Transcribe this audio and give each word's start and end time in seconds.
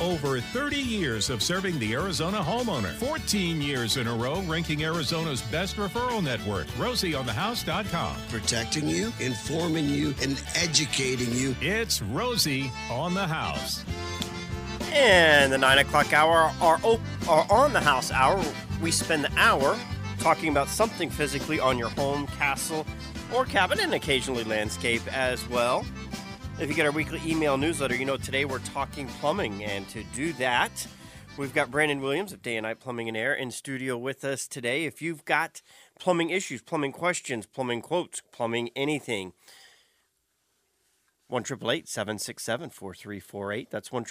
Over 0.00 0.40
30 0.40 0.76
years 0.76 1.28
of 1.28 1.42
serving 1.42 1.78
the 1.80 1.92
Arizona 1.94 2.38
homeowner. 2.38 2.92
14 2.94 3.60
years 3.60 3.96
in 3.96 4.06
a 4.06 4.14
row 4.14 4.40
ranking 4.42 4.84
Arizona's 4.84 5.42
best 5.42 5.76
referral 5.76 6.22
network. 6.22 6.66
Rosie 6.78 7.14
on 7.16 7.26
the 7.26 7.32
RosieOnTheHouse.com. 7.32 8.16
Protecting 8.28 8.88
you, 8.88 9.12
informing 9.18 9.88
you, 9.88 10.14
and 10.22 10.40
educating 10.54 11.32
you. 11.32 11.56
It's 11.60 12.00
Rosie 12.00 12.70
on 12.90 13.14
the 13.14 13.26
House. 13.26 13.84
And 14.92 15.52
the 15.52 15.58
9 15.58 15.78
o'clock 15.78 16.12
hour 16.12 16.52
are, 16.60 16.78
op- 16.84 17.00
are 17.28 17.46
on 17.50 17.72
the 17.72 17.80
house 17.80 18.12
hour. 18.12 18.42
We 18.80 18.92
spend 18.92 19.24
the 19.24 19.32
hour 19.36 19.76
talking 20.20 20.48
about 20.48 20.68
something 20.68 21.10
physically 21.10 21.58
on 21.58 21.76
your 21.76 21.90
home, 21.90 22.26
castle, 22.28 22.86
or 23.34 23.44
cabin, 23.44 23.80
and 23.80 23.94
occasionally 23.94 24.44
landscape 24.44 25.02
as 25.12 25.46
well. 25.48 25.84
If 26.60 26.68
you 26.68 26.74
get 26.74 26.86
our 26.86 26.92
weekly 26.92 27.20
email 27.24 27.56
newsletter, 27.56 27.94
you 27.94 28.04
know 28.04 28.16
today 28.16 28.44
we're 28.44 28.58
talking 28.58 29.06
plumbing. 29.06 29.62
And 29.62 29.88
to 29.90 30.02
do 30.12 30.32
that, 30.34 30.88
we've 31.36 31.54
got 31.54 31.70
Brandon 31.70 32.00
Williams 32.00 32.32
of 32.32 32.42
Day 32.42 32.56
and 32.56 32.64
Night 32.64 32.80
Plumbing 32.80 33.06
and 33.06 33.16
Air 33.16 33.32
in 33.32 33.52
studio 33.52 33.96
with 33.96 34.24
us 34.24 34.48
today. 34.48 34.84
If 34.84 35.00
you've 35.00 35.24
got 35.24 35.62
plumbing 36.00 36.30
issues, 36.30 36.60
plumbing 36.60 36.90
questions, 36.90 37.46
plumbing 37.46 37.80
quotes, 37.80 38.22
plumbing 38.32 38.70
anything, 38.74 39.34
1 41.28 41.44
767 41.44 42.70
4348. 42.70 43.70
That's 43.70 43.92
1 43.92 44.04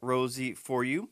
Rosie 0.00 0.54
for 0.54 0.84
you. 0.84 1.10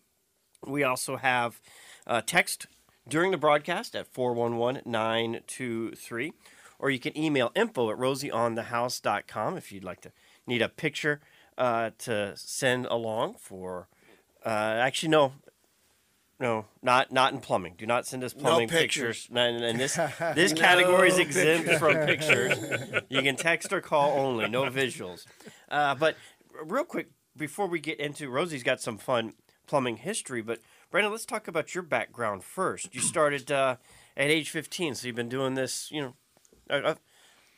We 0.67 0.83
also 0.83 1.17
have 1.17 1.61
uh, 2.07 2.23
text 2.25 2.69
during 3.07 3.33
the 3.33 3.37
broadcast 3.37 3.95
at 3.95 4.07
411 4.07 4.91
923. 4.91 6.33
Or 6.79 6.89
you 6.89 6.99
can 6.99 7.17
email 7.19 7.53
info 7.55 7.91
at 7.91 7.99
rosieonthehouse.com 7.99 9.59
if 9.59 9.71
you'd 9.71 9.85
like 9.85 10.01
to 10.01 10.13
need 10.51 10.63
a 10.63 10.69
picture 10.69 11.21
uh, 11.57 11.91
to 11.99 12.33
send 12.37 12.87
along 12.87 13.35
for. 13.39 13.89
Uh, 14.45 14.49
actually, 14.49 15.11
no, 15.11 15.33
no, 16.39 16.67
not 16.83 17.13
not 17.13 17.33
in 17.33 17.41
plumbing. 17.41 17.75
Do 17.79 17.87
not 17.87 18.07
send 18.07 18.25
us 18.25 18.33
plumbing 18.33 18.69
no 18.69 18.79
pictures. 18.79 19.27
pictures. 19.27 19.37
And, 19.37 19.65
and 19.65 19.79
this 19.79 19.95
this 20.35 20.53
no 20.53 20.61
category 20.61 21.09
is 21.09 21.19
exempt 21.19 21.69
pictures. 21.69 21.79
from 21.79 22.07
pictures. 22.07 23.03
you 23.09 23.23
can 23.23 23.37
text 23.37 23.73
or 23.73 23.81
call 23.81 24.19
only, 24.19 24.49
no 24.49 24.63
visuals. 24.71 25.27
Uh, 25.71 25.95
but 25.95 26.17
real 26.65 26.85
quick, 26.85 27.11
before 27.37 27.67
we 27.67 27.81
get 27.81 28.01
into 28.01 28.29
Rosie's 28.29 28.63
got 28.63 28.81
some 28.81 28.99
fun 28.99 29.35
plumbing 29.67 29.99
history, 29.99 30.43
but 30.43 30.61
Brandon, 30.91 31.13
let's 31.13 31.27
talk 31.27 31.47
about 31.47 31.75
your 31.75 31.83
background 31.83 32.43
first. 32.43 32.95
You 32.95 33.01
started 33.01 33.53
uh, 33.53 33.77
at 34.17 34.31
age 34.31 34.51
15, 34.51 34.97
so 34.97 35.07
you've 35.07 35.17
been 35.17 35.29
doing 35.29 35.55
this, 35.55 35.91
you 35.93 36.01
know, 36.03 36.15
a, 36.69 36.97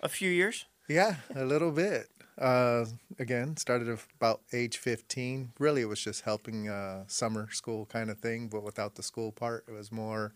a 0.01 0.09
few 0.09 0.29
years. 0.29 0.67
Yeah, 0.89 1.17
a 1.35 1.45
little 1.45 1.71
bit. 1.71 2.09
Uh, 2.39 2.87
again, 3.19 3.57
started 3.57 3.99
about 4.19 4.41
age 4.53 4.79
15. 4.79 5.53
Really, 5.59 5.83
it 5.83 5.89
was 5.89 6.01
just 6.01 6.23
helping 6.23 6.69
uh, 6.69 7.05
summer 7.07 7.49
school 7.51 7.87
kind 7.87 8.11
of 8.11 8.19
thing, 8.19 8.49
but 8.49 8.63
without 8.63 8.95
the 8.95 9.03
school 9.03 9.33
part. 9.33 9.65
It 9.69 9.73
was 9.73 9.93
more 9.93 10.33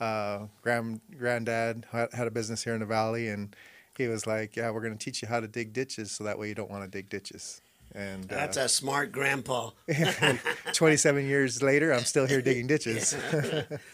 uh, 0.00 0.46
grand 0.62 1.00
granddad 1.18 1.86
had 1.92 2.26
a 2.26 2.30
business 2.30 2.64
here 2.64 2.74
in 2.74 2.80
the 2.80 2.86
valley, 2.86 3.28
and 3.28 3.54
he 3.96 4.08
was 4.08 4.26
like, 4.26 4.56
"Yeah, 4.56 4.70
we're 4.70 4.80
going 4.80 4.96
to 4.96 5.04
teach 5.04 5.22
you 5.22 5.28
how 5.28 5.40
to 5.40 5.48
dig 5.48 5.72
ditches, 5.72 6.10
so 6.10 6.24
that 6.24 6.38
way 6.38 6.48
you 6.48 6.54
don't 6.54 6.70
want 6.70 6.84
to 6.84 6.90
dig 6.90 7.08
ditches." 7.10 7.60
And 7.94 8.30
uh, 8.32 8.36
that's 8.36 8.56
a 8.56 8.68
smart 8.68 9.12
grandpa. 9.12 9.70
27 10.72 11.26
years 11.26 11.62
later, 11.62 11.92
I'm 11.92 12.04
still 12.04 12.26
here 12.26 12.42
digging 12.42 12.66
ditches. 12.66 13.14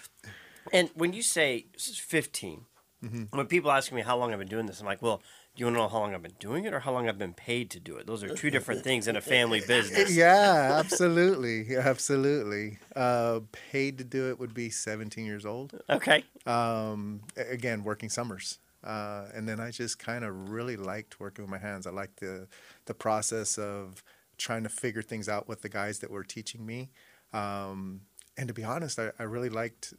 and 0.72 0.90
when 0.94 1.12
you 1.12 1.22
say 1.22 1.66
15, 1.76 2.64
mm-hmm. 3.04 3.36
when 3.36 3.46
people 3.46 3.70
ask 3.70 3.92
me 3.92 4.00
how 4.00 4.16
long 4.16 4.32
I've 4.32 4.38
been 4.38 4.48
doing 4.48 4.66
this, 4.66 4.80
I'm 4.80 4.86
like, 4.86 5.02
well 5.02 5.22
do 5.41 5.41
you 5.56 5.66
want 5.66 5.76
to 5.76 5.80
know 5.82 5.88
how 5.88 5.98
long 5.98 6.14
I've 6.14 6.22
been 6.22 6.32
doing 6.38 6.64
it 6.64 6.72
or 6.72 6.80
how 6.80 6.92
long 6.92 7.08
I've 7.08 7.18
been 7.18 7.34
paid 7.34 7.70
to 7.70 7.80
do 7.80 7.96
it? 7.96 8.06
Those 8.06 8.22
are 8.22 8.34
two 8.34 8.50
different 8.50 8.82
things 8.84 9.06
in 9.06 9.16
a 9.16 9.20
family 9.20 9.60
business. 9.60 10.14
Yeah, 10.22 10.78
absolutely. 10.78 11.76
Absolutely. 11.76 12.78
Uh, 12.96 13.40
paid 13.70 13.98
to 13.98 14.04
do 14.04 14.30
it 14.30 14.38
would 14.38 14.54
be 14.54 14.70
17 14.70 15.24
years 15.24 15.44
old. 15.44 15.78
Okay. 15.90 16.24
Um, 16.46 17.20
again, 17.36 17.84
working 17.84 18.08
summers. 18.08 18.58
Uh, 18.82 19.26
and 19.34 19.48
then 19.48 19.60
I 19.60 19.70
just 19.70 19.98
kind 19.98 20.24
of 20.24 20.50
really 20.50 20.76
liked 20.76 21.20
working 21.20 21.44
with 21.44 21.50
my 21.50 21.58
hands. 21.58 21.86
I 21.86 21.90
liked 21.90 22.20
the, 22.20 22.48
the 22.86 22.94
process 22.94 23.58
of 23.58 24.02
trying 24.38 24.62
to 24.64 24.68
figure 24.68 25.02
things 25.02 25.28
out 25.28 25.48
with 25.48 25.62
the 25.62 25.68
guys 25.68 26.00
that 26.00 26.10
were 26.10 26.24
teaching 26.24 26.64
me. 26.66 26.90
Um, 27.32 28.00
and 28.36 28.48
to 28.48 28.54
be 28.54 28.64
honest, 28.64 28.98
I, 28.98 29.10
I 29.18 29.24
really 29.24 29.50
liked 29.50 29.94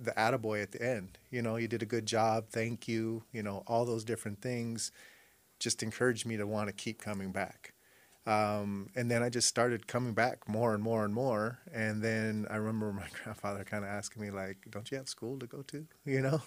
the 0.00 0.12
attaboy 0.12 0.62
at 0.62 0.72
the 0.72 0.82
end. 0.82 1.18
You 1.30 1.42
know, 1.42 1.56
you 1.56 1.68
did 1.68 1.82
a 1.82 1.86
good 1.86 2.06
job. 2.06 2.46
Thank 2.50 2.88
you. 2.88 3.24
You 3.32 3.42
know, 3.42 3.62
all 3.66 3.84
those 3.84 4.04
different 4.04 4.40
things 4.40 4.92
just 5.58 5.82
encouraged 5.82 6.26
me 6.26 6.36
to 6.36 6.46
want 6.46 6.68
to 6.68 6.72
keep 6.72 7.00
coming 7.00 7.32
back. 7.32 7.72
Um, 8.26 8.90
and 8.96 9.08
then 9.08 9.22
I 9.22 9.28
just 9.28 9.46
started 9.48 9.86
coming 9.86 10.12
back 10.12 10.48
more 10.48 10.74
and 10.74 10.82
more 10.82 11.04
and 11.04 11.14
more. 11.14 11.60
And 11.72 12.02
then 12.02 12.46
I 12.50 12.56
remember 12.56 12.92
my 12.92 13.06
grandfather 13.22 13.64
kind 13.64 13.84
of 13.84 13.90
asking 13.90 14.22
me, 14.22 14.30
like, 14.32 14.58
"Don't 14.68 14.90
you 14.90 14.96
have 14.96 15.08
school 15.08 15.38
to 15.38 15.46
go 15.46 15.62
to?" 15.62 15.86
You 16.04 16.22
know, 16.22 16.42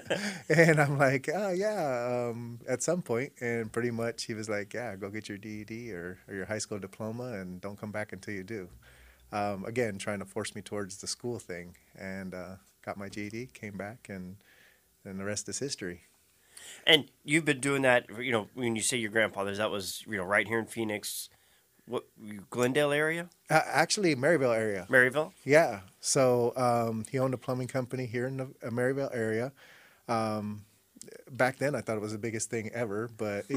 and 0.48 0.80
I'm 0.80 0.98
like, 0.98 1.28
"Oh 1.32 1.50
yeah," 1.50 2.30
um, 2.30 2.58
at 2.68 2.82
some 2.82 3.02
point. 3.02 3.32
And 3.40 3.72
pretty 3.72 3.92
much 3.92 4.24
he 4.24 4.34
was 4.34 4.48
like, 4.48 4.74
"Yeah, 4.74 4.96
go 4.96 5.08
get 5.08 5.28
your 5.28 5.38
GED 5.38 5.92
or, 5.92 6.18
or 6.28 6.34
your 6.34 6.46
high 6.46 6.58
school 6.58 6.80
diploma, 6.80 7.34
and 7.34 7.60
don't 7.60 7.78
come 7.78 7.92
back 7.92 8.12
until 8.12 8.34
you 8.34 8.42
do." 8.42 8.68
Um, 9.32 9.64
again, 9.64 9.98
trying 9.98 10.18
to 10.20 10.24
force 10.24 10.54
me 10.54 10.62
towards 10.62 10.98
the 10.98 11.06
school 11.06 11.38
thing, 11.38 11.76
and 11.98 12.34
uh, 12.34 12.56
got 12.84 12.96
my 12.96 13.08
GED, 13.08 13.50
came 13.54 13.76
back, 13.76 14.08
and 14.08 14.36
then 15.04 15.18
the 15.18 15.24
rest 15.24 15.48
is 15.48 15.58
history. 15.58 16.02
And 16.86 17.10
you've 17.24 17.44
been 17.44 17.60
doing 17.60 17.82
that, 17.82 18.06
you 18.18 18.32
know, 18.32 18.48
when 18.54 18.76
you 18.76 18.82
say 18.82 18.96
your 18.96 19.10
grandfather's, 19.10 19.58
that 19.58 19.70
was, 19.70 20.04
you 20.06 20.16
know, 20.16 20.24
right 20.24 20.46
here 20.46 20.58
in 20.58 20.66
Phoenix, 20.66 21.28
what, 21.86 22.04
Glendale 22.50 22.92
area? 22.92 23.28
Uh, 23.48 23.60
actually, 23.66 24.14
Maryvale 24.14 24.52
area. 24.52 24.86
Maryvale? 24.88 25.32
Yeah. 25.44 25.80
So 26.00 26.52
um, 26.56 27.04
he 27.10 27.18
owned 27.18 27.34
a 27.34 27.38
plumbing 27.38 27.68
company 27.68 28.06
here 28.06 28.26
in 28.26 28.36
the 28.36 28.48
uh, 28.62 28.70
Maryvale 28.70 29.10
area. 29.12 29.52
Um, 30.08 30.64
back 31.30 31.58
then, 31.58 31.74
I 31.74 31.80
thought 31.80 31.96
it 31.96 32.00
was 32.02 32.12
the 32.12 32.18
biggest 32.18 32.50
thing 32.50 32.70
ever, 32.72 33.10
but, 33.16 33.44
you 33.50 33.56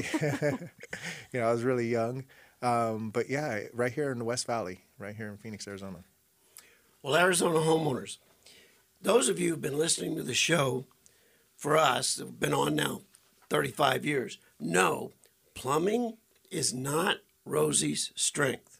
know, 1.34 1.48
I 1.48 1.52
was 1.52 1.62
really 1.62 1.88
young. 1.88 2.24
Um, 2.62 3.10
but 3.10 3.28
yeah, 3.28 3.60
right 3.72 3.92
here 3.92 4.10
in 4.10 4.18
the 4.18 4.24
West 4.24 4.46
Valley, 4.46 4.80
right 4.98 5.14
here 5.14 5.28
in 5.28 5.36
Phoenix, 5.36 5.68
Arizona. 5.68 5.98
Well, 7.02 7.16
Arizona 7.16 7.58
homeowners, 7.58 8.16
those 9.04 9.28
of 9.28 9.38
you 9.38 9.50
who've 9.50 9.60
been 9.60 9.78
listening 9.78 10.16
to 10.16 10.22
the 10.22 10.34
show 10.34 10.86
for 11.54 11.76
us, 11.76 12.18
have 12.18 12.40
been 12.40 12.54
on 12.54 12.74
now 12.74 13.02
35 13.50 14.04
years, 14.04 14.38
know 14.58 15.12
plumbing 15.54 16.16
is 16.50 16.72
not 16.74 17.18
Rosie's 17.44 18.12
strength. 18.14 18.78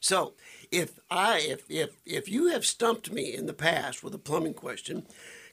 So 0.00 0.34
if 0.70 0.98
I 1.08 1.38
if 1.38 1.70
if 1.70 1.90
if 2.04 2.28
you 2.28 2.48
have 2.48 2.66
stumped 2.66 3.12
me 3.12 3.34
in 3.34 3.46
the 3.46 3.54
past 3.54 4.02
with 4.02 4.12
a 4.14 4.18
plumbing 4.18 4.54
question, 4.54 5.06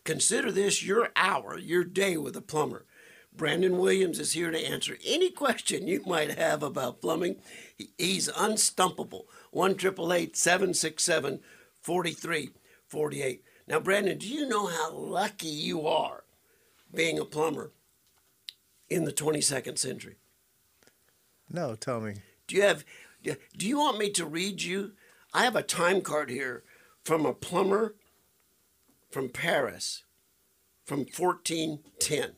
consider 0.03 0.51
this 0.51 0.83
your 0.83 1.09
hour, 1.15 1.57
your 1.57 1.83
day 1.83 2.17
with 2.17 2.35
a 2.35 2.41
plumber. 2.41 2.85
Brandon 3.31 3.77
Williams 3.77 4.19
is 4.19 4.33
here 4.33 4.51
to 4.51 4.59
answer 4.59 4.97
any 5.05 5.29
question 5.29 5.87
you 5.87 6.03
might 6.05 6.37
have 6.37 6.63
about 6.63 7.01
plumbing. 7.01 7.37
He's 7.97 8.29
unstumpable. 8.29 9.25
1 9.51 9.77
767 9.79 11.39
4348. 11.81 13.43
Now, 13.67 13.79
Brandon, 13.79 14.17
do 14.17 14.27
you 14.27 14.47
know 14.47 14.67
how 14.67 14.91
lucky 14.91 15.47
you 15.47 15.87
are 15.87 16.23
being 16.93 17.19
a 17.19 17.25
plumber 17.25 17.71
in 18.89 19.05
the 19.05 19.13
22nd 19.13 19.77
century? 19.77 20.17
No, 21.49 21.75
tell 21.75 22.01
me. 22.01 22.15
Do 22.47 22.55
you 22.55 22.63
have 22.63 22.83
do 23.23 23.67
you 23.67 23.77
want 23.77 23.99
me 23.99 24.09
to 24.11 24.25
read 24.25 24.63
you? 24.63 24.93
I 25.33 25.43
have 25.43 25.55
a 25.55 25.61
time 25.61 26.01
card 26.01 26.29
here 26.29 26.63
from 27.03 27.25
a 27.25 27.33
plumber 27.33 27.95
from 29.09 29.29
Paris 29.29 30.03
from 30.85 30.99
1410. 30.99 32.31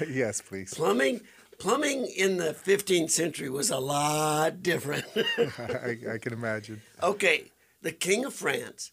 yes, 0.08 0.40
please. 0.40 0.74
Plumbing 0.74 1.22
plumbing 1.58 2.06
in 2.06 2.36
the 2.36 2.54
15th 2.54 3.10
century 3.10 3.50
was 3.50 3.70
a 3.70 3.78
lot 3.78 4.62
different. 4.62 5.04
I, 5.58 5.96
I, 6.12 6.18
can 6.18 6.32
imagine. 6.32 6.82
Okay, 7.02 7.50
the 7.82 7.90
King 7.90 8.24
of 8.24 8.34
France 8.34 8.92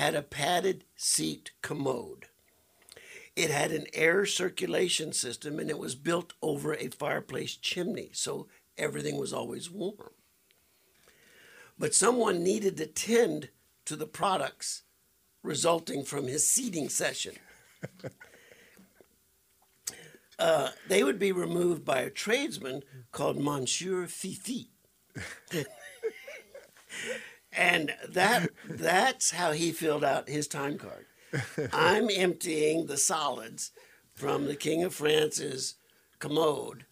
had 0.00 0.14
a 0.14 0.22
padded 0.22 0.84
seat 0.96 1.50
commode. 1.60 2.28
It 3.36 3.50
had 3.50 3.70
an 3.70 3.84
air 3.92 4.24
circulation 4.24 5.12
system 5.12 5.58
and 5.58 5.68
it 5.68 5.78
was 5.78 5.94
built 5.94 6.32
over 6.40 6.72
a 6.72 6.88
fireplace 6.88 7.54
chimney, 7.54 8.08
so 8.14 8.48
everything 8.78 9.18
was 9.18 9.34
always 9.34 9.70
warm. 9.70 10.12
But 11.78 11.94
someone 11.94 12.42
needed 12.42 12.78
to 12.78 12.86
tend 12.86 13.50
to 13.84 13.94
the 13.94 14.06
products 14.06 14.84
resulting 15.42 16.02
from 16.02 16.26
his 16.26 16.48
seating 16.48 16.88
session. 16.88 17.34
uh, 20.38 20.70
they 20.88 21.04
would 21.04 21.18
be 21.18 21.30
removed 21.30 21.84
by 21.84 21.98
a 22.00 22.08
tradesman 22.08 22.84
called 23.12 23.38
Monsieur 23.38 24.06
Fifi. 24.06 24.70
and 27.52 27.94
that 28.08 28.48
that's 28.68 29.32
how 29.32 29.52
he 29.52 29.72
filled 29.72 30.04
out 30.04 30.28
his 30.28 30.46
time 30.46 30.78
card. 30.78 31.06
I'm 31.72 32.08
emptying 32.10 32.86
the 32.86 32.96
solids 32.96 33.72
from 34.14 34.46
the 34.46 34.56
King 34.56 34.82
of 34.84 34.94
France's 34.94 35.74
commode, 36.18 36.84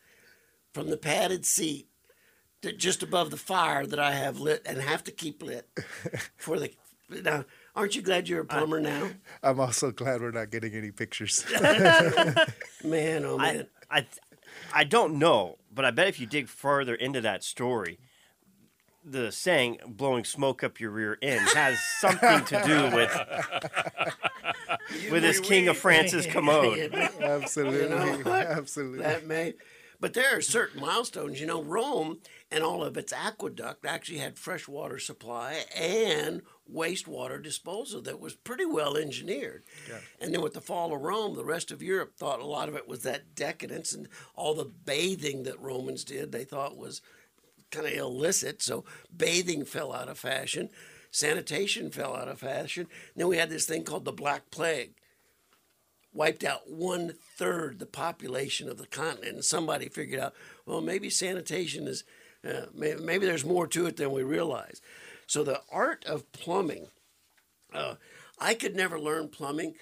from 0.73 0.91
the 0.91 0.97
padded 0.97 1.45
seat 1.45 1.89
that 2.63 2.79
just 2.79 3.03
above 3.03 3.31
the 3.31 3.37
fire 3.37 3.87
that 3.87 3.99
I 3.99 4.13
have 4.13 4.41
lit 4.41 4.63
and 4.67 4.81
have 4.81 5.05
to 5.05 5.13
keep 5.13 5.43
lit 5.43 5.69
for 6.37 6.59
the. 6.59 6.73
Now, 7.09 7.45
aren't 7.75 7.97
you 7.97 8.03
glad 8.03 8.29
you're 8.29 8.43
a 8.43 8.45
plumber 8.45 8.81
now? 8.81 9.09
I'm 9.43 9.61
also 9.61 9.91
glad 9.91 10.21
we're 10.21 10.31
not 10.31 10.51
getting 10.51 10.75
any 10.75 10.91
pictures. 10.91 11.45
Man, 12.85 13.25
oh 13.25 13.39
man. 13.39 13.67
I, 13.91 13.99
I, 13.99 14.07
I 14.73 14.85
don't 14.85 15.19
know, 15.19 15.57
but 15.73 15.85
I 15.85 15.91
bet 15.91 16.09
if 16.09 16.21
you 16.21 16.27
dig 16.27 16.49
further 16.49 16.95
into 16.95 17.21
that 17.23 17.43
story, 17.45 17.99
the 19.11 19.33
saying 19.33 19.79
"blowing 19.87 20.25
smoke 20.25 20.63
up 20.63 20.81
your 20.81 20.91
rear 20.91 21.19
end" 21.23 21.49
has 21.55 21.79
something 22.01 22.45
to 22.47 22.63
do 22.65 22.97
with 22.97 23.13
with 25.11 25.23
this 25.23 25.41
King 25.41 25.69
of 25.69 25.77
France's 25.77 26.27
commode. 26.27 26.93
absolutely, 27.21 27.83
You 27.83 28.25
know 28.25 28.31
absolutely. 28.33 28.99
that 29.01 29.27
may. 29.27 29.55
But 30.01 30.15
there 30.15 30.37
are 30.37 30.41
certain 30.41 30.81
milestones. 30.81 31.41
You 31.41 31.47
know, 31.49 31.61
Rome 31.61 32.19
and 32.53 32.63
all 32.63 32.85
of 32.85 32.97
its 32.97 33.13
aqueduct 33.13 33.85
actually 33.85 34.19
had 34.19 34.39
fresh 34.39 34.69
water 34.69 35.01
supply 35.01 35.65
and 35.77 36.43
wastewater 36.73 37.43
disposal 37.43 38.01
that 38.03 38.21
was 38.21 38.35
pretty 38.35 38.65
well 38.65 38.97
engineered. 38.97 39.65
And 40.21 40.33
then 40.33 40.41
with 40.41 40.55
the 40.55 40.61
fall 40.61 40.95
of 40.95 41.01
Rome, 41.03 41.35
the 41.35 41.45
rest 41.45 41.73
of 41.73 41.83
Europe 41.83 42.15
thought 42.17 42.39
a 42.39 42.47
lot 42.47 42.69
of 42.69 42.77
it 42.77 42.87
was 42.87 43.03
that 43.03 43.35
decadence 43.35 43.93
and 43.93 44.09
all 44.37 44.55
the 44.55 44.65
bathing 44.67 45.43
that 45.43 45.61
Romans 45.61 46.05
did. 46.05 46.31
They 46.31 46.45
thought 46.45 46.77
was 46.77 47.03
kind 47.71 47.87
of 47.87 47.93
illicit. 47.93 48.63
So 48.63 48.85
bathing 49.15 49.65
fell 49.65 49.93
out 49.93 50.09
of 50.09 50.19
fashion, 50.19 50.71
sanitation 51.11 51.91
fell 51.91 52.15
out 52.15 52.29
of 52.29 52.41
fashion. 52.41 52.87
then 53.17 53.29
we 53.29 53.37
had 53.37 53.51
this 53.51 53.67
thing 53.67 53.85
called 53.85 54.05
the 54.05 54.13
Black 54.13 54.51
Plague 54.51 54.95
wiped 56.13 56.43
out 56.43 56.69
one 56.69 57.13
third 57.37 57.79
the 57.79 57.87
population 57.87 58.69
of 58.69 58.79
the 58.79 58.87
continent. 58.87 59.35
And 59.35 59.45
somebody 59.45 59.89
figured 59.89 60.21
out, 60.21 60.35
well, 60.67 60.81
maybe 60.81 61.11
sanitation 61.11 61.87
is, 61.87 62.05
uh, 62.47 62.67
maybe, 62.75 63.01
maybe 63.03 63.27
there's 63.27 63.45
more 63.45 63.67
to 63.69 63.87
it 63.87 63.97
than 63.97 64.13
we 64.13 64.23
realize. 64.23 64.81
So 65.27 65.45
the 65.45 65.61
art 65.71 66.05
of 66.07 66.31
plumbing, 66.33 66.89
uh, 67.73 67.95
I 68.41 68.55
could 68.55 68.75
never 68.75 68.99
learn 68.99 69.29
plumbing 69.29 69.75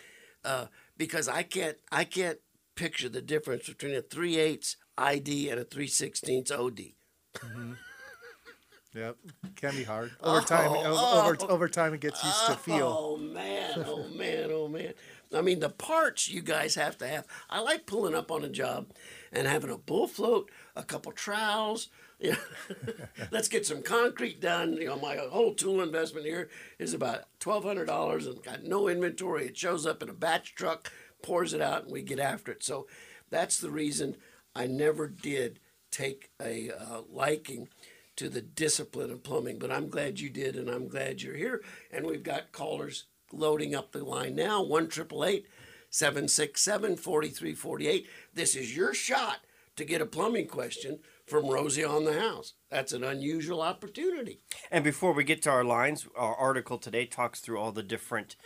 uh, 0.44 0.66
because 0.96 1.28
I 1.28 1.42
can't, 1.42 1.78
I 1.90 2.04
can't 2.04 2.38
picture 2.74 3.08
the 3.08 3.22
difference 3.22 3.66
between 3.66 3.94
a 3.94 4.02
3 4.02 4.36
8 4.36 4.76
ID 4.98 5.50
and 5.50 5.60
a 5.60 5.64
3 5.64 5.86
16 5.86 6.44
OD. 6.52 6.80
Mm-hmm. 7.40 7.72
Yep, 8.94 9.16
can 9.56 9.76
be 9.76 9.82
hard 9.84 10.12
over 10.22 10.40
time. 10.40 10.70
o- 10.72 11.20
over 11.22 11.36
over 11.50 11.68
time, 11.68 11.92
it 11.92 12.00
gets 12.00 12.24
used 12.24 12.46
to 12.46 12.54
feel. 12.54 12.96
Oh 12.98 13.16
man, 13.18 13.84
oh 13.86 14.08
man, 14.16 14.48
oh 14.50 14.68
man. 14.68 14.94
I 15.34 15.42
mean, 15.42 15.60
the 15.60 15.68
parts 15.68 16.30
you 16.30 16.40
guys 16.40 16.76
have 16.76 16.96
to 16.98 17.06
have. 17.06 17.26
I 17.50 17.60
like 17.60 17.84
pulling 17.84 18.14
up 18.14 18.30
on 18.30 18.42
a 18.42 18.48
job 18.48 18.86
and 19.32 19.46
having 19.46 19.68
a 19.70 19.76
bull 19.76 20.06
float, 20.06 20.50
a 20.74 20.82
couple 20.82 21.12
trowels. 21.12 21.88
You 22.18 22.30
know, 22.30 22.38
let's 23.30 23.48
get 23.48 23.66
some 23.66 23.82
concrete 23.82 24.40
done. 24.40 24.72
You 24.78 24.86
know, 24.86 24.96
my 24.98 25.16
whole 25.16 25.52
tool 25.52 25.82
investment 25.82 26.24
here 26.24 26.48
is 26.78 26.94
about 26.94 27.24
twelve 27.40 27.62
hundred 27.64 27.88
dollars, 27.88 28.26
and 28.26 28.42
got 28.42 28.64
no 28.64 28.88
inventory. 28.88 29.44
It 29.48 29.58
shows 29.58 29.84
up 29.84 30.02
in 30.02 30.08
a 30.08 30.14
batch 30.14 30.54
truck, 30.54 30.90
pours 31.22 31.52
it 31.52 31.60
out, 31.60 31.82
and 31.82 31.92
we 31.92 32.00
get 32.00 32.18
after 32.18 32.52
it. 32.52 32.64
So 32.64 32.86
that's 33.28 33.58
the 33.60 33.68
reason 33.70 34.16
I 34.54 34.66
never 34.66 35.06
did 35.08 35.60
take 35.96 36.30
a 36.40 36.70
uh, 36.70 37.00
liking 37.10 37.68
to 38.16 38.28
the 38.28 38.42
discipline 38.42 39.10
of 39.10 39.22
plumbing, 39.22 39.58
but 39.58 39.70
I'm 39.70 39.88
glad 39.88 40.20
you 40.20 40.28
did, 40.30 40.56
and 40.56 40.68
I'm 40.68 40.88
glad 40.88 41.22
you're 41.22 41.36
here. 41.36 41.62
And 41.90 42.06
we've 42.06 42.22
got 42.22 42.52
callers 42.52 43.04
loading 43.32 43.74
up 43.74 43.92
the 43.92 44.04
line 44.04 44.34
now 44.34 44.62
1 44.62 44.90
767 44.90 46.96
4348. 46.96 48.06
This 48.34 48.54
is 48.54 48.76
your 48.76 48.92
shot 48.94 49.40
to 49.76 49.84
get 49.84 50.00
a 50.00 50.06
plumbing 50.06 50.48
question 50.48 51.00
from 51.26 51.48
Rosie 51.48 51.84
on 51.84 52.04
the 52.04 52.18
house. 52.18 52.54
That's 52.70 52.92
an 52.92 53.04
unusual 53.04 53.60
opportunity. 53.60 54.40
And 54.70 54.82
before 54.84 55.12
we 55.12 55.24
get 55.24 55.42
to 55.42 55.50
our 55.50 55.64
lines, 55.64 56.06
our 56.16 56.34
article 56.34 56.78
today 56.78 57.04
talks 57.06 57.40
through 57.40 57.58
all 57.58 57.72
the 57.72 57.82
different 57.82 58.36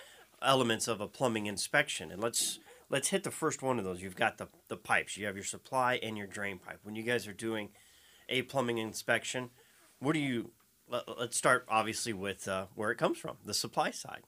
elements 0.43 0.89
of 0.89 1.01
a 1.01 1.07
plumbing 1.07 1.47
inspection, 1.47 2.11
and 2.11 2.23
let's 2.23 2.59
let's 2.91 3.09
hit 3.09 3.23
the 3.23 3.31
first 3.31 3.63
one 3.63 3.79
of 3.79 3.85
those. 3.85 4.03
You've 4.03 4.17
got 4.17 4.37
the 4.39 4.49
the 4.69 4.77
pipes. 4.77 5.17
You 5.17 5.25
have 5.27 5.37
your 5.37 5.45
supply 5.45 5.95
and 6.03 6.19
your 6.19 6.27
drain 6.27 6.59
pipe. 6.59 6.81
When 6.83 6.95
you 6.97 7.03
guys 7.03 7.27
are 7.27 7.33
doing 7.33 7.71
a 8.29 8.43
plumbing 8.43 8.77
inspection, 8.79 9.51
what 10.01 10.13
do 10.13 10.19
you? 10.19 10.51
Let, 10.89 11.05
let's 11.19 11.37
start 11.37 11.65
obviously 11.69 12.13
with 12.13 12.47
uh, 12.49 12.67
where 12.75 12.91
it 12.91 12.97
comes 12.97 13.17
from, 13.19 13.37
the 13.45 13.55
supply 13.55 13.93
side, 13.93 14.23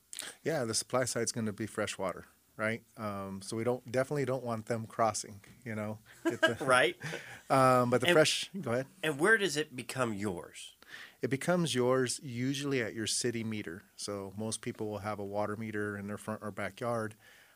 Yeah, 0.44 0.64
the 0.64 0.74
supply 0.74 1.04
side 1.04 1.24
is 1.24 1.32
going 1.32 1.46
to 1.46 1.52
be 1.52 1.66
fresh 1.66 1.98
water, 1.98 2.26
right? 2.56 2.82
Um, 2.96 3.40
so 3.42 3.56
we 3.56 3.64
don't 3.64 3.90
definitely 3.90 4.24
don't 4.26 4.44
want 4.44 4.66
them 4.66 4.86
crossing. 4.86 5.40
You 5.64 5.74
know, 5.74 5.98
the- 6.22 6.56
right? 6.60 6.94
um, 7.50 7.90
but 7.90 8.00
the 8.00 8.06
And- 8.08 8.14
fresh. 8.14 8.48
Go 8.60 8.70
ahead. 8.72 8.86
and 9.02 9.18
where 9.18 9.36
does 9.38 9.56
it 9.56 9.74
become 9.74 10.14
yours? 10.14 10.76
It 11.20 11.30
becomes 11.30 11.74
yours 11.74 12.20
usually 12.22 12.80
at 12.82 12.94
your 12.94 13.06
city 13.08 13.42
meter. 13.44 13.82
So 13.96 14.32
most 14.36 14.60
people 14.60 14.88
will 14.88 14.98
have 14.98 15.18
a 15.18 15.24
water 15.24 15.56
meter 15.56 15.96
in 15.96 16.06
their 16.06 16.18
front 16.18 16.40
or 16.42 16.50
backyard. 16.52 17.14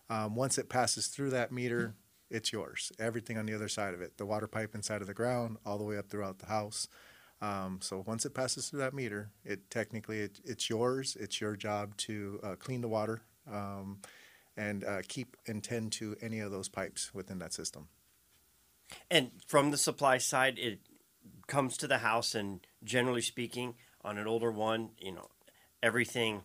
Um, 0.09 0.35
once 0.35 0.59
it 0.59 0.69
passes 0.69 1.09
through 1.09 1.31
that 1.31 1.53
meter, 1.53 1.95
it's 2.31 2.53
yours. 2.53 2.93
Everything 2.99 3.39
on 3.39 3.47
the 3.47 3.55
other 3.55 3.69
side 3.69 3.95
of 3.95 4.01
it, 4.01 4.19
the 4.19 4.27
water 4.27 4.47
pipe 4.47 4.75
inside 4.75 5.01
of 5.01 5.07
the 5.07 5.15
ground, 5.15 5.59
all 5.65 5.79
the 5.79 5.85
way 5.85 5.99
up 5.99 6.09
throughout 6.09 6.39
the 6.39 6.47
house. 6.47 6.89
Um, 7.41 7.81
so 7.83 8.03
once 8.07 8.25
it 8.25 8.35
passes 8.35 8.69
through 8.69 8.81
that 8.81 8.95
meter, 8.95 9.31
it 9.45 9.71
technically 9.71 10.21
it, 10.21 10.41
it's 10.45 10.71
yours. 10.71 11.17
It's 11.21 11.41
your 11.41 11.57
job 11.57 11.97
to 11.99 12.41
uh, 12.43 12.55
clean 12.57 12.81
the 12.81 12.89
water 12.89 13.23
um, 13.51 13.99
and 14.57 14.85
uh, 14.85 15.03
keep 15.07 15.37
and 15.47 15.63
tend 15.63 15.93
to 15.93 16.17
any 16.23 16.41
of 16.41 16.51
those 16.51 16.69
pipes 16.69 17.13
within 17.13 17.39
that 17.41 17.53
system. 17.53 17.89
And 19.11 19.33
from 19.47 19.71
the 19.71 19.77
supply 19.77 20.19
side, 20.19 20.59
it 20.59 20.81
comes 21.47 21.77
to 21.79 21.87
the 21.87 21.99
house, 21.99 22.35
and 22.35 22.61
generally 22.85 23.23
speaking, 23.23 23.75
on 24.03 24.19
an 24.19 24.27
older 24.27 24.51
one, 24.51 24.91
you 24.99 25.13
know, 25.13 25.29
everything, 25.83 26.43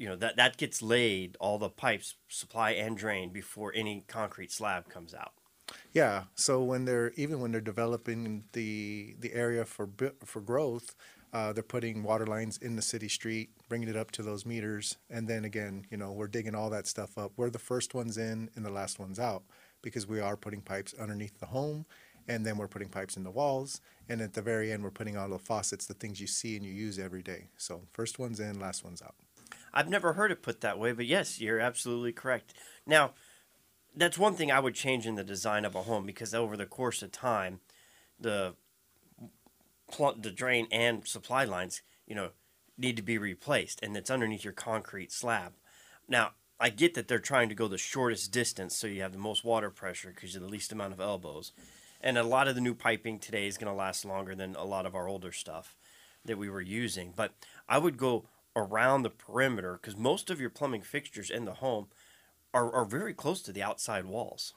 you 0.00 0.08
know, 0.08 0.16
that 0.16 0.36
that 0.36 0.56
gets 0.56 0.80
laid, 0.80 1.36
all 1.40 1.58
the 1.58 1.68
pipes, 1.68 2.14
supply 2.26 2.70
and 2.70 2.96
drain, 2.96 3.28
before 3.28 3.70
any 3.74 4.02
concrete 4.08 4.50
slab 4.50 4.88
comes 4.88 5.12
out. 5.12 5.34
Yeah. 5.92 6.24
So 6.34 6.64
when 6.64 6.86
they're 6.86 7.12
even 7.16 7.38
when 7.40 7.52
they're 7.52 7.60
developing 7.60 8.44
the 8.52 9.14
the 9.20 9.34
area 9.34 9.66
for 9.66 9.90
for 10.24 10.40
growth, 10.40 10.96
uh, 11.34 11.52
they're 11.52 11.62
putting 11.62 12.02
water 12.02 12.26
lines 12.26 12.56
in 12.56 12.76
the 12.76 12.82
city 12.82 13.08
street, 13.08 13.50
bringing 13.68 13.90
it 13.90 13.96
up 13.96 14.10
to 14.12 14.22
those 14.22 14.46
meters, 14.46 14.96
and 15.10 15.28
then 15.28 15.44
again, 15.44 15.84
you 15.90 15.98
know, 15.98 16.12
we're 16.12 16.28
digging 16.28 16.54
all 16.54 16.70
that 16.70 16.86
stuff 16.86 17.18
up. 17.18 17.32
We're 17.36 17.50
the 17.50 17.58
first 17.58 17.92
ones 17.94 18.16
in 18.16 18.48
and 18.56 18.64
the 18.64 18.70
last 18.70 18.98
ones 18.98 19.18
out 19.18 19.42
because 19.82 20.06
we 20.06 20.18
are 20.18 20.36
putting 20.36 20.62
pipes 20.62 20.94
underneath 20.98 21.38
the 21.40 21.46
home, 21.46 21.84
and 22.26 22.46
then 22.46 22.56
we're 22.56 22.68
putting 22.68 22.88
pipes 22.88 23.18
in 23.18 23.24
the 23.24 23.30
walls, 23.30 23.82
and 24.08 24.22
at 24.22 24.32
the 24.32 24.42
very 24.42 24.72
end, 24.72 24.82
we're 24.82 24.90
putting 24.90 25.18
all 25.18 25.28
the 25.28 25.38
faucets, 25.38 25.84
the 25.84 25.94
things 25.94 26.22
you 26.22 26.26
see 26.26 26.56
and 26.56 26.64
you 26.64 26.72
use 26.72 26.98
every 26.98 27.22
day. 27.22 27.48
So 27.58 27.82
first 27.92 28.18
ones 28.18 28.40
in, 28.40 28.58
last 28.58 28.82
ones 28.82 29.02
out. 29.02 29.14
I've 29.72 29.88
never 29.88 30.14
heard 30.14 30.32
it 30.32 30.42
put 30.42 30.60
that 30.60 30.78
way, 30.78 30.92
but 30.92 31.06
yes, 31.06 31.40
you're 31.40 31.60
absolutely 31.60 32.12
correct. 32.12 32.54
Now, 32.86 33.12
that's 33.94 34.18
one 34.18 34.34
thing 34.34 34.50
I 34.50 34.60
would 34.60 34.74
change 34.74 35.06
in 35.06 35.14
the 35.14 35.24
design 35.24 35.64
of 35.64 35.74
a 35.74 35.82
home 35.82 36.06
because 36.06 36.34
over 36.34 36.56
the 36.56 36.66
course 36.66 37.02
of 37.02 37.12
time, 37.12 37.60
the 38.18 38.54
pl- 39.90 40.16
the 40.20 40.30
drain 40.30 40.66
and 40.70 41.06
supply 41.06 41.44
lines, 41.44 41.82
you 42.06 42.14
know, 42.14 42.30
need 42.78 42.96
to 42.96 43.02
be 43.02 43.18
replaced, 43.18 43.80
and 43.82 43.96
it's 43.96 44.10
underneath 44.10 44.44
your 44.44 44.52
concrete 44.52 45.12
slab. 45.12 45.52
Now, 46.08 46.32
I 46.58 46.70
get 46.70 46.94
that 46.94 47.08
they're 47.08 47.18
trying 47.18 47.48
to 47.48 47.54
go 47.54 47.68
the 47.68 47.78
shortest 47.78 48.32
distance 48.32 48.76
so 48.76 48.86
you 48.86 49.02
have 49.02 49.12
the 49.12 49.18
most 49.18 49.44
water 49.44 49.70
pressure 49.70 50.10
because 50.14 50.34
you 50.34 50.40
have 50.40 50.48
the 50.48 50.52
least 50.52 50.72
amount 50.72 50.92
of 50.92 51.00
elbows, 51.00 51.52
and 52.00 52.16
a 52.16 52.22
lot 52.22 52.48
of 52.48 52.54
the 52.54 52.60
new 52.60 52.74
piping 52.74 53.18
today 53.18 53.46
is 53.46 53.58
going 53.58 53.70
to 53.70 53.76
last 53.76 54.04
longer 54.04 54.34
than 54.34 54.54
a 54.56 54.64
lot 54.64 54.86
of 54.86 54.94
our 54.94 55.08
older 55.08 55.32
stuff 55.32 55.76
that 56.24 56.38
we 56.38 56.48
were 56.48 56.60
using. 56.60 57.12
But 57.14 57.32
I 57.68 57.78
would 57.78 57.96
go 57.96 58.26
around 58.56 59.02
the 59.02 59.10
perimeter 59.10 59.78
because 59.80 59.96
most 59.96 60.30
of 60.30 60.40
your 60.40 60.50
plumbing 60.50 60.82
fixtures 60.82 61.30
in 61.30 61.44
the 61.44 61.54
home 61.54 61.86
are, 62.52 62.72
are 62.72 62.84
very 62.84 63.14
close 63.14 63.42
to 63.42 63.52
the 63.52 63.62
outside 63.62 64.04
walls. 64.04 64.54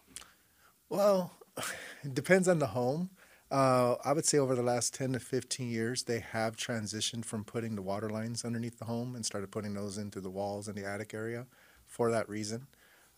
Well, 0.90 1.32
it 2.04 2.14
depends 2.14 2.48
on 2.48 2.60
the 2.60 2.68
home. 2.68 3.12
Uh, 3.52 3.96
I 4.04 4.14
would 4.14 4.26
say 4.26 4.40
over 4.40 4.56
the 4.56 4.64
last 4.64 4.96
10 4.96 5.14
to 5.14 5.20
15 5.20 5.70
years, 5.70 6.04
they 6.04 6.20
have 6.20 6.58
transitioned 6.58 7.24
from 7.24 7.44
putting 7.44 7.76
the 7.76 7.84
water 7.84 8.10
lines 8.10 8.44
underneath 8.44 8.80
the 8.80 8.86
home 8.86 9.16
and 9.16 9.24
started 9.24 9.52
putting 9.52 9.76
those 9.76 10.00
into 10.00 10.20
the 10.20 10.30
walls 10.32 10.68
in 10.68 10.76
the 10.76 10.86
attic 10.86 11.14
area 11.14 11.46
for 11.86 12.10
that 12.10 12.28
reason. 12.28 12.66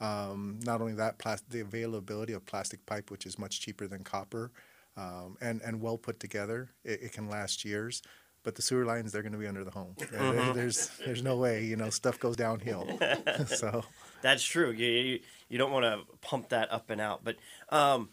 Um, 0.01 0.60
not 0.63 0.82
only 0.82 0.94
that, 0.96 1.20
plas- 1.20 1.44
the 1.48 1.62
availability 1.62 2.34
of 2.34 2.46
plastic 2.46 2.86
pipe, 2.86 3.12
which 3.12 3.25
is 3.25 3.39
much 3.39 3.62
cheaper 3.62 3.88
than 3.88 4.03
copper 4.03 4.51
um, 4.98 5.38
and, 5.39 5.62
and 5.62 5.82
well 5.82 5.98
put 5.98 6.20
together, 6.20 6.70
it, 6.84 7.03
it 7.03 7.12
can 7.13 7.29
last 7.29 7.63
years. 7.63 8.01
But 8.46 8.56
the 8.56 8.62
sewer 8.62 8.86
lines, 8.86 9.12
they're 9.12 9.24
going 9.24 9.34
to 9.34 9.38
be 9.40 9.48
under 9.48 9.64
the 9.66 9.72
home. 9.72 9.96
There- 10.12 10.54
there's, 10.54 10.90
there's 11.04 11.24
no 11.24 11.36
way, 11.36 11.66
you 11.66 11.75
know, 11.75 11.90
stuff 11.90 12.20
goes 12.20 12.36
downhill. 12.38 12.88
so. 13.48 13.84
That's 14.22 14.44
true. 14.44 14.72
You, 14.72 14.88
you, 14.88 15.20
you 15.50 15.58
don't 15.58 15.72
want 15.72 15.84
to 15.84 16.02
pump 16.22 16.50
that 16.50 16.72
up 16.72 16.90
and 16.92 17.02
out. 17.02 17.24
But 17.24 17.36
um, 17.70 18.10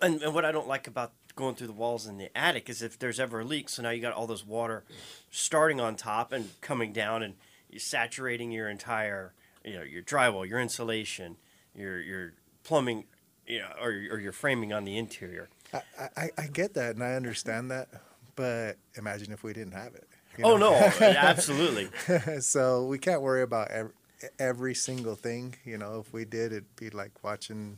and, 0.00 0.22
and 0.22 0.32
what 0.34 0.44
I 0.44 0.52
don't 0.52 0.68
like 0.68 0.86
about 0.86 1.12
going 1.34 1.56
through 1.56 1.66
the 1.66 1.72
walls 1.72 2.06
in 2.06 2.16
the 2.16 2.36
attic 2.36 2.68
is 2.70 2.80
if 2.80 2.98
there's 2.98 3.18
ever 3.20 3.40
a 3.40 3.44
leak, 3.44 3.68
so 3.68 3.82
now 3.82 3.90
you 3.90 4.00
got 4.00 4.12
all 4.12 4.26
this 4.26 4.46
water 4.46 4.84
starting 5.30 5.80
on 5.80 5.96
top 5.96 6.32
and 6.32 6.48
coming 6.60 6.92
down 6.92 7.22
and 7.22 7.34
you're 7.68 7.80
saturating 7.80 8.50
your 8.52 8.68
entire, 8.68 9.32
you 9.64 9.74
know, 9.74 9.82
your 9.82 10.02
drywall, 10.02 10.48
your 10.48 10.60
insulation, 10.60 11.36
your 11.74 12.00
your 12.00 12.32
plumbing, 12.64 13.04
you 13.46 13.58
know, 13.58 13.70
or, 13.80 13.88
or 13.88 14.20
your 14.20 14.32
framing 14.32 14.72
on 14.72 14.84
the 14.84 14.96
interior. 14.96 15.48
I, 15.72 15.80
I, 16.16 16.30
I 16.38 16.46
get 16.46 16.74
that 16.74 16.94
and 16.94 17.02
I 17.04 17.14
understand 17.14 17.70
that, 17.70 17.88
but 18.40 18.78
imagine 18.96 19.34
if 19.34 19.42
we 19.42 19.52
didn't 19.52 19.74
have 19.74 19.94
it. 19.94 20.08
you 20.38 20.44
Oh 20.44 20.56
no, 20.56 20.72
absolutely. 21.00 21.90
so 22.40 22.86
we 22.86 22.98
can't 22.98 23.20
worry 23.20 23.42
about 23.42 23.70
every, 23.70 23.92
every 24.38 24.74
single 24.74 25.14
thing. 25.14 25.56
You 25.62 25.76
know, 25.76 26.00
if 26.00 26.10
we 26.10 26.24
did, 26.24 26.52
it'd 26.52 26.76
be 26.76 26.88
like 26.88 27.22
watching 27.22 27.76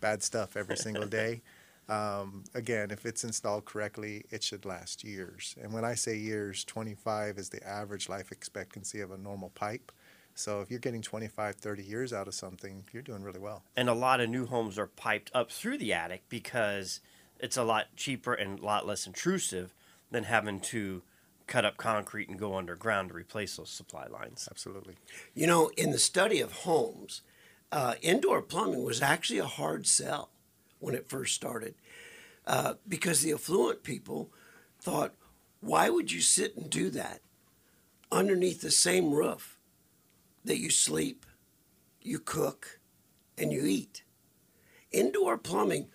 bad 0.00 0.24
stuff 0.24 0.56
every 0.56 0.76
single 0.76 1.06
day. 1.20 1.42
Um, 1.88 2.42
again, 2.54 2.90
if 2.90 3.06
it's 3.06 3.22
installed 3.22 3.66
correctly, 3.66 4.24
it 4.30 4.42
should 4.42 4.64
last 4.64 5.04
years. 5.04 5.54
And 5.62 5.72
when 5.72 5.84
I 5.84 5.94
say 5.94 6.16
years, 6.16 6.64
25 6.64 7.38
is 7.38 7.50
the 7.50 7.64
average 7.64 8.08
life 8.08 8.32
expectancy 8.32 9.00
of 9.00 9.12
a 9.12 9.16
normal 9.16 9.50
pipe. 9.50 9.92
So 10.34 10.60
if 10.60 10.72
you're 10.72 10.80
getting 10.80 11.02
25, 11.02 11.54
30 11.54 11.82
years 11.84 12.12
out 12.12 12.26
of 12.26 12.34
something, 12.34 12.82
you're 12.92 13.02
doing 13.04 13.22
really 13.22 13.40
well. 13.40 13.62
and 13.76 13.88
a 13.88 13.94
lot 13.94 14.20
of 14.20 14.28
new 14.28 14.46
homes 14.46 14.76
are 14.76 14.88
piped 14.88 15.30
up 15.34 15.52
through 15.52 15.78
the 15.78 15.92
attic 15.92 16.24
because 16.28 16.98
it's 17.38 17.56
a 17.56 17.62
lot 17.62 17.86
cheaper 17.96 18.34
and 18.34 18.58
a 18.58 18.64
lot 18.64 18.88
less 18.88 19.06
intrusive 19.06 19.72
than 20.10 20.24
having 20.24 20.60
to 20.60 21.02
cut 21.46 21.64
up 21.64 21.76
concrete 21.76 22.28
and 22.28 22.38
go 22.38 22.56
underground 22.56 23.08
to 23.08 23.14
replace 23.14 23.56
those 23.56 23.70
supply 23.70 24.06
lines. 24.06 24.48
Absolutely. 24.50 24.96
You 25.34 25.46
know, 25.46 25.70
in 25.76 25.90
the 25.90 25.98
study 25.98 26.40
of 26.40 26.52
homes, 26.52 27.22
uh, 27.72 27.94
indoor 28.02 28.42
plumbing 28.42 28.84
was 28.84 29.02
actually 29.02 29.40
a 29.40 29.46
hard 29.46 29.86
sell 29.86 30.30
when 30.78 30.94
it 30.94 31.08
first 31.08 31.34
started 31.34 31.74
uh, 32.46 32.74
because 32.88 33.22
the 33.22 33.32
affluent 33.32 33.82
people 33.82 34.30
thought, 34.80 35.14
why 35.60 35.90
would 35.90 36.10
you 36.10 36.20
sit 36.20 36.56
and 36.56 36.70
do 36.70 36.88
that 36.90 37.20
underneath 38.10 38.60
the 38.60 38.70
same 38.70 39.12
roof 39.12 39.58
that 40.44 40.58
you 40.58 40.70
sleep, 40.70 41.26
you 42.00 42.18
cook, 42.18 42.80
and 43.36 43.52
you 43.52 43.66
eat? 43.66 44.04
Indoor 44.90 45.36
plumbing 45.36 45.88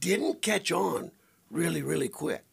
didn't 0.00 0.42
catch 0.42 0.70
on 0.70 1.10
really, 1.50 1.82
really 1.82 2.08
quick. 2.08 2.47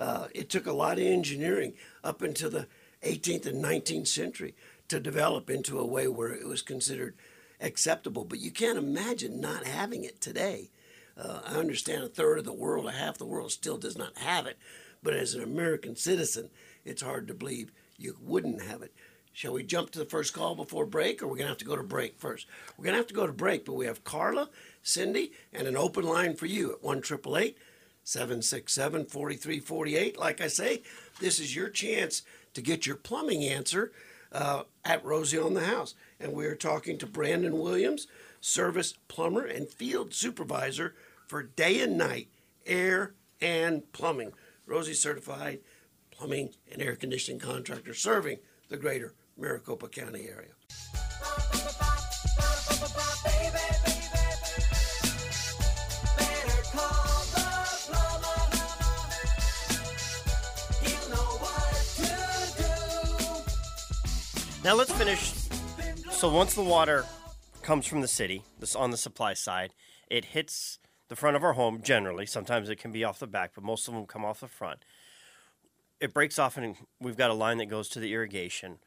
Uh, 0.00 0.28
it 0.34 0.48
took 0.48 0.66
a 0.66 0.72
lot 0.72 0.98
of 0.98 1.04
engineering 1.04 1.74
up 2.02 2.22
into 2.22 2.48
the 2.48 2.66
18th 3.04 3.46
and 3.46 3.62
19th 3.62 4.08
century 4.08 4.54
to 4.88 4.98
develop 4.98 5.50
into 5.50 5.78
a 5.78 5.86
way 5.86 6.08
where 6.08 6.32
it 6.32 6.48
was 6.48 6.62
considered 6.62 7.14
acceptable. 7.60 8.24
But 8.24 8.40
you 8.40 8.50
can't 8.50 8.78
imagine 8.78 9.40
not 9.40 9.66
having 9.66 10.04
it 10.04 10.20
today. 10.20 10.70
Uh, 11.16 11.40
I 11.44 11.56
understand 11.56 12.02
a 12.02 12.08
third 12.08 12.38
of 12.38 12.44
the 12.44 12.52
world, 12.52 12.86
a 12.86 12.92
half 12.92 13.18
the 13.18 13.26
world 13.26 13.52
still 13.52 13.76
does 13.76 13.98
not 13.98 14.16
have 14.18 14.46
it. 14.46 14.58
But 15.02 15.14
as 15.14 15.34
an 15.34 15.42
American 15.42 15.96
citizen, 15.96 16.48
it's 16.84 17.02
hard 17.02 17.28
to 17.28 17.34
believe 17.34 17.70
you 17.98 18.16
wouldn't 18.22 18.62
have 18.62 18.82
it. 18.82 18.94
Shall 19.32 19.52
we 19.52 19.62
jump 19.62 19.90
to 19.90 19.98
the 19.98 20.06
first 20.06 20.32
call 20.32 20.54
before 20.54 20.86
break, 20.86 21.22
or 21.22 21.26
we're 21.26 21.36
going 21.36 21.46
to 21.46 21.50
have 21.50 21.58
to 21.58 21.64
go 21.64 21.76
to 21.76 21.82
break 21.82 22.18
first? 22.18 22.46
We're 22.76 22.84
going 22.84 22.94
to 22.94 22.98
have 22.98 23.06
to 23.08 23.14
go 23.14 23.26
to 23.26 23.32
break, 23.32 23.64
but 23.64 23.74
we 23.74 23.86
have 23.86 24.02
Carla, 24.02 24.48
Cindy, 24.82 25.32
and 25.52 25.68
an 25.68 25.76
open 25.76 26.04
line 26.04 26.34
for 26.34 26.46
you 26.46 26.72
at 26.72 26.82
1 26.82 27.02
767 28.10 29.04
4348. 29.04 30.18
Like 30.18 30.40
I 30.40 30.48
say, 30.48 30.82
this 31.20 31.38
is 31.38 31.54
your 31.54 31.68
chance 31.68 32.22
to 32.54 32.60
get 32.60 32.84
your 32.84 32.96
plumbing 32.96 33.44
answer 33.44 33.92
uh, 34.32 34.64
at 34.84 35.04
Rosie 35.04 35.38
on 35.38 35.54
the 35.54 35.64
House. 35.64 35.94
And 36.18 36.32
we're 36.32 36.56
talking 36.56 36.98
to 36.98 37.06
Brandon 37.06 37.56
Williams, 37.60 38.08
service 38.40 38.94
plumber 39.06 39.44
and 39.44 39.68
field 39.68 40.12
supervisor 40.12 40.96
for 41.28 41.44
day 41.44 41.80
and 41.80 41.96
night 41.96 42.26
air 42.66 43.14
and 43.40 43.90
plumbing. 43.92 44.32
Rosie 44.66 44.92
certified 44.92 45.60
plumbing 46.10 46.50
and 46.72 46.82
air 46.82 46.96
conditioning 46.96 47.40
contractor 47.40 47.94
serving 47.94 48.38
the 48.68 48.76
greater 48.76 49.14
Maricopa 49.38 49.86
County 49.88 50.28
area. 50.28 50.50
Now 64.62 64.74
let's 64.74 64.92
finish. 64.92 65.32
So 66.10 66.28
once 66.28 66.52
the 66.52 66.62
water 66.62 67.06
comes 67.62 67.86
from 67.86 68.02
the 68.02 68.08
city, 68.08 68.42
this 68.58 68.76
on 68.76 68.90
the 68.90 68.98
supply 68.98 69.32
side, 69.32 69.72
it 70.10 70.26
hits 70.26 70.78
the 71.08 71.16
front 71.16 71.34
of 71.34 71.42
our 71.42 71.54
home 71.54 71.80
generally. 71.82 72.26
Sometimes 72.26 72.68
it 72.68 72.76
can 72.76 72.92
be 72.92 73.02
off 73.02 73.18
the 73.18 73.26
back, 73.26 73.52
but 73.54 73.64
most 73.64 73.88
of 73.88 73.94
them 73.94 74.04
come 74.04 74.22
off 74.22 74.40
the 74.40 74.48
front. 74.48 74.84
It 75.98 76.12
breaks 76.12 76.38
off, 76.38 76.58
and 76.58 76.76
we've 77.00 77.16
got 77.16 77.30
a 77.30 77.34
line 77.34 77.56
that 77.56 77.70
goes 77.70 77.88
to 77.90 78.00
the 78.00 78.12
irrigation. 78.12 78.80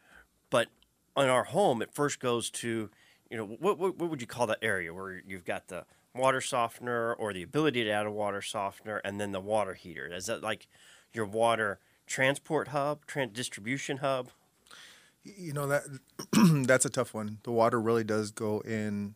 But 0.52 0.68
on 1.16 1.28
our 1.28 1.46
home, 1.46 1.82
it 1.82 1.92
first 1.92 2.20
goes 2.20 2.52
to, 2.52 2.92
you 3.32 3.38
know, 3.38 3.46
what, 3.46 3.80
what, 3.80 3.98
what 3.98 4.12
would 4.12 4.22
you 4.22 4.28
call 4.28 4.46
that 4.48 4.60
area 4.62 4.94
where 4.94 5.24
you've 5.28 5.46
got 5.46 5.70
the 5.70 5.86
water 6.14 6.40
softener 6.40 7.16
or 7.16 7.34
the 7.34 7.42
ability 7.42 7.84
to 7.84 7.90
add 7.90 8.06
a 8.06 8.12
water 8.12 8.44
softener, 8.44 8.98
and 8.98 9.20
then 9.20 9.32
the 9.32 9.40
water 9.42 9.74
heater? 9.74 10.06
Is 10.06 10.28
that 10.28 10.44
like 10.44 10.68
your 11.14 11.26
water 11.26 11.80
transport 12.06 12.68
hub, 12.68 13.02
distribution 13.34 13.98
hub? 13.98 14.30
You 15.24 15.54
know 15.54 15.68
that 15.68 15.84
that's 16.68 16.86
a 16.86 16.90
tough 16.90 17.14
one. 17.14 17.40
The 17.44 17.52
water 17.52 17.80
really 17.80 18.04
does 18.04 18.32
go 18.32 18.60
in. 18.62 19.16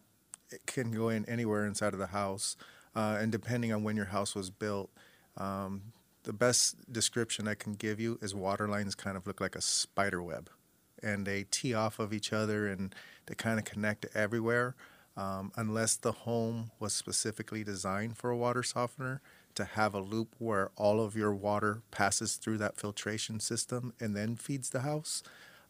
It 0.49 0.61
can 0.65 0.91
go 0.91 1.09
in 1.09 1.25
anywhere 1.25 1.65
inside 1.65 1.93
of 1.93 1.99
the 1.99 2.07
house, 2.07 2.55
uh, 2.95 3.17
and 3.19 3.31
depending 3.31 3.73
on 3.73 3.83
when 3.83 3.97
your 3.97 4.05
house 4.05 4.33
was 4.33 4.49
built, 4.49 4.89
um, 5.35 5.91
the 6.23 6.31
best 6.31 6.91
description 6.91 7.47
I 7.47 7.55
can 7.55 7.73
give 7.73 7.99
you 7.99 8.17
is 8.21 8.33
water 8.33 8.67
lines 8.67 8.95
kind 8.95 9.17
of 9.17 9.27
look 9.27 9.41
like 9.41 9.55
a 9.55 9.61
spider 9.61 10.21
web, 10.21 10.49
and 11.03 11.25
they 11.25 11.45
tee 11.51 11.73
off 11.73 11.99
of 11.99 12.13
each 12.13 12.31
other 12.31 12.67
and 12.67 12.95
they 13.25 13.35
kind 13.35 13.59
of 13.59 13.65
connect 13.65 14.05
everywhere. 14.15 14.75
Um, 15.17 15.51
unless 15.55 15.95
the 15.95 16.11
home 16.11 16.69
was 16.79 16.93
specifically 16.93 17.63
designed 17.63 18.17
for 18.17 18.29
a 18.29 18.37
water 18.37 18.61
softener 18.61 19.19
to 19.55 19.65
have 19.65 19.95
a 19.95 19.99
loop 19.99 20.35
where 20.37 20.69
all 20.75 21.01
of 21.01 21.15
your 21.15 21.33
water 21.33 21.81
passes 21.89 22.35
through 22.35 22.59
that 22.59 22.77
filtration 22.77 23.39
system 23.39 23.93
and 23.99 24.15
then 24.15 24.35
feeds 24.35 24.69
the 24.69 24.81
house 24.81 25.23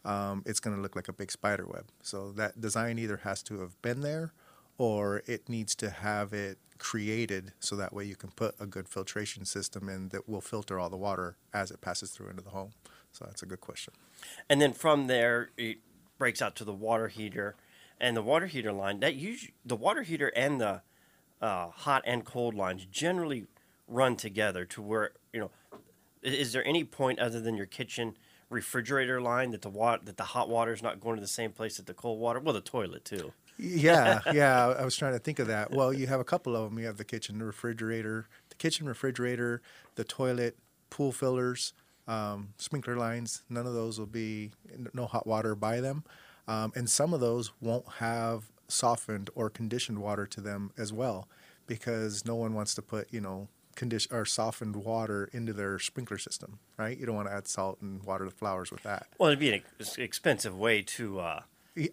um, 0.04 0.42
it's 0.46 0.60
going 0.60 0.76
to 0.76 0.82
look 0.82 0.96
like 0.96 1.08
a 1.08 1.12
big 1.12 1.30
spider 1.30 1.66
web. 1.66 1.86
So 2.02 2.32
that 2.32 2.60
design 2.60 2.98
either 2.98 3.18
has 3.18 3.42
to 3.44 3.60
have 3.60 3.80
been 3.82 4.00
there 4.00 4.32
or 4.78 5.22
it 5.26 5.48
needs 5.48 5.74
to 5.76 5.90
have 5.90 6.32
it 6.32 6.58
created 6.78 7.52
so 7.58 7.74
that 7.76 7.92
way 7.92 8.04
you 8.04 8.14
can 8.14 8.30
put 8.30 8.54
a 8.60 8.66
good 8.66 8.88
filtration 8.88 9.44
system 9.44 9.88
in 9.88 10.08
that 10.10 10.28
will 10.28 10.40
filter 10.40 10.78
all 10.78 10.88
the 10.88 10.96
water 10.96 11.36
as 11.52 11.70
it 11.70 11.80
passes 11.80 12.10
through 12.10 12.28
into 12.28 12.42
the 12.42 12.50
home. 12.50 12.70
So 13.12 13.24
that's 13.24 13.42
a 13.42 13.46
good 13.46 13.60
question. 13.60 13.94
And 14.48 14.60
then 14.60 14.72
from 14.72 15.08
there, 15.08 15.50
it 15.56 15.78
breaks 16.18 16.40
out 16.40 16.54
to 16.56 16.64
the 16.64 16.72
water 16.72 17.08
heater, 17.08 17.56
and 18.00 18.16
the 18.16 18.22
water 18.22 18.46
heater 18.46 18.72
line. 18.72 19.00
That 19.00 19.14
usually 19.14 19.54
the 19.64 19.76
water 19.76 20.02
heater 20.02 20.28
and 20.36 20.60
the 20.60 20.82
uh, 21.40 21.68
hot 21.70 22.02
and 22.06 22.24
cold 22.24 22.54
lines 22.54 22.86
generally 22.86 23.46
run 23.86 24.16
together 24.16 24.64
to 24.66 24.82
where 24.82 25.12
you 25.32 25.40
know. 25.40 25.50
Is 26.20 26.52
there 26.52 26.66
any 26.66 26.82
point 26.82 27.20
other 27.20 27.40
than 27.40 27.56
your 27.56 27.66
kitchen 27.66 28.16
refrigerator 28.50 29.20
line 29.20 29.50
that 29.50 29.62
the 29.62 29.68
water 29.68 30.02
that 30.04 30.16
the 30.16 30.24
hot 30.24 30.48
water 30.48 30.72
is 30.72 30.82
not 30.82 31.00
going 31.00 31.16
to 31.16 31.20
the 31.20 31.28
same 31.28 31.52
place 31.52 31.76
that 31.76 31.86
the 31.86 31.94
cold 31.94 32.18
water? 32.18 32.40
Well, 32.40 32.54
the 32.54 32.60
toilet 32.60 33.04
too. 33.04 33.32
Yeah, 33.58 34.20
yeah. 34.32 34.68
I 34.68 34.84
was 34.84 34.96
trying 34.96 35.12
to 35.12 35.18
think 35.18 35.38
of 35.38 35.48
that. 35.48 35.70
Well, 35.72 35.92
you 35.92 36.06
have 36.06 36.20
a 36.20 36.24
couple 36.24 36.56
of 36.56 36.70
them. 36.70 36.78
You 36.78 36.86
have 36.86 36.96
the 36.96 37.04
kitchen 37.04 37.42
refrigerator, 37.42 38.26
the 38.48 38.54
kitchen 38.54 38.86
refrigerator, 38.86 39.60
the 39.96 40.04
toilet, 40.04 40.56
pool 40.90 41.12
fillers, 41.12 41.72
um, 42.06 42.54
sprinkler 42.56 42.96
lines. 42.96 43.42
None 43.48 43.66
of 43.66 43.74
those 43.74 43.98
will 43.98 44.06
be 44.06 44.52
no 44.94 45.06
hot 45.06 45.26
water 45.26 45.54
by 45.54 45.80
them, 45.80 46.04
um, 46.46 46.72
and 46.74 46.88
some 46.88 47.12
of 47.12 47.20
those 47.20 47.52
won't 47.60 47.88
have 47.98 48.50
softened 48.68 49.30
or 49.34 49.50
conditioned 49.50 49.98
water 49.98 50.26
to 50.26 50.40
them 50.40 50.70
as 50.78 50.92
well, 50.92 51.28
because 51.66 52.24
no 52.24 52.34
one 52.34 52.54
wants 52.54 52.74
to 52.76 52.82
put 52.82 53.12
you 53.12 53.20
know 53.20 53.48
condition 53.78 54.14
or 54.14 54.24
softened 54.24 54.76
water 54.76 55.30
into 55.32 55.52
their 55.52 55.78
sprinkler 55.78 56.18
system, 56.18 56.58
right? 56.76 56.98
You 56.98 57.06
don't 57.06 57.14
want 57.14 57.28
to 57.28 57.34
add 57.34 57.46
salt 57.46 57.80
and 57.80 58.02
water 58.02 58.24
the 58.24 58.30
flowers 58.30 58.70
with 58.70 58.82
that. 58.82 59.06
Well, 59.18 59.28
it'd 59.28 59.38
be 59.38 59.52
an 59.52 59.62
expensive 59.96 60.58
way 60.58 60.82
to 60.82 61.20
uh, 61.20 61.42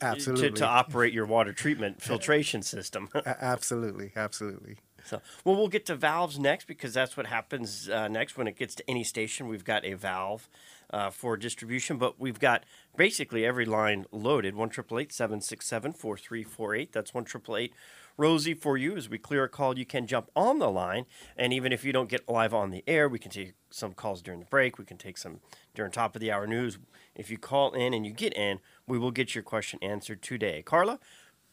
Absolutely, 0.01 0.49
to, 0.49 0.55
to 0.55 0.65
operate 0.65 1.13
your 1.13 1.25
water 1.25 1.53
treatment 1.53 2.01
filtration 2.01 2.61
system. 2.63 3.09
Absolutely, 3.25 4.11
absolutely. 4.15 4.77
So, 5.05 5.21
well, 5.43 5.55
we'll 5.55 5.67
get 5.67 5.85
to 5.85 5.95
valves 5.95 6.39
next 6.39 6.65
because 6.65 6.93
that's 6.95 7.15
what 7.15 7.27
happens 7.27 7.87
uh, 7.87 8.07
next 8.07 8.37
when 8.37 8.47
it 8.47 8.57
gets 8.57 8.73
to 8.75 8.89
any 8.89 9.03
station. 9.03 9.47
We've 9.47 9.63
got 9.63 9.85
a 9.85 9.93
valve 9.93 10.49
uh, 10.89 11.11
for 11.11 11.37
distribution, 11.37 11.97
but 11.97 12.19
we've 12.19 12.39
got 12.39 12.63
basically 12.97 13.45
every 13.45 13.65
line 13.65 14.05
loaded. 14.11 14.55
One 14.55 14.69
triple 14.69 14.97
eight 14.97 15.13
seven 15.13 15.41
six 15.41 15.67
seven 15.67 15.93
four 15.93 16.17
three 16.17 16.43
four 16.43 16.73
eight. 16.73 16.91
That's 16.91 17.13
one 17.13 17.23
triple 17.23 17.55
eight. 17.55 17.73
Rosie, 18.17 18.53
for 18.53 18.77
you, 18.77 18.95
as 18.95 19.09
we 19.09 19.17
clear 19.17 19.43
a 19.43 19.49
call, 19.49 19.77
you 19.77 19.85
can 19.85 20.07
jump 20.07 20.29
on 20.35 20.59
the 20.59 20.71
line, 20.71 21.05
and 21.35 21.51
even 21.51 21.73
if 21.73 21.83
you 21.83 21.91
don't 21.91 22.07
get 22.07 22.29
live 22.29 22.53
on 22.53 22.71
the 22.71 22.81
air, 22.87 23.09
we 23.09 23.19
can 23.19 23.29
take 23.29 23.53
some 23.69 23.93
calls 23.93 24.21
during 24.21 24.39
the 24.39 24.45
break. 24.45 24.77
We 24.77 24.85
can 24.85 24.97
take 24.97 25.17
some 25.17 25.41
during 25.73 25.91
top 25.91 26.15
of 26.15 26.21
the 26.21 26.31
hour 26.31 26.47
news. 26.47 26.77
If 27.13 27.29
you 27.29 27.37
call 27.37 27.73
in 27.73 27.93
and 27.93 28.05
you 28.05 28.13
get 28.13 28.33
in, 28.33 28.59
we 28.87 28.97
will 28.97 29.11
get 29.11 29.35
your 29.35 29.43
question 29.43 29.79
answered 29.81 30.21
today. 30.21 30.61
Carla, 30.61 30.99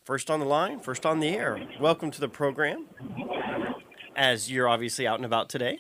first 0.04 0.30
on 0.30 0.38
the 0.38 0.46
line, 0.46 0.78
first 0.78 1.04
on 1.04 1.18
the 1.18 1.30
air. 1.30 1.60
Welcome 1.80 2.12
to 2.12 2.20
the 2.20 2.28
program 2.28 2.86
as 4.14 4.48
you're 4.48 4.68
obviously 4.68 5.04
out 5.04 5.16
and 5.16 5.24
about 5.24 5.48
today. 5.48 5.78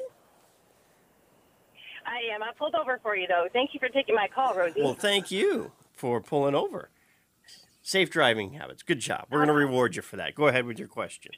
I 2.04 2.34
am. 2.34 2.42
I 2.42 2.50
pulled 2.58 2.74
over 2.74 2.98
for 3.04 3.14
you, 3.14 3.28
though. 3.28 3.46
Thank 3.52 3.70
you 3.72 3.78
for 3.78 3.88
taking 3.88 4.16
my 4.16 4.26
call, 4.26 4.54
Rosie. 4.54 4.82
Well, 4.82 4.94
thank 4.94 5.30
you 5.30 5.70
for 5.92 6.20
pulling 6.20 6.56
over. 6.56 6.88
Safe 7.82 8.10
driving 8.10 8.52
habits. 8.52 8.82
Good 8.82 9.00
job. 9.00 9.26
We're 9.28 9.38
going 9.38 9.48
to 9.48 9.54
reward 9.54 9.96
you 9.96 10.02
for 10.02 10.16
that. 10.16 10.34
Go 10.34 10.46
ahead 10.46 10.64
with 10.64 10.78
your 10.78 10.88
question. 10.88 11.32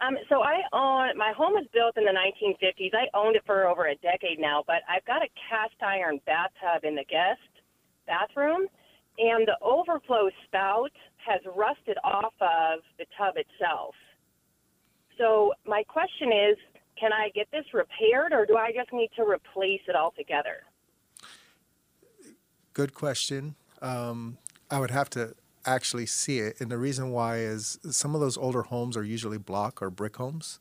Um, 0.00 0.16
so 0.28 0.42
I 0.42 0.62
own 0.72 1.16
my 1.16 1.32
home 1.36 1.54
was 1.54 1.66
built 1.72 1.96
in 1.96 2.04
the 2.04 2.12
1950s. 2.12 2.90
I 2.94 3.06
owned 3.16 3.36
it 3.36 3.42
for 3.46 3.66
over 3.66 3.86
a 3.86 3.96
decade 3.96 4.38
now, 4.38 4.62
but 4.66 4.82
I've 4.88 5.04
got 5.04 5.22
a 5.22 5.28
cast 5.48 5.80
iron 5.82 6.20
bathtub 6.24 6.84
in 6.84 6.94
the 6.94 7.04
guest 7.04 7.40
bathroom, 8.06 8.66
and 9.18 9.46
the 9.46 9.56
overflow 9.60 10.30
spout 10.44 10.92
has 11.16 11.40
rusted 11.54 11.98
off 12.04 12.34
of 12.40 12.80
the 12.98 13.06
tub 13.16 13.34
itself. 13.36 13.94
So 15.18 15.52
my 15.66 15.82
question 15.82 16.30
is, 16.32 16.56
can 16.98 17.12
I 17.12 17.30
get 17.34 17.48
this 17.50 17.64
repaired, 17.74 18.32
or 18.32 18.46
do 18.46 18.56
I 18.56 18.70
just 18.72 18.92
need 18.92 19.10
to 19.16 19.22
replace 19.22 19.82
it 19.88 19.96
altogether? 19.96 20.62
Good 22.72 22.94
question. 22.94 23.56
Um, 23.82 24.38
I 24.70 24.80
would 24.80 24.90
have 24.90 25.10
to 25.10 25.34
actually 25.64 26.06
see 26.06 26.38
it, 26.38 26.60
and 26.60 26.70
the 26.70 26.78
reason 26.78 27.10
why 27.10 27.38
is 27.38 27.78
some 27.90 28.14
of 28.14 28.20
those 28.20 28.36
older 28.36 28.62
homes 28.62 28.96
are 28.96 29.04
usually 29.04 29.38
block 29.38 29.82
or 29.82 29.90
brick 29.90 30.16
homes. 30.16 30.60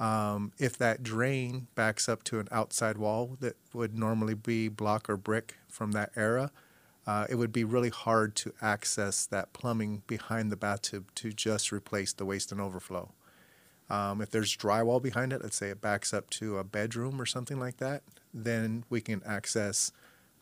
Um, 0.00 0.52
if 0.58 0.76
that 0.78 1.02
drain 1.02 1.68
backs 1.74 2.08
up 2.08 2.22
to 2.24 2.40
an 2.40 2.48
outside 2.50 2.98
wall 2.98 3.36
that 3.40 3.56
would 3.72 3.96
normally 3.98 4.34
be 4.34 4.68
block 4.68 5.08
or 5.08 5.16
brick 5.16 5.56
from 5.68 5.92
that 5.92 6.10
era, 6.16 6.50
uh, 7.06 7.26
it 7.30 7.36
would 7.36 7.52
be 7.52 7.64
really 7.64 7.88
hard 7.88 8.34
to 8.36 8.52
access 8.60 9.24
that 9.26 9.52
plumbing 9.52 10.02
behind 10.06 10.52
the 10.52 10.56
bathtub 10.56 11.06
to 11.14 11.32
just 11.32 11.72
replace 11.72 12.12
the 12.12 12.24
waste 12.24 12.52
and 12.52 12.60
overflow. 12.60 13.10
Um, 13.88 14.20
if 14.20 14.30
there's 14.30 14.54
drywall 14.56 15.02
behind 15.02 15.32
it, 15.32 15.42
let's 15.42 15.56
say 15.56 15.70
it 15.70 15.80
backs 15.80 16.12
up 16.12 16.28
to 16.30 16.58
a 16.58 16.64
bedroom 16.64 17.20
or 17.20 17.26
something 17.26 17.58
like 17.58 17.78
that, 17.78 18.02
then 18.34 18.84
we 18.90 19.00
can 19.00 19.22
access 19.24 19.90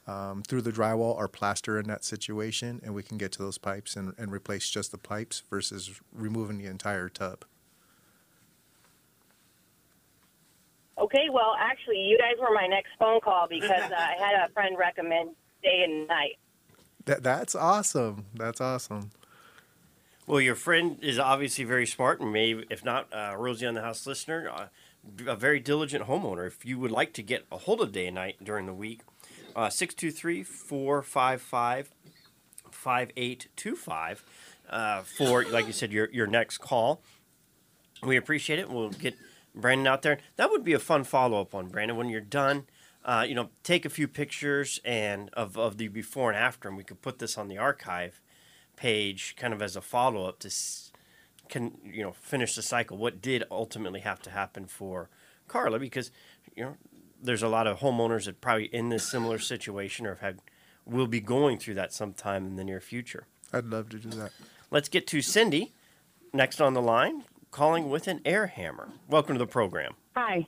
um, 0.06 0.42
through 0.46 0.62
the 0.62 0.72
drywall 0.72 1.16
or 1.16 1.28
plaster 1.28 1.78
in 1.78 1.86
that 1.88 2.04
situation, 2.04 2.80
and 2.84 2.94
we 2.94 3.02
can 3.02 3.18
get 3.18 3.32
to 3.32 3.38
those 3.38 3.58
pipes 3.58 3.96
and, 3.96 4.14
and 4.18 4.32
replace 4.32 4.68
just 4.68 4.92
the 4.92 4.98
pipes 4.98 5.42
versus 5.50 6.00
removing 6.12 6.58
the 6.58 6.66
entire 6.66 7.08
tub. 7.08 7.44
Okay, 10.98 11.28
well, 11.30 11.54
actually, 11.58 11.98
you 11.98 12.16
guys 12.16 12.34
were 12.40 12.54
my 12.54 12.66
next 12.66 12.90
phone 12.98 13.20
call 13.20 13.46
because 13.48 13.90
uh, 13.90 13.94
I 13.94 14.14
had 14.18 14.48
a 14.48 14.52
friend 14.52 14.78
recommend 14.78 15.30
day 15.62 15.84
and 15.84 16.08
night. 16.08 16.38
That, 17.04 17.22
that's 17.22 17.54
awesome. 17.54 18.26
That's 18.34 18.60
awesome. 18.60 19.10
Well, 20.26 20.40
your 20.40 20.54
friend 20.54 20.98
is 21.02 21.18
obviously 21.18 21.64
very 21.64 21.86
smart, 21.86 22.20
and 22.20 22.32
maybe, 22.32 22.64
if 22.70 22.84
not, 22.84 23.08
uh, 23.12 23.34
Rosie 23.36 23.66
on 23.66 23.74
the 23.74 23.82
House 23.82 24.06
listener, 24.06 24.50
uh, 24.52 24.66
a 25.26 25.36
very 25.36 25.60
diligent 25.60 26.06
homeowner. 26.06 26.46
If 26.46 26.64
you 26.64 26.78
would 26.78 26.90
like 26.90 27.12
to 27.14 27.22
get 27.22 27.46
a 27.52 27.58
hold 27.58 27.80
of 27.80 27.92
Day 27.92 28.06
and 28.06 28.14
Night 28.16 28.42
during 28.42 28.66
the 28.66 28.74
week, 28.74 29.02
uh, 29.56 29.70
623 29.70 30.42
455 30.42 31.90
5825 32.70 34.24
uh, 34.68 35.00
for, 35.00 35.44
like 35.46 35.66
you 35.66 35.72
said, 35.72 35.92
your, 35.92 36.08
your 36.12 36.26
next 36.26 36.58
call. 36.58 37.00
We 38.02 38.16
appreciate 38.16 38.58
it. 38.58 38.68
We'll 38.68 38.90
get 38.90 39.16
Brandon 39.54 39.86
out 39.86 40.02
there. 40.02 40.18
That 40.36 40.50
would 40.50 40.62
be 40.62 40.74
a 40.74 40.78
fun 40.78 41.04
follow 41.04 41.40
up 41.40 41.54
on 41.54 41.68
Brandon 41.68 41.96
when 41.96 42.10
you're 42.10 42.20
done. 42.20 42.66
Uh, 43.04 43.24
you 43.26 43.34
know, 43.34 43.48
take 43.62 43.84
a 43.84 43.88
few 43.88 44.06
pictures 44.06 44.80
and 44.84 45.30
of, 45.32 45.56
of 45.56 45.78
the 45.78 45.88
before 45.88 46.30
and 46.30 46.38
after, 46.38 46.68
and 46.68 46.76
we 46.76 46.84
could 46.84 47.00
put 47.00 47.18
this 47.18 47.38
on 47.38 47.48
the 47.48 47.56
archive 47.56 48.20
page, 48.74 49.36
kind 49.38 49.54
of 49.54 49.62
as 49.62 49.76
a 49.76 49.80
follow 49.80 50.28
up 50.28 50.40
to, 50.40 50.50
can 51.48 51.78
you 51.84 52.02
know, 52.02 52.12
finish 52.12 52.54
the 52.56 52.62
cycle. 52.62 52.98
What 52.98 53.22
did 53.22 53.44
ultimately 53.50 54.00
have 54.00 54.20
to 54.22 54.30
happen 54.30 54.66
for 54.66 55.08
Carla? 55.46 55.78
Because 55.78 56.10
you 56.56 56.64
know, 56.64 56.76
there's 57.26 57.42
a 57.42 57.48
lot 57.48 57.66
of 57.66 57.80
homeowners 57.80 58.24
that 58.26 58.40
probably 58.40 58.66
in 58.66 58.88
this 58.88 59.10
similar 59.10 59.38
situation 59.38 60.06
or 60.06 60.14
have 60.16 60.20
had 60.20 60.40
will 60.86 61.08
be 61.08 61.20
going 61.20 61.58
through 61.58 61.74
that 61.74 61.92
sometime 61.92 62.46
in 62.46 62.56
the 62.56 62.64
near 62.64 62.80
future. 62.80 63.26
I'd 63.52 63.66
love 63.66 63.88
to 63.90 63.98
do 63.98 64.08
that. 64.10 64.30
Let's 64.70 64.88
get 64.88 65.06
to 65.08 65.20
Cindy 65.20 65.72
next 66.32 66.60
on 66.60 66.74
the 66.74 66.82
line, 66.82 67.24
calling 67.50 67.90
with 67.90 68.06
an 68.06 68.20
air 68.24 68.46
hammer. 68.46 68.90
Welcome 69.08 69.34
to 69.34 69.38
the 69.38 69.46
program. 69.46 69.94
Hi. 70.16 70.46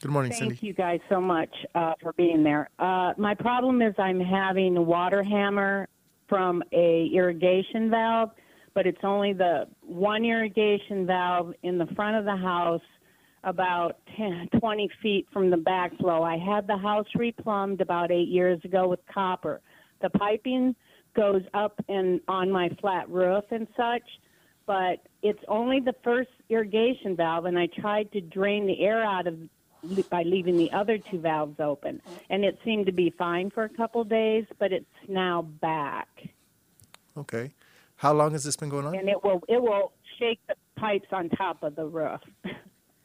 Good 0.00 0.10
morning, 0.10 0.32
Thank 0.32 0.52
Cindy. 0.52 0.66
you 0.66 0.72
guys 0.72 1.00
so 1.08 1.20
much 1.20 1.50
uh, 1.74 1.94
for 2.00 2.12
being 2.12 2.44
there. 2.44 2.68
Uh, 2.78 3.12
my 3.16 3.34
problem 3.34 3.82
is 3.82 3.94
I'm 3.98 4.20
having 4.20 4.76
a 4.76 4.82
water 4.82 5.22
hammer 5.22 5.88
from 6.28 6.62
a 6.72 7.10
irrigation 7.12 7.90
valve, 7.90 8.30
but 8.74 8.86
it's 8.86 9.02
only 9.02 9.32
the 9.32 9.66
one 9.80 10.24
irrigation 10.24 11.06
valve 11.06 11.54
in 11.62 11.78
the 11.78 11.86
front 11.94 12.16
of 12.16 12.24
the 12.24 12.36
house 12.36 12.82
about 13.44 13.98
10, 14.16 14.48
20 14.58 14.90
feet 15.02 15.26
from 15.32 15.50
the 15.50 15.56
backflow. 15.56 16.22
I 16.22 16.36
had 16.36 16.66
the 16.66 16.76
house 16.76 17.06
replumbed 17.16 17.80
about 17.80 18.10
eight 18.10 18.28
years 18.28 18.60
ago 18.64 18.88
with 18.88 19.00
copper. 19.12 19.60
The 20.02 20.10
piping 20.10 20.74
goes 21.14 21.42
up 21.52 21.80
and 21.88 22.20
on 22.26 22.50
my 22.50 22.68
flat 22.80 23.08
roof 23.08 23.44
and 23.50 23.66
such, 23.76 24.02
but 24.66 25.06
it's 25.22 25.42
only 25.46 25.80
the 25.80 25.94
first 26.02 26.30
irrigation 26.48 27.14
valve, 27.16 27.44
and 27.44 27.58
I 27.58 27.66
tried 27.66 28.10
to 28.12 28.20
drain 28.20 28.66
the 28.66 28.80
air 28.80 29.04
out 29.04 29.26
of 29.26 29.38
by 30.08 30.22
leaving 30.22 30.56
the 30.56 30.72
other 30.72 30.96
two 30.96 31.18
valves 31.18 31.60
open, 31.60 32.00
and 32.30 32.42
it 32.42 32.58
seemed 32.64 32.86
to 32.86 32.92
be 32.92 33.10
fine 33.18 33.50
for 33.50 33.64
a 33.64 33.68
couple 33.68 34.02
days, 34.02 34.46
but 34.58 34.72
it's 34.72 34.86
now 35.08 35.42
back, 35.42 36.08
Okay. 37.16 37.52
How 37.96 38.12
long 38.12 38.32
has 38.32 38.42
this 38.44 38.56
been 38.56 38.70
going 38.70 38.86
on? 38.86 38.94
and 38.96 39.08
it 39.08 39.22
will 39.22 39.40
it 39.48 39.62
will 39.62 39.92
shake 40.18 40.40
the 40.48 40.54
pipes 40.76 41.08
on 41.12 41.28
top 41.30 41.62
of 41.62 41.76
the 41.76 41.86
roof. 41.86 42.20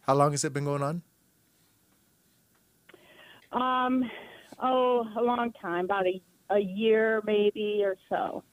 How 0.09 0.15
long 0.15 0.31
has 0.31 0.43
it 0.43 0.53
been 0.53 0.65
going 0.65 0.81
on? 0.81 1.03
Um, 3.51 4.09
oh, 4.59 5.07
a 5.15 5.21
long 5.21 5.53
time, 5.61 5.85
about 5.85 6.07
a 6.07 6.19
a 6.49 6.57
year 6.57 7.21
maybe 7.27 7.83
or 7.83 7.95
so. 8.09 8.43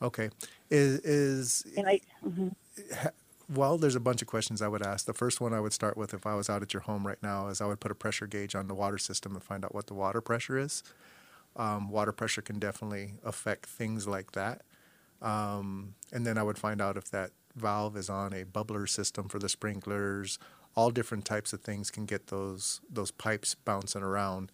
Okay. 0.00 0.30
Is 0.70 1.00
is 1.00 1.66
And 1.76 1.86
I, 1.86 2.00
mhm. 2.24 2.54
well, 3.54 3.76
there's 3.76 3.94
a 3.94 4.00
bunch 4.00 4.22
of 4.22 4.28
questions 4.28 4.62
I 4.62 4.68
would 4.68 4.80
ask. 4.80 5.04
The 5.04 5.12
first 5.12 5.38
one 5.38 5.52
I 5.52 5.60
would 5.60 5.74
start 5.74 5.98
with 5.98 6.14
if 6.14 6.26
I 6.26 6.34
was 6.34 6.48
out 6.48 6.62
at 6.62 6.72
your 6.72 6.80
home 6.80 7.06
right 7.06 7.22
now 7.22 7.48
is 7.48 7.60
I 7.60 7.66
would 7.66 7.80
put 7.80 7.90
a 7.90 7.94
pressure 7.94 8.26
gauge 8.26 8.54
on 8.54 8.66
the 8.68 8.74
water 8.74 8.96
system 8.96 9.34
and 9.34 9.44
find 9.44 9.66
out 9.66 9.74
what 9.74 9.88
the 9.88 9.94
water 9.94 10.22
pressure 10.22 10.56
is. 10.56 10.82
Um, 11.56 11.90
water 11.90 12.12
pressure 12.12 12.40
can 12.40 12.58
definitely 12.58 13.16
affect 13.22 13.66
things 13.66 14.06
like 14.08 14.32
that. 14.32 14.62
Um, 15.20 15.94
and 16.10 16.26
then 16.26 16.38
I 16.38 16.42
would 16.42 16.56
find 16.56 16.80
out 16.80 16.96
if 16.96 17.10
that 17.10 17.32
valve 17.54 17.98
is 17.98 18.08
on 18.08 18.32
a 18.32 18.46
bubbler 18.46 18.88
system 18.88 19.28
for 19.28 19.38
the 19.38 19.50
sprinklers. 19.50 20.38
All 20.74 20.90
different 20.90 21.24
types 21.24 21.52
of 21.52 21.60
things 21.60 21.90
can 21.90 22.06
get 22.06 22.28
those 22.28 22.80
those 22.90 23.10
pipes 23.10 23.54
bouncing 23.54 24.02
around. 24.02 24.50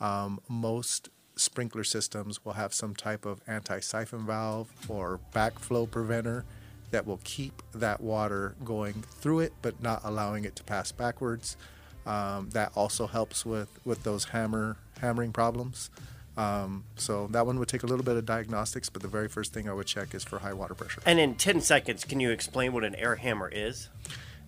Um, 0.00 0.40
most 0.48 1.08
sprinkler 1.36 1.84
systems 1.84 2.44
will 2.44 2.52
have 2.54 2.74
some 2.74 2.94
type 2.94 3.24
of 3.24 3.40
anti-siphon 3.46 4.26
valve 4.26 4.70
or 4.88 5.18
backflow 5.34 5.90
preventer 5.90 6.44
that 6.90 7.06
will 7.06 7.20
keep 7.24 7.62
that 7.72 8.02
water 8.02 8.54
going 8.64 9.02
through 9.20 9.40
it 9.40 9.52
but 9.62 9.82
not 9.82 10.02
allowing 10.04 10.44
it 10.44 10.54
to 10.56 10.62
pass 10.64 10.92
backwards. 10.92 11.56
Um, 12.04 12.50
that 12.50 12.72
also 12.74 13.06
helps 13.06 13.46
with 13.46 13.68
with 13.84 14.02
those 14.02 14.24
hammer 14.24 14.76
hammering 15.00 15.32
problems. 15.32 15.90
Um, 16.36 16.84
so 16.96 17.26
that 17.28 17.46
one 17.46 17.58
would 17.58 17.68
take 17.68 17.82
a 17.82 17.86
little 17.86 18.04
bit 18.04 18.16
of 18.16 18.24
diagnostics, 18.24 18.88
but 18.88 19.02
the 19.02 19.08
very 19.08 19.28
first 19.28 19.52
thing 19.52 19.68
I 19.68 19.72
would 19.74 19.86
check 19.86 20.14
is 20.14 20.24
for 20.24 20.38
high 20.38 20.54
water 20.54 20.74
pressure. 20.74 21.02
And 21.04 21.20
in 21.20 21.34
10 21.34 21.60
seconds, 21.60 22.04
can 22.04 22.20
you 22.20 22.30
explain 22.30 22.72
what 22.72 22.84
an 22.84 22.94
air 22.94 23.16
hammer 23.16 23.50
is? 23.52 23.88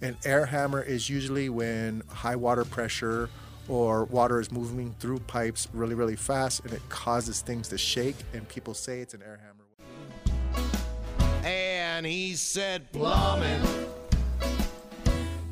An 0.04 0.18
air 0.26 0.44
hammer 0.44 0.82
is 0.82 1.08
usually 1.08 1.48
when 1.48 2.02
high 2.10 2.36
water 2.36 2.66
pressure 2.66 3.30
or 3.68 4.04
water 4.04 4.38
is 4.38 4.52
moving 4.52 4.94
through 5.00 5.20
pipes 5.20 5.66
really, 5.72 5.94
really 5.94 6.14
fast 6.14 6.62
and 6.62 6.74
it 6.74 6.86
causes 6.90 7.40
things 7.40 7.68
to 7.68 7.78
shake, 7.78 8.16
and 8.34 8.46
people 8.46 8.74
say 8.74 9.00
it's 9.00 9.14
an 9.14 9.22
air 9.22 9.40
hammer. 9.40 9.64
And 11.42 12.04
he 12.04 12.34
said 12.34 12.92
plumbing. 12.92 13.62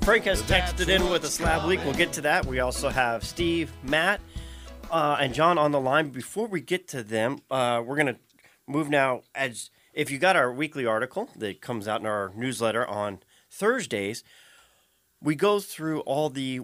Frank 0.02 0.24
has 0.24 0.42
texted 0.42 0.90
in 0.90 1.08
with 1.08 1.24
a 1.24 1.28
slab 1.28 1.64
leak. 1.64 1.82
We'll 1.82 1.94
get 1.94 2.12
to 2.12 2.20
that. 2.20 2.44
We 2.44 2.60
also 2.60 2.90
have 2.90 3.24
Steve, 3.24 3.72
Matt, 3.82 4.20
uh, 4.90 5.16
and 5.18 5.32
John 5.32 5.56
on 5.56 5.72
the 5.72 5.80
line. 5.80 6.10
Before 6.10 6.46
we 6.46 6.60
get 6.60 6.88
to 6.88 7.02
them, 7.02 7.38
uh, 7.50 7.82
we're 7.82 7.96
going 7.96 8.14
to 8.14 8.20
move 8.66 8.90
now. 8.90 9.22
As 9.34 9.70
if 9.94 10.10
you 10.10 10.18
got 10.18 10.36
our 10.36 10.52
weekly 10.52 10.84
article 10.84 11.30
that 11.36 11.62
comes 11.62 11.88
out 11.88 12.02
in 12.02 12.06
our 12.06 12.32
newsletter 12.36 12.86
on 12.86 13.20
Thursdays, 13.50 14.24
we 15.22 15.34
go 15.34 15.60
through 15.60 16.00
all 16.00 16.28
the 16.28 16.60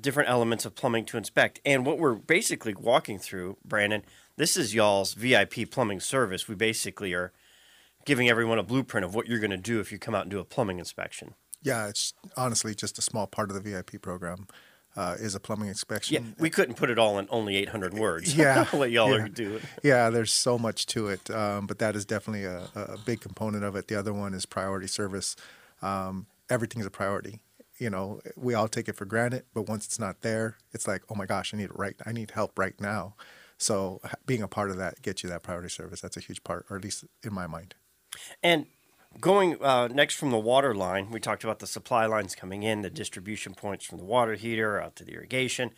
different 0.00 0.28
elements 0.28 0.64
of 0.64 0.74
plumbing 0.74 1.04
to 1.06 1.16
inspect. 1.16 1.60
And 1.64 1.84
what 1.84 1.98
we're 1.98 2.14
basically 2.14 2.74
walking 2.74 3.18
through, 3.18 3.56
Brandon, 3.64 4.04
this 4.36 4.56
is 4.56 4.74
y'all's 4.74 5.14
VIP 5.14 5.70
plumbing 5.70 6.00
service. 6.00 6.48
We 6.48 6.54
basically 6.54 7.12
are 7.14 7.32
giving 8.04 8.28
everyone 8.28 8.58
a 8.58 8.62
blueprint 8.62 9.04
of 9.04 9.14
what 9.14 9.26
you're 9.26 9.38
going 9.38 9.50
to 9.50 9.56
do 9.56 9.80
if 9.80 9.92
you 9.92 9.98
come 9.98 10.14
out 10.14 10.22
and 10.22 10.30
do 10.30 10.38
a 10.38 10.44
plumbing 10.44 10.78
inspection. 10.78 11.34
Yeah, 11.62 11.88
it's 11.88 12.12
honestly 12.36 12.74
just 12.74 12.98
a 12.98 13.02
small 13.02 13.26
part 13.26 13.50
of 13.50 13.54
the 13.54 13.70
VIP 13.70 14.00
program. 14.02 14.46
Uh, 14.96 15.16
is 15.18 15.34
a 15.34 15.40
plumbing 15.40 15.66
inspection. 15.66 16.14
Yeah, 16.14 16.30
we 16.38 16.48
couldn't 16.50 16.76
put 16.76 16.88
it 16.88 17.00
all 17.00 17.18
in 17.18 17.26
only 17.28 17.56
800 17.56 17.94
words. 17.94 18.36
Yeah, 18.36 18.64
what 18.70 18.92
y'all 18.92 19.10
yeah. 19.10 19.24
are 19.24 19.28
doing. 19.28 19.60
Yeah, 19.82 20.08
there's 20.08 20.32
so 20.32 20.56
much 20.56 20.86
to 20.86 21.08
it, 21.08 21.28
um, 21.30 21.66
but 21.66 21.80
that 21.80 21.96
is 21.96 22.04
definitely 22.04 22.44
a, 22.44 22.68
a 22.76 22.96
big 23.04 23.20
component 23.20 23.64
of 23.64 23.74
it. 23.74 23.88
The 23.88 23.96
other 23.96 24.12
one 24.12 24.34
is 24.34 24.46
priority 24.46 24.86
service. 24.86 25.34
Um, 25.82 26.26
everything's 26.48 26.86
a 26.86 26.92
priority. 26.92 27.40
You 27.78 27.90
know, 27.90 28.20
we 28.36 28.54
all 28.54 28.68
take 28.68 28.88
it 28.88 28.96
for 28.96 29.04
granted, 29.04 29.44
but 29.52 29.68
once 29.68 29.84
it's 29.84 29.98
not 29.98 30.22
there, 30.22 30.58
it's 30.72 30.86
like, 30.86 31.02
oh 31.10 31.14
my 31.14 31.26
gosh, 31.26 31.52
I 31.52 31.56
need 31.56 31.64
it 31.64 31.76
right. 31.76 31.96
I 32.06 32.12
need 32.12 32.30
help 32.32 32.58
right 32.58 32.80
now. 32.80 33.16
So 33.58 34.00
being 34.26 34.42
a 34.42 34.48
part 34.48 34.70
of 34.70 34.76
that 34.78 35.02
gets 35.02 35.22
you 35.22 35.28
that 35.30 35.42
priority 35.42 35.68
service. 35.68 36.00
That's 36.00 36.16
a 36.16 36.20
huge 36.20 36.44
part, 36.44 36.66
or 36.70 36.76
at 36.76 36.84
least 36.84 37.04
in 37.22 37.34
my 37.34 37.46
mind. 37.46 37.74
And 38.42 38.66
Going 39.20 39.62
uh, 39.62 39.88
next 39.88 40.14
from 40.14 40.30
the 40.30 40.38
water 40.38 40.74
line, 40.74 41.10
we 41.10 41.20
talked 41.20 41.44
about 41.44 41.60
the 41.60 41.66
supply 41.66 42.06
lines 42.06 42.34
coming 42.34 42.62
in, 42.62 42.82
the 42.82 42.90
distribution 42.90 43.54
points 43.54 43.84
from 43.84 43.98
the 43.98 44.04
water 44.04 44.34
heater 44.34 44.80
out 44.80 44.96
to 44.96 45.04
the 45.04 45.12
irrigation. 45.12 45.70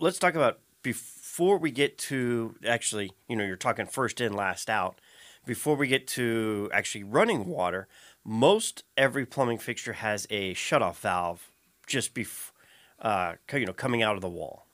Let's 0.00 0.18
talk 0.18 0.34
about 0.34 0.58
before 0.82 1.56
we 1.56 1.70
get 1.70 1.98
to 1.98 2.56
actually, 2.66 3.12
you 3.28 3.36
know, 3.36 3.44
you're 3.44 3.56
talking 3.56 3.86
first 3.86 4.20
in, 4.20 4.32
last 4.32 4.68
out. 4.68 5.00
Before 5.46 5.76
we 5.76 5.86
get 5.88 6.06
to 6.08 6.70
actually 6.72 7.04
running 7.04 7.46
water, 7.46 7.88
most 8.24 8.84
every 8.96 9.26
plumbing 9.26 9.58
fixture 9.58 9.94
has 9.94 10.26
a 10.30 10.54
shutoff 10.54 10.96
valve 10.96 11.50
just 11.86 12.14
before, 12.14 12.52
uh, 13.00 13.34
you 13.52 13.66
know, 13.66 13.72
coming 13.72 14.02
out 14.02 14.14
of 14.14 14.20
the 14.20 14.28
wall. 14.28 14.66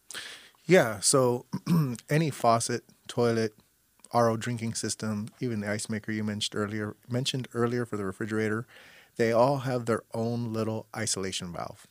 Yeah, 0.67 1.01
so 1.01 1.47
any 2.11 2.31
faucet, 2.31 2.85
toilet, 3.07 3.55
RO 4.13 4.37
drinking 4.37 4.75
system, 4.75 5.29
even 5.41 5.61
the 5.61 5.71
ice 5.71 5.89
maker 5.89 6.13
you 6.13 6.25
mentioned 6.25 6.61
earlier, 6.61 6.97
mentioned 7.09 7.49
earlier 7.55 7.87
for 7.87 7.97
the 7.97 8.05
refrigerator, 8.05 8.67
they 9.17 9.33
all 9.33 9.59
have 9.59 9.87
their 9.87 10.03
own 10.15 10.53
little 10.53 10.87
isolation 10.97 11.53
valve. 11.53 11.87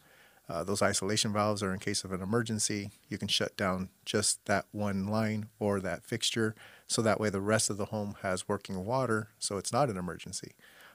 Uh, 0.49 0.63
those 0.63 0.81
isolation 0.81 1.33
valves 1.33 1.61
are 1.61 1.73
in 1.73 1.79
case 1.79 2.03
of 2.03 2.13
an 2.13 2.21
emergency. 2.21 2.91
You 3.09 3.17
can 3.17 3.27
shut 3.27 3.57
down 3.57 3.89
just 4.05 4.45
that 4.45 4.65
one 4.71 5.07
line 5.07 5.49
or 5.59 5.79
that 5.81 6.05
fixture, 6.05 6.55
so 6.87 7.01
that 7.01 7.19
way 7.19 7.29
the 7.29 7.41
rest 7.41 7.69
of 7.69 7.77
the 7.77 7.85
home 7.85 8.15
has 8.21 8.47
working 8.47 8.85
water, 8.85 9.29
so 9.39 9.57
it's 9.57 9.73
not 9.73 9.89
an 9.89 9.97
emergency. 9.97 10.53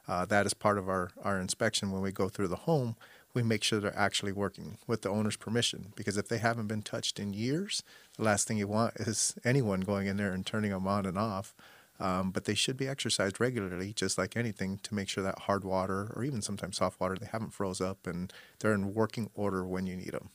Uh, 0.08 0.24
that 0.26 0.46
is 0.46 0.54
part 0.54 0.78
of 0.78 0.88
our, 0.88 1.10
our 1.22 1.38
inspection 1.38 1.90
when 1.90 2.02
we 2.02 2.12
go 2.12 2.28
through 2.28 2.48
the 2.48 2.56
home. 2.56 2.96
We 3.34 3.42
make 3.42 3.64
sure 3.64 3.80
they're 3.80 3.98
actually 3.98 4.32
working 4.32 4.78
with 4.86 5.02
the 5.02 5.08
owner's 5.08 5.36
permission 5.36 5.92
because 5.96 6.16
if 6.16 6.28
they 6.28 6.38
haven't 6.38 6.66
been 6.66 6.82
touched 6.82 7.18
in 7.18 7.32
years, 7.32 7.82
the 8.18 8.24
last 8.24 8.46
thing 8.46 8.58
you 8.58 8.66
want 8.66 8.94
is 8.96 9.34
anyone 9.44 9.80
going 9.80 10.06
in 10.06 10.18
there 10.18 10.32
and 10.32 10.44
turning 10.44 10.70
them 10.70 10.86
on 10.86 11.06
and 11.06 11.16
off. 11.16 11.54
Um, 12.00 12.30
but 12.32 12.46
they 12.46 12.54
should 12.54 12.76
be 12.76 12.88
exercised 12.88 13.40
regularly, 13.40 13.92
just 13.92 14.18
like 14.18 14.36
anything, 14.36 14.80
to 14.82 14.94
make 14.94 15.08
sure 15.08 15.22
that 15.22 15.40
hard 15.40 15.62
water 15.62 16.12
or 16.16 16.24
even 16.24 16.42
sometimes 16.42 16.78
soft 16.78 16.98
water 16.98 17.16
they 17.16 17.28
haven't 17.30 17.52
froze 17.52 17.80
up 17.80 18.06
and 18.06 18.32
they're 18.58 18.74
in 18.74 18.92
working 18.92 19.30
order 19.34 19.64
when 19.64 19.86
you 19.86 19.94
need 19.94 20.10
them. 20.10 20.30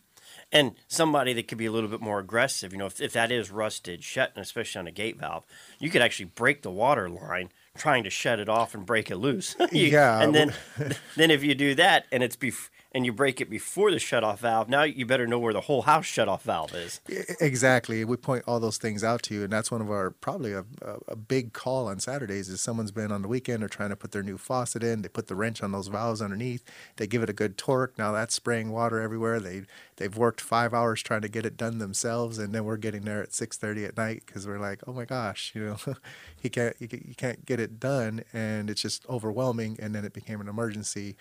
And 0.51 0.75
somebody 0.87 1.33
that 1.33 1.47
could 1.47 1.57
be 1.57 1.65
a 1.65 1.71
little 1.71 1.89
bit 1.89 2.01
more 2.01 2.19
aggressive, 2.19 2.71
you 2.71 2.79
know, 2.79 2.85
if, 2.85 3.01
if 3.01 3.13
that 3.13 3.31
is 3.31 3.51
rusted 3.51 4.03
shut, 4.03 4.31
and 4.35 4.41
especially 4.41 4.79
on 4.79 4.87
a 4.87 4.91
gate 4.91 5.19
valve, 5.19 5.45
you 5.79 5.89
could 5.89 6.01
actually 6.01 6.25
break 6.25 6.61
the 6.61 6.71
water 6.71 7.09
line 7.09 7.49
trying 7.77 8.03
to 8.05 8.09
shut 8.09 8.39
it 8.39 8.49
off 8.49 8.73
and 8.75 8.85
break 8.85 9.09
it 9.11 9.17
loose. 9.17 9.55
You- 9.71 9.87
Yeah, 9.87 10.21
And 10.21 10.33
then, 10.35 10.53
then 11.15 11.31
if 11.31 11.43
you 11.43 11.55
do 11.55 11.75
that 11.75 12.05
and 12.11 12.21
it's 12.23 12.35
bef- 12.35 12.69
and 12.91 13.05
you 13.05 13.13
break 13.13 13.41
it 13.41 13.49
before 13.49 13.91
the 13.91 13.99
shut 13.99 14.23
off 14.23 14.39
valve, 14.39 14.69
now 14.69 14.83
you 14.83 15.05
better 15.05 15.27
know 15.27 15.39
where 15.39 15.53
the 15.53 15.61
whole 15.61 15.83
house 15.83 16.05
shut 16.05 16.27
off 16.27 16.43
valve 16.43 16.73
is. 16.73 17.01
Exactly. 17.39 18.03
We 18.05 18.17
point 18.17 18.43
all 18.47 18.59
those 18.59 18.77
things 18.77 19.03
out 19.03 19.23
to 19.23 19.33
you, 19.33 19.43
and 19.43 19.51
that's 19.51 19.71
one 19.71 19.81
of 19.81 19.89
our 19.89 20.11
probably 20.11 20.53
a, 20.53 20.65
a, 21.07 21.15
big 21.15 21.53
call 21.53 21.87
on 21.87 21.99
Saturdays 21.99 22.49
is 22.49 22.61
someone's 22.61 22.91
been 22.91 23.11
on 23.11 23.21
the 23.21 23.27
weekend 23.27 23.63
or 23.63 23.67
trying 23.67 23.89
to 23.89 23.95
put 23.95 24.11
their 24.11 24.23
new 24.23 24.37
faucet 24.37 24.83
in. 24.83 25.01
They 25.01 25.09
put 25.09 25.27
the 25.27 25.35
wrench 25.35 25.61
on 25.61 25.71
those 25.71 25.87
valves 25.87 26.21
underneath. 26.21 26.63
They 26.95 27.07
give 27.07 27.23
it 27.23 27.29
a 27.29 27.33
good 27.33 27.57
torque. 27.57 27.97
Now 27.97 28.11
that's 28.11 28.33
spraying 28.33 28.71
water 28.71 29.01
everywhere. 29.01 29.39
They 29.39 29.63
they've 29.97 30.15
worked 30.15 30.41
five 30.41 30.73
hours 30.73 31.01
trying 31.01 31.21
to 31.21 31.29
get 31.29 31.45
it 31.45 31.57
done 31.57 31.79
themselves, 31.79 32.37
and 32.37 32.53
then 32.53 32.65
we're 32.65 32.77
getting 32.77 33.01
there 33.01 33.21
at 33.21 33.33
six 33.33 33.57
thirty 33.57 33.85
at 33.85 33.97
night 33.97 34.23
because 34.25 34.47
we're 34.47 34.59
like, 34.59 34.81
oh 34.87 34.93
my 34.93 35.05
gosh, 35.05 35.51
you 35.53 35.65
know, 35.65 35.77
he 36.41 36.49
can't 36.49 36.75
you, 36.79 36.87
ca- 36.87 37.03
you 37.05 37.15
can't 37.15 37.45
get 37.45 37.59
it 37.59 37.79
done, 37.79 38.23
and 38.33 38.69
it's 38.69 38.81
just 38.81 39.05
overwhelming. 39.09 39.77
And 39.79 39.93
then 39.93 40.05
it 40.05 40.13
became 40.13 40.39
an 40.41 40.47
emergency. 40.47 41.15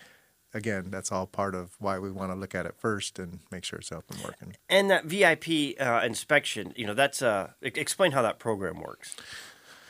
Again, 0.53 0.85
that's 0.89 1.11
all 1.11 1.27
part 1.27 1.55
of 1.55 1.75
why 1.79 1.99
we 1.99 2.09
want 2.11 2.31
to 2.31 2.35
look 2.35 2.55
at 2.55 2.65
it 2.65 2.75
first 2.77 3.19
and 3.19 3.39
make 3.51 3.63
sure 3.63 3.79
it's 3.79 3.91
up 3.91 4.05
and 4.09 4.23
working. 4.23 4.55
And 4.69 4.89
that 4.89 5.05
VIP 5.05 5.79
uh, 5.79 6.01
inspection, 6.05 6.73
you 6.75 6.87
know, 6.87 6.93
that's 6.93 7.21
uh, 7.21 7.51
explain 7.61 8.13
how 8.13 8.21
that 8.21 8.39
program 8.39 8.79
works. 8.79 9.15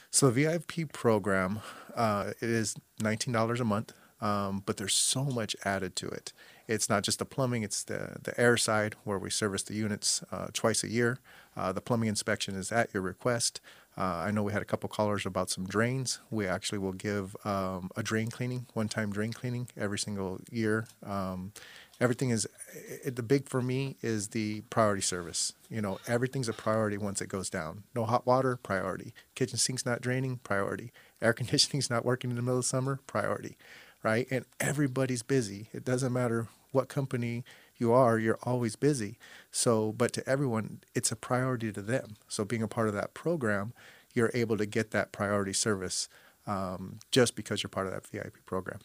So 0.09 0.29
the 0.31 0.43
VIP 0.43 0.91
program, 0.91 1.59
uh, 1.95 2.31
it 2.41 2.49
is 2.49 2.75
nineteen 2.99 3.33
dollars 3.33 3.59
a 3.59 3.65
month, 3.65 3.93
um, 4.19 4.63
but 4.65 4.77
there's 4.77 4.95
so 4.95 5.25
much 5.25 5.55
added 5.63 5.95
to 5.97 6.07
it. 6.07 6.33
It's 6.67 6.89
not 6.89 7.03
just 7.03 7.19
the 7.19 7.25
plumbing; 7.25 7.63
it's 7.63 7.83
the 7.83 8.17
the 8.23 8.39
air 8.39 8.57
side 8.57 8.95
where 9.03 9.19
we 9.19 9.29
service 9.29 9.63
the 9.63 9.75
units 9.75 10.23
uh, 10.31 10.47
twice 10.53 10.83
a 10.83 10.89
year. 10.89 11.19
Uh, 11.55 11.71
the 11.71 11.81
plumbing 11.81 12.09
inspection 12.09 12.55
is 12.55 12.71
at 12.71 12.93
your 12.93 13.03
request. 13.03 13.61
Uh, 13.97 14.23
I 14.27 14.31
know 14.31 14.43
we 14.43 14.53
had 14.53 14.61
a 14.61 14.65
couple 14.65 14.87
callers 14.89 15.25
about 15.25 15.49
some 15.49 15.65
drains. 15.65 16.19
We 16.29 16.45
actually 16.45 16.77
will 16.77 16.93
give 16.93 17.35
um, 17.45 17.89
a 17.95 18.03
drain 18.03 18.29
cleaning, 18.29 18.67
one-time 18.73 19.11
drain 19.11 19.33
cleaning 19.33 19.69
every 19.75 19.97
single 19.97 20.39
year. 20.51 20.87
Um, 21.03 21.51
everything 21.99 22.29
is 22.29 22.45
it, 22.75 23.15
the 23.15 23.23
big 23.23 23.49
for 23.49 23.61
me 23.61 23.95
is 24.03 24.29
the 24.29 24.61
priority 24.69 25.01
service. 25.01 25.53
You 25.69 25.81
know, 25.81 25.99
everything's 26.07 26.47
a 26.47 26.53
priority 26.53 26.97
once 26.97 27.21
it 27.21 27.27
goes 27.27 27.49
down. 27.49 27.83
No 27.95 28.05
hot 28.05 28.27
water, 28.27 28.57
priority. 28.61 29.13
Kitchen 29.33 29.57
sink's 29.57 29.85
not 29.85 30.01
draining, 30.01 30.37
priority. 30.43 30.91
Air 31.19 31.33
conditioning's 31.41 31.89
not 31.89 32.05
working 32.05 32.29
in 32.29 32.35
the 32.35 32.43
middle 32.43 32.59
of 32.59 32.65
summer, 32.65 32.99
priority. 33.07 33.57
Right? 34.03 34.27
And 34.29 34.45
everybody's 34.59 35.23
busy. 35.23 35.69
It 35.73 35.83
doesn't 35.83 36.13
matter 36.13 36.47
what 36.71 36.87
company 36.87 37.43
you 37.77 37.93
are, 37.93 38.17
you're 38.17 38.39
always 38.43 38.75
busy. 38.75 39.17
So, 39.51 39.91
but 39.91 40.13
to 40.13 40.27
everyone, 40.29 40.81
it's 40.95 41.11
a 41.11 41.15
priority 41.15 41.71
to 41.71 41.81
them. 41.81 42.15
So, 42.27 42.43
being 42.43 42.63
a 42.63 42.67
part 42.67 42.87
of 42.87 42.93
that 42.93 43.13
program, 43.13 43.73
you're 44.13 44.31
able 44.33 44.57
to 44.57 44.65
get 44.65 44.91
that 44.91 45.11
priority 45.11 45.53
service 45.53 46.09
um, 46.45 46.99
just 47.11 47.35
because 47.35 47.61
you're 47.61 47.69
part 47.69 47.87
of 47.87 47.93
that 47.93 48.07
VIP 48.07 48.45
program. 48.45 48.79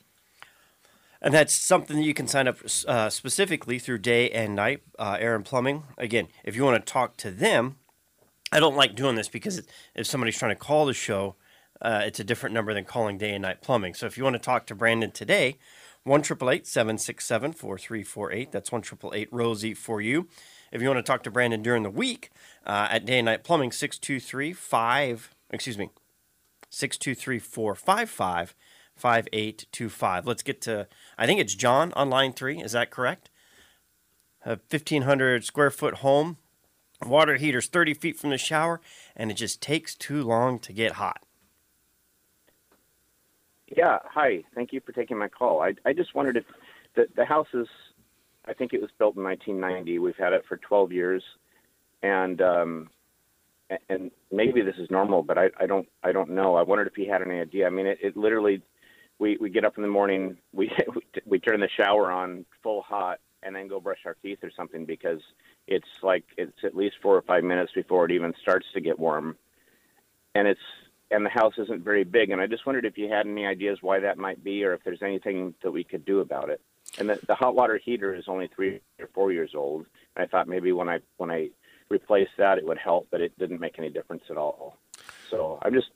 And 1.22 1.33
that's 1.33 1.55
something 1.55 1.96
that 1.96 2.02
you 2.02 2.14
can 2.14 2.26
sign 2.26 2.48
up 2.48 2.59
uh, 2.88 3.09
specifically 3.09 3.78
through 3.78 3.98
day 3.98 4.28
and 4.31 4.57
night, 4.57 4.83
uh, 4.98 5.16
air 5.20 5.37
and 5.37 5.44
plumbing. 5.44 5.85
Again, 5.96 6.26
if 6.44 6.57
you 6.57 6.64
want 6.64 6.85
to 6.85 6.92
talk 6.92 7.16
to 7.18 7.31
them, 7.31 7.76
I 8.50 8.59
don't 8.59 8.76
like 8.76 8.96
doing 8.96 9.14
this 9.14 9.28
because 9.28 9.62
if 9.94 10.07
somebody's 10.07 10.37
trying 10.37 10.50
to 10.50 10.57
call 10.57 10.85
the 10.85 10.92
show, 10.92 11.37
uh, 11.81 12.02
it's 12.05 12.18
a 12.18 12.24
different 12.24 12.55
number 12.55 12.74
than 12.74 12.85
calling 12.85 13.18
day 13.18 13.33
and 13.33 13.42
night 13.42 13.62
plumbing. 13.62 13.94
So 13.94 14.07
if 14.07 14.18
you 14.18 14.24
want 14.24 14.35
to 14.35 14.40
talk 14.40 14.66
to 14.66 14.74
Brandon 14.74 15.12
today, 15.12 15.59
1 16.04 16.24
767 16.24 17.52
4348. 17.52 18.50
That's 18.50 18.72
1 18.72 18.82
Rosie 19.30 19.74
for 19.74 20.00
you. 20.00 20.28
If 20.72 20.82
you 20.82 20.88
want 20.88 20.98
to 20.98 21.02
talk 21.02 21.22
to 21.24 21.30
Brandon 21.30 21.62
during 21.62 21.82
the 21.82 21.90
week 21.90 22.30
uh, 22.66 22.88
at 22.90 23.04
Day 23.04 23.18
and 23.18 23.26
Night 23.26 23.44
Plumbing, 23.44 23.70
623 23.70 24.52
5, 24.52 25.34
excuse 25.50 25.78
me, 25.78 25.90
623 26.70 27.38
455 27.38 28.54
5825. 28.96 30.26
Let's 30.26 30.42
get 30.42 30.60
to, 30.62 30.88
I 31.16 31.26
think 31.26 31.40
it's 31.40 31.54
John 31.54 31.92
on 31.94 32.10
line 32.10 32.32
three. 32.32 32.60
Is 32.60 32.72
that 32.72 32.90
correct? 32.90 33.30
A 34.44 34.58
1,500 34.70 35.44
square 35.44 35.70
foot 35.70 35.96
home, 35.96 36.38
water 37.04 37.36
heater's 37.36 37.68
30 37.68 37.94
feet 37.94 38.18
from 38.18 38.30
the 38.30 38.38
shower, 38.38 38.80
and 39.14 39.30
it 39.30 39.34
just 39.34 39.60
takes 39.60 39.94
too 39.94 40.22
long 40.22 40.58
to 40.60 40.72
get 40.72 40.92
hot. 40.92 41.22
Yeah, 43.76 43.98
hi. 44.04 44.44
Thank 44.54 44.72
you 44.72 44.80
for 44.85 44.92
taking 44.92 45.18
my 45.18 45.28
call. 45.28 45.62
I, 45.62 45.74
I 45.87 45.92
just 45.92 46.14
wondered 46.14 46.37
if 46.37 46.44
the, 46.94 47.06
the 47.16 47.24
house 47.24 47.46
is, 47.54 47.66
I 48.46 48.52
think 48.52 48.72
it 48.72 48.80
was 48.80 48.90
built 48.98 49.16
in 49.16 49.22
1990. 49.22 49.98
We've 49.98 50.16
had 50.16 50.32
it 50.32 50.44
for 50.48 50.58
12 50.58 50.92
years, 50.92 51.22
and 52.02 52.42
um, 52.42 52.90
and 53.88 54.11
maybe 54.30 54.61
this 54.61 54.74
is 54.78 54.90
normal, 54.90 55.22
but 55.22 55.38
I, 55.38 55.48
I 55.58 55.66
don't 55.66 55.88
I 56.02 56.12
don't 56.12 56.30
know. 56.30 56.56
I 56.56 56.62
wondered 56.62 56.88
if 56.88 56.98
you 56.98 57.11
had 57.11 57.22
any 57.22 57.40
idea. 57.40 57.66
I 57.66 57.70
mean, 57.70 57.87
it, 57.87 57.98
it 58.02 58.16
literally, 58.16 58.62
we 59.18 59.38
we 59.40 59.48
get 59.48 59.64
up 59.64 59.76
in 59.76 59.82
the 59.82 59.88
morning, 59.88 60.37
we 60.52 60.70
we 61.24 61.38
turn 61.38 61.61
the 61.61 61.68
shower 61.68 62.11
on 62.11 62.44
full 62.62 62.82
hot, 62.82 63.20
and 63.42 63.54
then 63.56 63.68
go 63.68 63.80
brush 63.80 64.00
our 64.04 64.16
teeth 64.22 64.40
or 64.42 64.50
something 64.54 64.85
because 64.85 65.20
it's 65.66 65.88
like 66.02 66.24
it's 66.37 66.64
at 66.64 66.76
least 66.76 66.96
four 67.00 67.16
or 67.16 67.22
five 67.22 67.44
minutes 67.44 67.72
before 67.74 68.04
it 68.04 68.12
even 68.12 68.35
starts 68.42 68.66
to 68.74 68.80
get 68.80 68.98
warm, 68.98 69.37
and 70.35 70.46
it's 70.46 70.61
and 71.12 71.25
the 71.25 71.31
house 71.31 71.55
isn't 71.59 71.85
very 71.85 72.05
big. 72.05 72.31
And 72.31 72.40
I 72.40 72.46
just 72.46 72.66
wondered 72.66 72.85
if 72.85 72.96
you 72.96 73.09
had 73.09 73.27
any 73.27 73.46
ideas 73.46 73.79
why 73.83 74.01
that 74.01 74.18
might 74.18 74.42
be, 74.42 74.64
or 74.64 74.72
if 74.72 74.83
there's 74.85 75.03
anything 75.03 75.55
that 75.62 75.70
we 75.70 75.85
could 75.85 76.05
do 76.05 76.20
about 76.20 76.48
it. 76.48 76.61
And 76.98 77.09
the, 77.09 77.18
the 77.27 77.35
hot 77.35 77.55
water 77.55 77.79
heater 77.83 78.14
is 78.14 78.25
only 78.29 78.48
three 78.55 78.81
or 78.98 79.09
four 79.14 79.31
years 79.33 79.53
old. 79.55 79.87
And 80.16 80.25
I 80.25 80.27
thought 80.27 80.48
maybe 80.48 80.72
when 80.72 80.88
I 80.88 80.98
when 81.18 81.31
I 81.31 81.51
replaced 81.88 82.33
that, 82.38 82.59
it 82.59 82.66
would 82.66 82.79
help, 82.79 83.09
but 83.11 83.20
it 83.20 83.38
didn't 83.38 83.61
make 83.61 83.79
any 83.79 83.90
difference 83.90 84.25
at 84.31 84.37
all. 84.37 84.79
So 85.31 85.59
I'm 85.62 85.72
just 85.72 85.88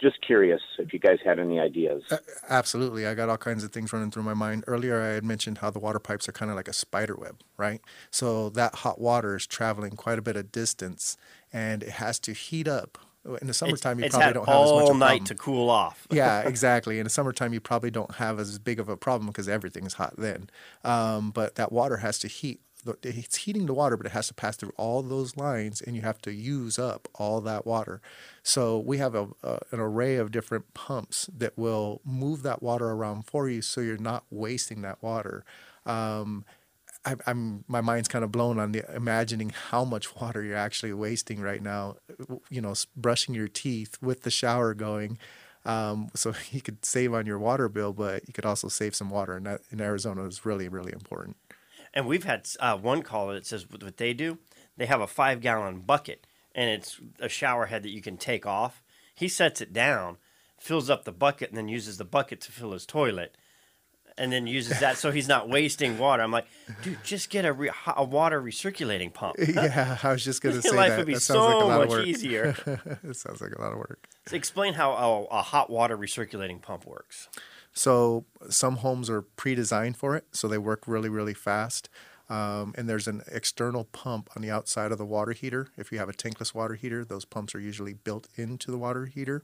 just 0.00 0.20
curious 0.26 0.60
if 0.78 0.92
you 0.92 0.98
guys 0.98 1.18
had 1.24 1.38
any 1.38 1.60
ideas. 1.60 2.02
Absolutely. 2.48 3.06
I 3.06 3.14
got 3.14 3.28
all 3.28 3.36
kinds 3.36 3.62
of 3.62 3.70
things 3.72 3.92
running 3.92 4.10
through 4.10 4.24
my 4.24 4.34
mind. 4.34 4.64
Earlier, 4.66 5.00
I 5.00 5.08
had 5.14 5.24
mentioned 5.24 5.58
how 5.58 5.70
the 5.70 5.78
water 5.78 6.00
pipes 6.00 6.28
are 6.28 6.32
kind 6.32 6.50
of 6.50 6.56
like 6.56 6.68
a 6.68 6.72
spider 6.72 7.14
web, 7.14 7.40
right? 7.56 7.80
So 8.10 8.50
that 8.50 8.76
hot 8.76 9.00
water 9.00 9.36
is 9.36 9.46
traveling 9.46 9.92
quite 9.92 10.18
a 10.18 10.22
bit 10.22 10.36
of 10.36 10.50
distance 10.50 11.16
and 11.52 11.82
it 11.82 11.90
has 11.90 12.18
to 12.20 12.32
heat 12.32 12.66
up. 12.66 12.98
In 13.40 13.46
the 13.46 13.54
summertime, 13.54 13.98
you 13.98 14.10
probably 14.10 14.32
don't 14.34 14.46
have 14.46 14.56
as 14.56 14.70
much 14.70 14.82
all 14.82 14.90
of 14.90 14.96
a 14.96 14.98
night 14.98 15.26
to 15.26 15.34
cool 15.34 15.70
off. 15.70 16.06
yeah, 16.10 16.40
exactly. 16.48 16.98
In 16.98 17.04
the 17.04 17.10
summertime, 17.10 17.54
you 17.54 17.60
probably 17.60 17.90
don't 17.90 18.16
have 18.16 18.38
as 18.38 18.58
big 18.58 18.78
of 18.78 18.88
a 18.88 18.96
problem 18.96 19.28
because 19.28 19.48
everything's 19.48 19.94
hot 19.94 20.14
then. 20.18 20.50
Um, 20.84 21.30
but 21.30 21.54
that 21.54 21.72
water 21.72 21.98
has 21.98 22.18
to 22.20 22.28
heat. 22.28 22.60
It's 23.02 23.36
heating 23.36 23.64
the 23.64 23.72
water, 23.72 23.96
but 23.96 24.04
it 24.04 24.12
has 24.12 24.28
to 24.28 24.34
pass 24.34 24.56
through 24.56 24.74
all 24.76 25.00
those 25.00 25.38
lines, 25.38 25.80
and 25.80 25.96
you 25.96 26.02
have 26.02 26.20
to 26.20 26.32
use 26.34 26.78
up 26.78 27.08
all 27.14 27.40
that 27.40 27.64
water. 27.64 28.02
So 28.42 28.78
we 28.78 28.98
have 28.98 29.14
a, 29.14 29.28
a 29.42 29.60
an 29.72 29.80
array 29.80 30.16
of 30.16 30.30
different 30.30 30.74
pumps 30.74 31.30
that 31.34 31.56
will 31.56 32.02
move 32.04 32.42
that 32.42 32.62
water 32.62 32.90
around 32.90 33.22
for 33.22 33.48
you, 33.48 33.62
so 33.62 33.80
you're 33.80 33.96
not 33.96 34.24
wasting 34.30 34.82
that 34.82 35.02
water. 35.02 35.46
Um, 35.86 36.44
I, 37.06 37.16
I'm 37.26 37.64
my 37.68 37.80
mind's 37.80 38.08
kind 38.08 38.24
of 38.24 38.32
blown 38.32 38.58
on 38.58 38.72
the 38.72 38.84
imagining 38.94 39.50
how 39.50 39.84
much 39.84 40.16
water 40.16 40.42
you're 40.42 40.56
actually 40.56 40.92
wasting 40.92 41.40
right 41.40 41.62
now. 41.62 41.96
You 42.50 42.60
know, 42.60 42.74
brushing 42.96 43.34
your 43.34 43.48
teeth 43.48 43.98
with 44.00 44.22
the 44.22 44.30
shower 44.30 44.74
going. 44.74 45.18
Um, 45.64 46.10
so 46.14 46.34
you 46.50 46.60
could 46.60 46.84
save 46.84 47.14
on 47.14 47.26
your 47.26 47.38
water 47.38 47.68
bill, 47.68 47.92
but 47.92 48.26
you 48.26 48.32
could 48.32 48.46
also 48.46 48.68
save 48.68 48.94
some 48.94 49.10
water, 49.10 49.36
and 49.36 49.46
that 49.46 49.62
in 49.70 49.80
Arizona 49.80 50.24
is 50.24 50.44
really 50.44 50.68
really 50.68 50.92
important. 50.92 51.36
And 51.92 52.06
we've 52.06 52.24
had 52.24 52.48
uh, 52.58 52.76
one 52.76 53.02
caller 53.02 53.34
that 53.34 53.46
says 53.46 53.70
what 53.70 53.96
they 53.96 54.12
do. 54.12 54.38
They 54.76 54.86
have 54.86 55.00
a 55.00 55.06
five 55.06 55.40
gallon 55.40 55.80
bucket, 55.80 56.26
and 56.54 56.68
it's 56.68 57.00
a 57.20 57.28
shower 57.28 57.66
head 57.66 57.82
that 57.84 57.90
you 57.90 58.02
can 58.02 58.16
take 58.16 58.44
off. 58.44 58.82
He 59.14 59.28
sets 59.28 59.60
it 59.60 59.72
down, 59.72 60.16
fills 60.58 60.90
up 60.90 61.04
the 61.04 61.12
bucket, 61.12 61.50
and 61.50 61.58
then 61.58 61.68
uses 61.68 61.98
the 61.98 62.04
bucket 62.04 62.40
to 62.42 62.52
fill 62.52 62.72
his 62.72 62.84
toilet, 62.84 63.36
and 64.16 64.32
then 64.32 64.46
uses 64.46 64.80
that 64.80 64.96
so 64.96 65.10
he's 65.10 65.28
not 65.28 65.48
wasting 65.48 65.98
water. 65.98 66.22
I'm 66.22 66.30
like, 66.30 66.46
dude, 66.82 66.98
just 67.02 67.30
get 67.30 67.44
a, 67.44 67.52
re- 67.52 67.70
a 67.96 68.04
water 68.04 68.40
recirculating 68.40 69.12
pump. 69.12 69.36
yeah, 69.48 69.98
I 70.02 70.12
was 70.12 70.24
just 70.24 70.42
gonna 70.42 70.54
Your 70.54 70.62
say 70.62 70.76
life 70.76 70.90
that. 70.90 70.98
would 70.98 71.06
be 71.06 71.14
that 71.14 71.20
sounds 71.20 71.40
like 71.40 71.56
a 71.56 71.60
so 71.60 71.66
lot 71.66 71.88
much 71.88 72.06
easier. 72.06 72.54
it 73.02 73.16
sounds 73.16 73.40
like 73.40 73.52
a 73.52 73.60
lot 73.60 73.72
of 73.72 73.78
work. 73.78 74.08
So 74.26 74.36
explain 74.36 74.74
how 74.74 74.92
a, 74.92 75.38
a 75.38 75.42
hot 75.42 75.70
water 75.70 75.96
recirculating 75.96 76.62
pump 76.62 76.86
works. 76.86 77.28
So 77.72 78.24
some 78.48 78.76
homes 78.76 79.10
are 79.10 79.22
pre-designed 79.22 79.96
for 79.96 80.16
it, 80.16 80.26
so 80.30 80.46
they 80.46 80.58
work 80.58 80.84
really, 80.86 81.08
really 81.08 81.34
fast. 81.34 81.88
Um, 82.30 82.72
and 82.78 82.88
there's 82.88 83.06
an 83.08 83.22
external 83.30 83.84
pump 83.84 84.30
on 84.34 84.42
the 84.42 84.50
outside 84.50 84.92
of 84.92 84.98
the 84.98 85.04
water 85.04 85.32
heater. 85.32 85.68
If 85.76 85.92
you 85.92 85.98
have 85.98 86.08
a 86.08 86.12
tankless 86.12 86.54
water 86.54 86.74
heater, 86.74 87.04
those 87.04 87.24
pumps 87.24 87.54
are 87.54 87.60
usually 87.60 87.92
built 87.92 88.28
into 88.36 88.70
the 88.70 88.78
water 88.78 89.06
heater. 89.06 89.42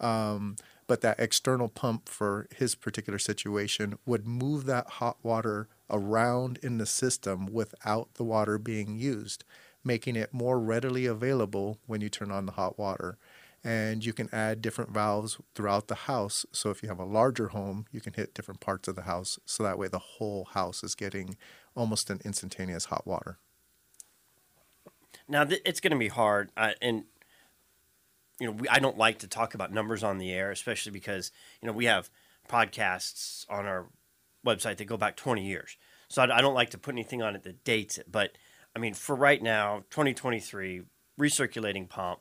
Um, 0.00 0.56
but 0.88 1.02
that 1.02 1.20
external 1.20 1.68
pump 1.68 2.08
for 2.08 2.48
his 2.52 2.74
particular 2.74 3.18
situation 3.20 3.96
would 4.04 4.26
move 4.26 4.64
that 4.66 4.88
hot 4.88 5.18
water 5.22 5.68
around 5.88 6.58
in 6.62 6.78
the 6.78 6.86
system 6.86 7.46
without 7.46 8.14
the 8.14 8.24
water 8.24 8.58
being 8.58 8.98
used, 8.98 9.44
making 9.84 10.16
it 10.16 10.34
more 10.34 10.58
readily 10.58 11.06
available 11.06 11.78
when 11.86 12.00
you 12.00 12.08
turn 12.08 12.32
on 12.32 12.46
the 12.46 12.52
hot 12.52 12.76
water 12.76 13.16
and 13.64 14.04
you 14.04 14.12
can 14.12 14.28
add 14.32 14.62
different 14.62 14.90
valves 14.90 15.38
throughout 15.54 15.88
the 15.88 15.94
house. 15.94 16.46
So 16.52 16.70
if 16.70 16.82
you 16.82 16.88
have 16.88 17.00
a 17.00 17.04
larger 17.04 17.48
home, 17.48 17.86
you 17.90 18.00
can 18.00 18.14
hit 18.14 18.32
different 18.32 18.60
parts 18.60 18.88
of 18.88 18.96
the 18.96 19.02
house. 19.02 19.38
So 19.44 19.62
that 19.64 19.78
way 19.78 19.88
the 19.88 19.98
whole 19.98 20.44
house 20.44 20.82
is 20.82 20.94
getting 20.94 21.36
almost 21.74 22.08
an 22.08 22.20
instantaneous 22.24 22.86
hot 22.86 23.06
water. 23.06 23.38
Now 25.28 25.44
th- 25.44 25.60
it's 25.64 25.80
going 25.80 25.92
to 25.92 25.98
be 25.98 26.08
hard, 26.08 26.50
uh, 26.56 26.72
and 26.80 27.04
you 28.38 28.46
know 28.46 28.52
we, 28.52 28.68
I 28.68 28.78
don't 28.78 28.98
like 28.98 29.18
to 29.20 29.28
talk 29.28 29.54
about 29.54 29.72
numbers 29.72 30.02
on 30.02 30.18
the 30.18 30.32
air, 30.32 30.50
especially 30.50 30.92
because 30.92 31.32
you 31.60 31.66
know 31.66 31.72
we 31.72 31.86
have 31.86 32.10
podcasts 32.48 33.44
on 33.50 33.66
our 33.66 33.86
website 34.46 34.78
that 34.78 34.86
go 34.86 34.96
back 34.96 35.16
20 35.16 35.44
years. 35.44 35.76
So 36.08 36.22
I, 36.22 36.38
I 36.38 36.40
don't 36.40 36.54
like 36.54 36.70
to 36.70 36.78
put 36.78 36.94
anything 36.94 37.22
on 37.22 37.36
it 37.36 37.42
that 37.42 37.64
dates 37.64 37.98
it. 37.98 38.10
But 38.10 38.32
I 38.74 38.78
mean, 38.78 38.94
for 38.94 39.14
right 39.14 39.42
now, 39.42 39.84
2023 39.90 40.82
recirculating 41.18 41.88
pump. 41.88 42.20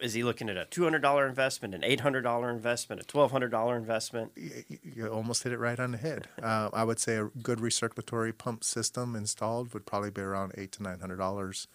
Is 0.00 0.12
he 0.12 0.24
looking 0.24 0.50
at 0.50 0.56
a 0.56 0.66
two 0.66 0.82
hundred 0.82 1.02
dollar 1.02 1.26
investment, 1.26 1.72
an 1.72 1.84
eight 1.84 2.00
hundred 2.00 2.22
dollar 2.22 2.50
investment, 2.50 3.00
a 3.00 3.04
twelve 3.04 3.30
hundred 3.30 3.50
dollar 3.50 3.76
investment? 3.76 4.32
You 4.36 5.06
almost 5.06 5.44
hit 5.44 5.52
it 5.52 5.58
right 5.58 5.78
on 5.78 5.92
the 5.92 5.98
head. 5.98 6.26
Uh, 6.42 6.68
I 6.72 6.82
would 6.82 6.98
say 6.98 7.16
a 7.16 7.26
good 7.26 7.60
recirculatory 7.60 8.36
pump 8.36 8.64
system 8.64 9.14
installed 9.14 9.72
would 9.72 9.86
probably 9.86 10.10
be 10.10 10.20
around 10.20 10.52
eight 10.58 10.72
to 10.72 10.82
nine 10.82 10.98
hundred 10.98 11.16
dollars 11.16 11.68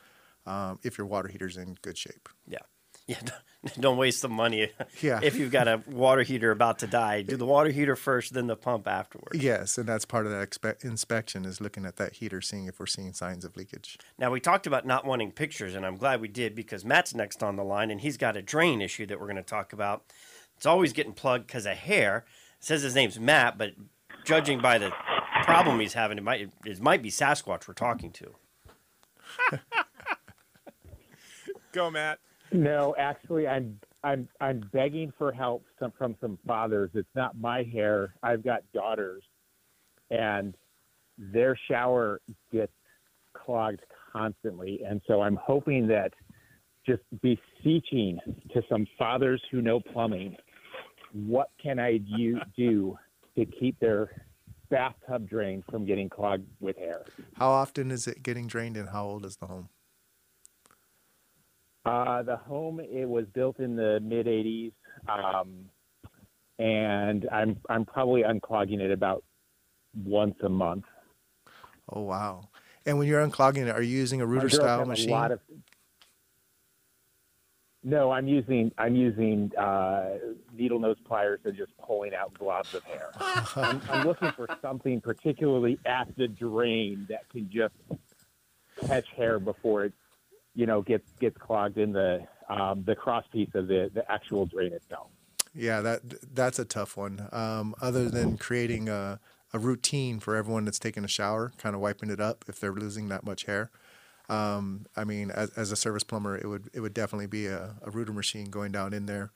um, 0.45 0.80
if 0.84 0.98
your 0.98 1.08
water 1.08 1.30
heater's 1.30 1.56
in 1.56 1.78
good 1.82 1.98
shape. 1.98 2.28
Yeah, 2.45 2.60
yeah. 3.63 3.72
Don't, 3.80 3.98
waste 3.98 4.22
the 4.22 4.30
money. 4.30 4.72
Yeah. 5.02 5.19
If 5.24 5.36
you've 5.36 5.52
got 5.52 5.67
a 5.67 5.82
water 5.88 6.22
heater 6.22 6.52
about 6.52 6.80
to 6.80 6.88
die, 6.88 7.24
do 7.24 7.38
the 7.38 7.45
water 7.45 7.72
heater 7.72 7.95
first, 7.95 8.34
then 8.34 8.45
the 8.45 8.56
pump 8.56 8.88
afterwards. 8.88 9.41
Yes, 9.41 9.80
and 9.80 9.89
that's 9.89 10.06
part 10.06 10.28
of 10.28 10.32
that 10.32 10.48
expe- 10.48 10.86
inspection 10.86 11.43
is 11.43 11.60
looking 11.60 11.86
at 11.86 11.95
that 11.95 12.13
heater, 12.13 12.39
seeing 12.39 12.67
if 12.67 12.80
we're 12.80 12.86
seeing 12.86 13.12
signs 13.13 13.43
of 13.43 13.58
leakage. 13.58 13.98
Now 14.19 14.30
we 14.30 14.39
talked 14.39 14.67
about 14.67 14.86
not 14.86 15.06
wanting 15.06 15.32
pictures, 15.32 15.74
and 15.74 15.86
I'm 15.86 15.98
glad 15.98 16.22
we 16.22 16.28
did 16.28 16.54
because 16.54 16.86
Matt's 16.86 17.15
next 17.15 17.41
on 17.41 17.56
the 17.56 17.63
line, 17.63 17.89
and 17.89 18.00
he's 18.00 18.15
got 18.15 18.38
a 18.38 18.43
drain 18.43 18.80
issue 18.82 19.08
that 19.08 19.19
we're 19.19 19.26
going 19.26 19.38
to 19.38 19.43
talk 19.43 19.74
about. 19.74 20.04
It's 20.56 20.67
always 20.67 20.93
getting 20.93 21.13
plugged 21.13 21.48
because 21.48 21.65
of 21.65 21.76
hair. 21.76 22.26
It 22.60 22.65
says 22.65 22.84
his 22.84 22.93
name's 22.93 23.19
Matt, 23.19 23.58
but 23.58 23.72
judging 24.24 24.62
by 24.62 24.78
the 24.78 24.91
problem 25.43 25.80
he's 25.80 25.93
having, 25.93 26.19
it 26.19 26.24
might 26.24 26.50
it 26.65 26.80
might 26.80 27.02
be 27.02 27.10
Sasquatch 27.10 27.67
we're 27.67 27.74
talking 27.74 28.12
to. 28.12 28.36
Go, 31.72 31.89
Matt. 31.89 32.19
No, 32.51 32.95
actually, 32.97 33.47
I'm 33.47 33.79
I'm 34.03 34.27
I'm 34.41 34.69
begging 34.73 35.13
for 35.17 35.31
help 35.31 35.65
some, 35.79 35.91
from 35.97 36.15
some 36.21 36.39
fathers. 36.47 36.89
It's 36.93 37.15
not 37.15 37.38
my 37.39 37.63
hair. 37.63 38.15
I've 38.23 38.43
got 38.43 38.62
daughters, 38.73 39.23
and 40.09 40.55
their 41.17 41.57
shower 41.67 42.21
gets 42.51 42.71
clogged 43.33 43.81
constantly, 44.12 44.81
and 44.88 45.01
so 45.07 45.21
I'm 45.21 45.35
hoping 45.35 45.88
that 45.88 46.13
just 46.85 47.03
beseeching 47.21 48.19
to 48.53 48.63
some 48.67 48.88
fathers 48.97 49.41
who 49.51 49.62
know 49.62 49.79
plumbing, 49.79 50.35
what 51.13 51.51
can 51.62 51.77
I 51.77 51.97
do, 51.97 52.39
do 52.57 52.97
to 53.38 53.45
keep 53.45 53.79
their 53.79 54.23
bathtub 54.69 55.29
drain 55.29 55.63
from 55.69 55.85
getting 55.85 56.09
clogged 56.09 56.47
with 56.59 56.77
hair? 56.77 57.03
How 57.35 57.49
often 57.49 57.91
is 57.91 58.07
it 58.07 58.23
getting 58.23 58.47
drained, 58.47 58.77
and 58.77 58.89
how 58.89 59.05
old 59.05 59.25
is 59.25 59.35
the 59.38 59.47
home? 59.47 59.69
Uh, 61.89 62.21
the 62.21 62.38
home 62.38 62.80
it 62.80 63.10
was 63.10 63.25
built 63.34 63.60
in 63.60 63.75
the 63.75 63.99
mid 64.04 64.28
'80s, 64.28 64.73
um, 65.08 65.65
and 66.60 67.28
I'm 67.32 67.58
I'm 67.67 67.84
probably 67.84 68.21
unclogging 68.21 68.80
it 68.80 68.91
about 68.91 69.23
once 70.04 70.36
a 70.43 70.49
month. 70.49 70.86
Oh 71.91 72.02
wow! 72.02 72.49
And 72.86 72.99
when 72.99 73.08
you're 73.08 73.25
unclogging 73.25 73.67
it, 73.67 73.71
are 73.71 73.82
you 73.82 73.97
using 73.97 74.21
a 74.21 74.28
girls 74.28 74.54
style 74.54 74.86
machine? 74.86 75.10
A 75.10 75.13
lot 75.13 75.32
of, 75.32 75.39
no, 77.84 78.12
I'm 78.12 78.28
using 78.28 78.71
I'm 78.78 78.95
using 78.95 79.52
uh, 79.58 80.17
needle 80.54 80.78
nose 80.78 80.97
pliers 81.06 81.39
and 81.43 81.58
just 81.58 81.71
pulling 81.78 82.13
out 82.13 82.36
globs 82.36 82.71
of 82.75 82.84
hair. 82.84 83.10
I'm, 83.56 83.82
I'm 83.89 84.06
looking 84.06 84.32
for 84.34 84.47
something 84.62 85.02
particularly 85.02 85.80
at 85.88 86.15
the 86.17 86.28
drain 86.28 87.08
that 87.10 87.28
can 87.30 87.49
just 87.52 87.73
catch 88.86 89.08
hair 89.17 89.39
before 89.39 89.86
it, 89.86 89.93
you 90.60 90.65
know, 90.65 90.82
gets 90.82 91.10
gets 91.22 91.38
clogged 91.38 91.78
in 91.78 91.93
the 91.93 92.28
um, 92.50 92.84
the 92.86 92.93
cross 92.93 93.24
piece 93.32 93.50
of 93.54 93.67
the 93.67 93.89
the 93.93 94.04
actual 94.12 94.45
drain 94.45 94.74
itself. 94.74 95.08
Yeah, 95.56 95.80
that 95.80 96.02
that's 96.36 96.60
a 96.60 96.65
tough 96.65 96.98
one. 96.98 97.30
Um, 97.32 97.74
other 97.82 98.10
than 98.10 98.38
creating 98.38 98.89
a, 98.89 99.22
a 99.54 99.60
routine 99.60 100.19
for 100.19 100.36
everyone 100.36 100.65
that's 100.65 100.78
taking 100.78 101.06
a 101.06 101.08
shower, 101.08 101.54
kind 101.58 101.76
of 101.76 101.82
wiping 101.82 102.10
it 102.10 102.19
up 102.19 102.43
if 102.50 102.60
they're 102.60 102.74
losing 102.74 103.08
that 103.08 103.24
much 103.24 103.45
hair. 103.45 103.72
Um, 104.28 104.86
I 104.98 105.06
mean, 105.06 105.32
as, 105.32 105.50
as 105.52 105.72
a 105.72 105.78
service 105.78 106.04
plumber, 106.04 106.38
it 106.38 106.45
would 106.45 106.69
it 106.74 106.82
would 106.82 106.93
definitely 106.93 107.28
be 107.28 107.45
a, 107.45 107.76
a 107.82 107.89
rooter 107.89 108.13
machine 108.13 108.50
going 108.50 108.74
down 108.74 108.93
in 108.93 109.06
there, 109.06 109.32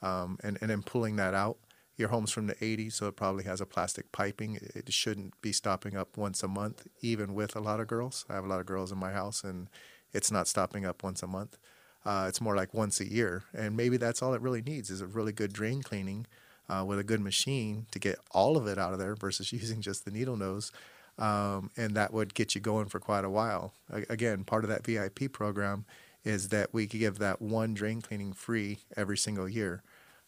um, 0.00 0.38
and 0.44 0.58
and 0.60 0.70
then 0.70 0.82
pulling 0.82 1.16
that 1.16 1.34
out. 1.34 1.58
Your 1.96 2.10
home's 2.10 2.30
from 2.30 2.46
the 2.46 2.54
80s, 2.54 2.92
so 2.92 3.08
it 3.08 3.16
probably 3.16 3.42
has 3.42 3.60
a 3.60 3.66
plastic 3.66 4.12
piping. 4.12 4.54
It 4.54 4.70
it 4.76 4.92
shouldn't 4.92 5.40
be 5.42 5.50
stopping 5.50 5.96
up 5.96 6.16
once 6.16 6.44
a 6.44 6.48
month, 6.48 6.86
even 7.00 7.34
with 7.34 7.56
a 7.56 7.60
lot 7.60 7.80
of 7.80 7.88
girls. 7.88 8.24
I 8.30 8.34
have 8.34 8.44
a 8.44 8.48
lot 8.48 8.60
of 8.60 8.66
girls 8.66 8.92
in 8.92 8.98
my 8.98 9.10
house, 9.10 9.42
and 9.42 9.68
it's 10.12 10.30
not 10.30 10.48
stopping 10.48 10.84
up 10.84 11.02
once 11.02 11.22
a 11.22 11.26
month. 11.26 11.58
Uh, 12.04 12.26
it's 12.28 12.40
more 12.40 12.56
like 12.56 12.72
once 12.72 13.00
a 13.00 13.10
year, 13.10 13.42
and 13.54 13.76
maybe 13.76 13.96
that's 13.96 14.22
all 14.22 14.32
it 14.32 14.40
really 14.40 14.62
needs 14.62 14.90
is 14.90 15.00
a 15.00 15.06
really 15.06 15.32
good 15.32 15.52
drain 15.52 15.82
cleaning 15.82 16.26
uh, 16.68 16.84
with 16.86 16.98
a 16.98 17.04
good 17.04 17.20
machine 17.20 17.86
to 17.90 17.98
get 17.98 18.18
all 18.30 18.56
of 18.56 18.66
it 18.66 18.78
out 18.78 18.92
of 18.92 18.98
there 18.98 19.14
versus 19.14 19.52
using 19.52 19.80
just 19.80 20.04
the 20.04 20.10
needle 20.10 20.36
nose, 20.36 20.72
um, 21.18 21.70
and 21.76 21.94
that 21.96 22.12
would 22.12 22.34
get 22.34 22.54
you 22.54 22.60
going 22.60 22.86
for 22.86 23.00
quite 23.00 23.24
a 23.24 23.30
while. 23.30 23.74
Again, 24.08 24.44
part 24.44 24.64
of 24.64 24.70
that 24.70 24.86
VIP 24.86 25.32
program 25.32 25.84
is 26.24 26.48
that 26.48 26.72
we 26.72 26.86
give 26.86 27.18
that 27.18 27.42
one 27.42 27.74
drain 27.74 28.00
cleaning 28.00 28.32
free 28.32 28.78
every 28.96 29.16
single 29.16 29.48
year, 29.48 29.82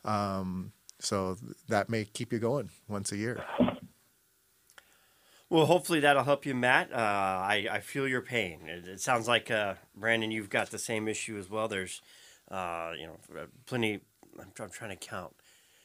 um, 0.04 0.72
so 0.98 1.36
that 1.68 1.88
may 1.88 2.04
keep 2.04 2.32
you 2.32 2.38
going 2.38 2.70
once 2.88 3.12
a 3.12 3.16
year. 3.16 3.42
Well, 5.50 5.66
hopefully 5.66 5.98
that'll 5.98 6.22
help 6.22 6.46
you, 6.46 6.54
Matt. 6.54 6.92
Uh, 6.92 6.96
I, 6.96 7.66
I 7.70 7.80
feel 7.80 8.06
your 8.06 8.22
pain. 8.22 8.60
It, 8.66 8.86
it 8.86 9.00
sounds 9.00 9.26
like 9.26 9.50
uh, 9.50 9.74
Brandon, 9.96 10.30
you've 10.30 10.48
got 10.48 10.70
the 10.70 10.78
same 10.78 11.08
issue 11.08 11.36
as 11.38 11.50
well. 11.50 11.66
There's, 11.66 12.00
uh, 12.48 12.92
you 12.96 13.06
know, 13.08 13.16
plenty. 13.66 14.00
I'm, 14.38 14.52
I'm 14.60 14.70
trying 14.70 14.90
to 14.90 14.96
count. 14.96 15.34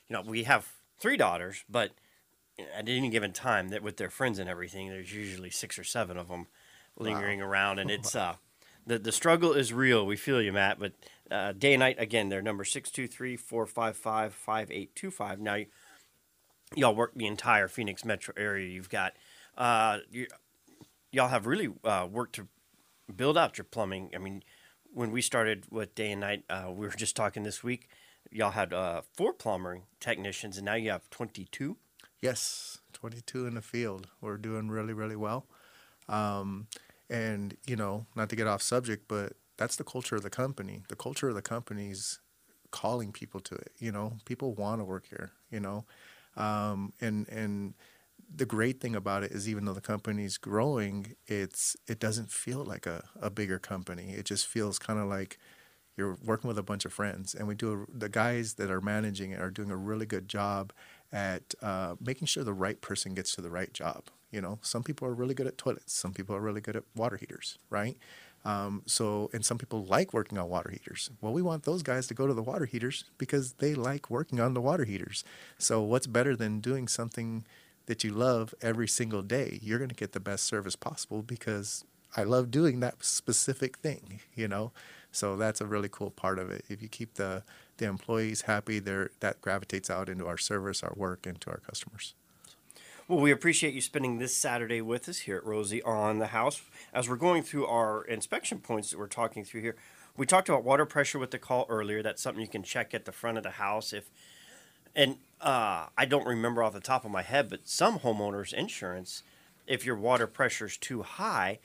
You 0.08 0.14
know, 0.16 0.22
we 0.22 0.44
have 0.44 0.72
three 1.00 1.18
daughters, 1.18 1.64
but 1.68 1.92
at 2.78 2.88
any 2.88 3.10
given 3.10 3.34
time, 3.34 3.70
that 3.70 3.82
with 3.82 3.98
their 3.98 4.12
friends 4.12 4.38
and 4.38 4.48
everything, 4.48 4.90
there's 4.90 5.12
usually 5.12 5.50
six 5.50 5.80
or 5.80 5.84
seven 5.84 6.16
of 6.16 6.28
them 6.28 6.46
lingering 6.98 7.42
around, 7.42 7.80
and 7.80 7.90
it's 7.90 8.16
uh, 8.16 8.36
the 8.86 9.00
the 9.00 9.12
struggle 9.12 9.54
is 9.54 9.74
real. 9.74 10.06
We 10.06 10.16
feel 10.16 10.44
you, 10.44 10.54
Matt. 10.54 10.80
But 10.80 10.94
uh, 11.32 11.54
day 11.54 11.74
and 11.74 11.80
night 11.80 11.96
again, 11.98 12.30
their 12.30 12.44
number 12.44 12.66
six 12.66 12.92
two 12.92 13.08
three 13.08 13.36
four 13.36 13.66
five 13.66 13.98
five 13.98 14.36
five 14.36 14.70
eight 14.70 14.96
two 14.96 15.10
five. 15.10 15.40
Now, 15.40 15.58
y'all 16.76 16.96
work 16.96 17.14
the 17.16 17.26
entire 17.26 17.68
Phoenix 17.68 18.06
metro 18.06 18.34
area. 18.38 18.68
You've 18.70 18.90
got 18.90 19.14
uh, 19.58 20.00
you, 20.10 20.28
y'all 21.12 21.30
have 21.30 21.46
really 21.46 21.70
uh, 21.84 22.08
worked 22.10 22.36
to 22.36 22.48
build 23.16 23.38
out 23.38 23.58
your 23.58 23.66
plumbing. 23.66 24.12
I 24.16 24.18
mean, 24.18 24.44
when 24.94 25.12
we 25.12 25.22
started 25.22 25.66
with 25.70 25.96
day 25.96 26.12
and 26.12 26.22
night, 26.22 26.44
uh, 26.50 26.66
we 26.70 26.88
were 26.88 26.94
just 26.94 27.16
talking 27.16 27.44
this 27.44 27.64
week. 27.64 27.90
Y'all 28.32 28.52
had 28.52 28.74
uh, 28.74 29.02
four 29.14 29.34
plumbing 29.34 29.84
technicians, 30.00 30.58
and 30.58 30.66
now 30.66 30.76
you 30.76 30.90
have 30.90 31.10
twenty 31.10 31.48
two. 31.52 31.78
Yes, 32.22 32.80
22 32.94 33.46
in 33.46 33.54
the 33.54 33.62
field. 33.62 34.08
We're 34.20 34.38
doing 34.38 34.70
really, 34.70 34.94
really 34.94 35.16
well. 35.16 35.46
Um, 36.10 36.68
and, 37.10 37.56
you 37.68 37.76
know, 37.76 38.08
not 38.16 38.30
to 38.30 38.36
get 38.36 38.48
off 38.48 38.64
subject, 38.64 39.08
but 39.08 39.34
that's 39.58 39.76
the 39.76 39.84
culture 39.84 40.16
of 40.16 40.24
the 40.24 40.30
company. 40.30 40.82
The 40.88 40.96
culture 40.96 41.30
of 41.30 41.36
the 41.36 41.42
company's 41.44 42.20
calling 42.72 43.12
people 43.12 43.40
to 43.42 43.56
it. 43.56 43.74
You 43.78 43.92
know, 43.92 44.14
people 44.26 44.54
want 44.54 44.82
to 44.82 44.86
work 44.86 45.06
here. 45.08 45.32
You 45.52 45.60
know, 45.60 45.86
um, 46.36 46.94
and 47.00 47.28
and 47.30 47.74
the 48.34 48.46
great 48.46 48.80
thing 48.80 48.96
about 48.96 49.24
it 49.24 49.32
is 49.32 49.48
even 49.48 49.66
though 49.66 49.74
the 49.74 49.82
company's 49.82 50.38
growing, 50.38 51.16
it's 51.28 51.76
it 51.88 52.00
doesn't 52.00 52.32
feel 52.32 52.64
like 52.64 52.86
a, 52.86 53.04
a 53.22 53.30
bigger 53.30 53.60
company. 53.60 54.14
It 54.14 54.26
just 54.26 54.48
feels 54.48 54.80
kind 54.80 55.00
of 55.00 55.08
like 55.08 55.38
you're 55.98 56.18
working 56.24 56.48
with 56.48 56.58
a 56.58 56.64
bunch 56.64 56.86
of 56.86 56.94
friends, 56.94 57.34
and 57.34 57.48
we 57.48 57.56
do 57.56 57.74
a, 57.74 57.98
the 57.98 58.10
guys 58.10 58.56
that 58.56 58.70
are 58.70 58.82
managing 58.82 59.32
it 59.32 59.42
are 59.42 59.52
doing 59.52 59.72
a 59.72 59.78
really 59.78 60.06
good 60.06 60.28
job 60.28 60.74
at 61.12 61.56
uh, 61.62 61.96
making 62.00 62.28
sure 62.28 62.44
the 62.44 62.54
right 62.54 62.82
person 62.82 63.14
gets 63.14 63.34
to 63.36 63.42
the 63.42 63.50
right 63.50 63.74
job. 63.74 64.06
You 64.32 64.42
know, 64.42 64.60
some 64.62 64.84
people 64.84 65.08
are 65.08 65.14
really 65.14 65.34
good 65.34 65.48
at 65.48 65.58
toilets, 65.58 65.94
some 65.94 66.14
people 66.14 66.36
are 66.36 66.42
really 66.42 66.62
good 66.62 66.76
at 66.76 66.84
water 66.96 67.18
heaters, 67.18 67.58
right? 67.70 67.98
Um, 68.44 68.84
so, 68.86 69.30
and 69.34 69.44
some 69.44 69.58
people 69.58 69.86
like 69.86 70.14
working 70.14 70.38
on 70.38 70.50
water 70.50 70.70
heaters. 70.70 71.10
Well, 71.20 71.34
we 71.34 71.42
want 71.42 71.64
those 71.64 71.82
guys 71.82 72.06
to 72.08 72.14
go 72.14 72.28
to 72.28 72.34
the 72.34 72.44
water 72.44 72.66
heaters 72.66 73.06
because 73.18 73.54
they 73.54 73.74
like 73.74 74.12
working 74.12 74.40
on 74.40 74.54
the 74.54 74.62
water 74.62 74.84
heaters. 74.84 75.24
So, 75.58 75.82
what's 75.82 76.06
better 76.06 76.36
than 76.36 76.60
doing 76.60 76.88
something 76.88 77.46
that 77.86 78.04
you 78.04 78.12
love 78.12 78.54
every 78.62 78.88
single 78.88 79.22
day? 79.22 79.60
You're 79.62 79.80
going 79.80 79.90
to 79.90 79.96
get 79.96 80.14
the 80.14 80.20
best 80.20 80.46
service 80.46 80.76
possible 80.76 81.22
because 81.22 81.84
I 82.16 82.24
love 82.24 82.52
doing 82.52 82.80
that 82.80 83.04
specific 83.04 83.78
thing, 83.78 84.22
you 84.36 84.48
know? 84.48 84.72
So 85.12 85.38
that's 85.38 85.62
a 85.62 85.66
really 85.66 85.90
cool 85.90 86.10
part 86.10 86.40
of 86.40 86.52
it. 86.52 86.66
If 86.70 86.82
you 86.82 86.90
keep 86.90 87.14
the, 87.14 87.44
the 87.78 87.86
employees 87.86 88.42
happy, 88.42 88.80
there 88.80 89.12
that 89.22 89.42
gravitates 89.42 89.90
out 89.90 90.10
into 90.10 90.28
our 90.28 90.38
service, 90.38 90.84
our 90.84 90.94
work, 90.96 91.26
and 91.26 91.40
to 91.42 91.50
our 91.50 91.58
customers. 91.60 92.14
Well, 93.08 93.20
we 93.20 93.32
appreciate 93.32 93.74
you 93.74 93.82
spending 93.82 94.18
this 94.18 94.36
Saturday 94.36 94.82
with 94.82 95.08
us 95.08 95.20
here 95.20 95.38
at 95.38 95.46
Rosie 95.46 95.82
on 95.84 96.18
the 96.18 96.28
house. 96.28 96.62
As 96.94 97.08
we're 97.08 97.18
going 97.18 97.44
through 97.44 97.68
our 97.68 98.04
inspection 98.04 98.60
points 98.60 98.92
that 98.92 98.98
we're 98.98 99.08
talking 99.08 99.46
through 99.46 99.62
here, 99.62 99.76
we 100.18 100.26
talked 100.26 100.50
about 100.50 100.64
water 100.64 100.86
pressure 100.86 101.20
with 101.20 101.32
the 101.32 101.38
call 101.38 101.66
earlier. 101.70 102.02
That's 102.02 102.22
something 102.22 102.42
you 102.42 102.48
can 102.48 102.64
check 102.64 102.94
at 102.94 103.06
the 103.06 103.12
front 103.12 103.38
of 103.38 103.44
the 103.44 103.52
house 103.52 103.94
if 103.94 104.10
and 104.96 105.18
uh, 105.42 105.88
I 105.98 106.06
don't 106.06 106.26
remember 106.26 106.64
off 106.64 106.74
the 106.74 106.80
top 106.80 107.06
of 107.06 107.12
my 107.12 107.22
head, 107.22 107.50
but 107.50 107.68
some 107.68 108.00
homeowners 108.00 108.54
insurance, 108.54 109.24
if 109.68 109.86
your 109.86 109.96
water 109.96 110.28
pressure 110.28 110.66
is 110.66 110.78
too 110.78 111.04
high, 111.04 111.60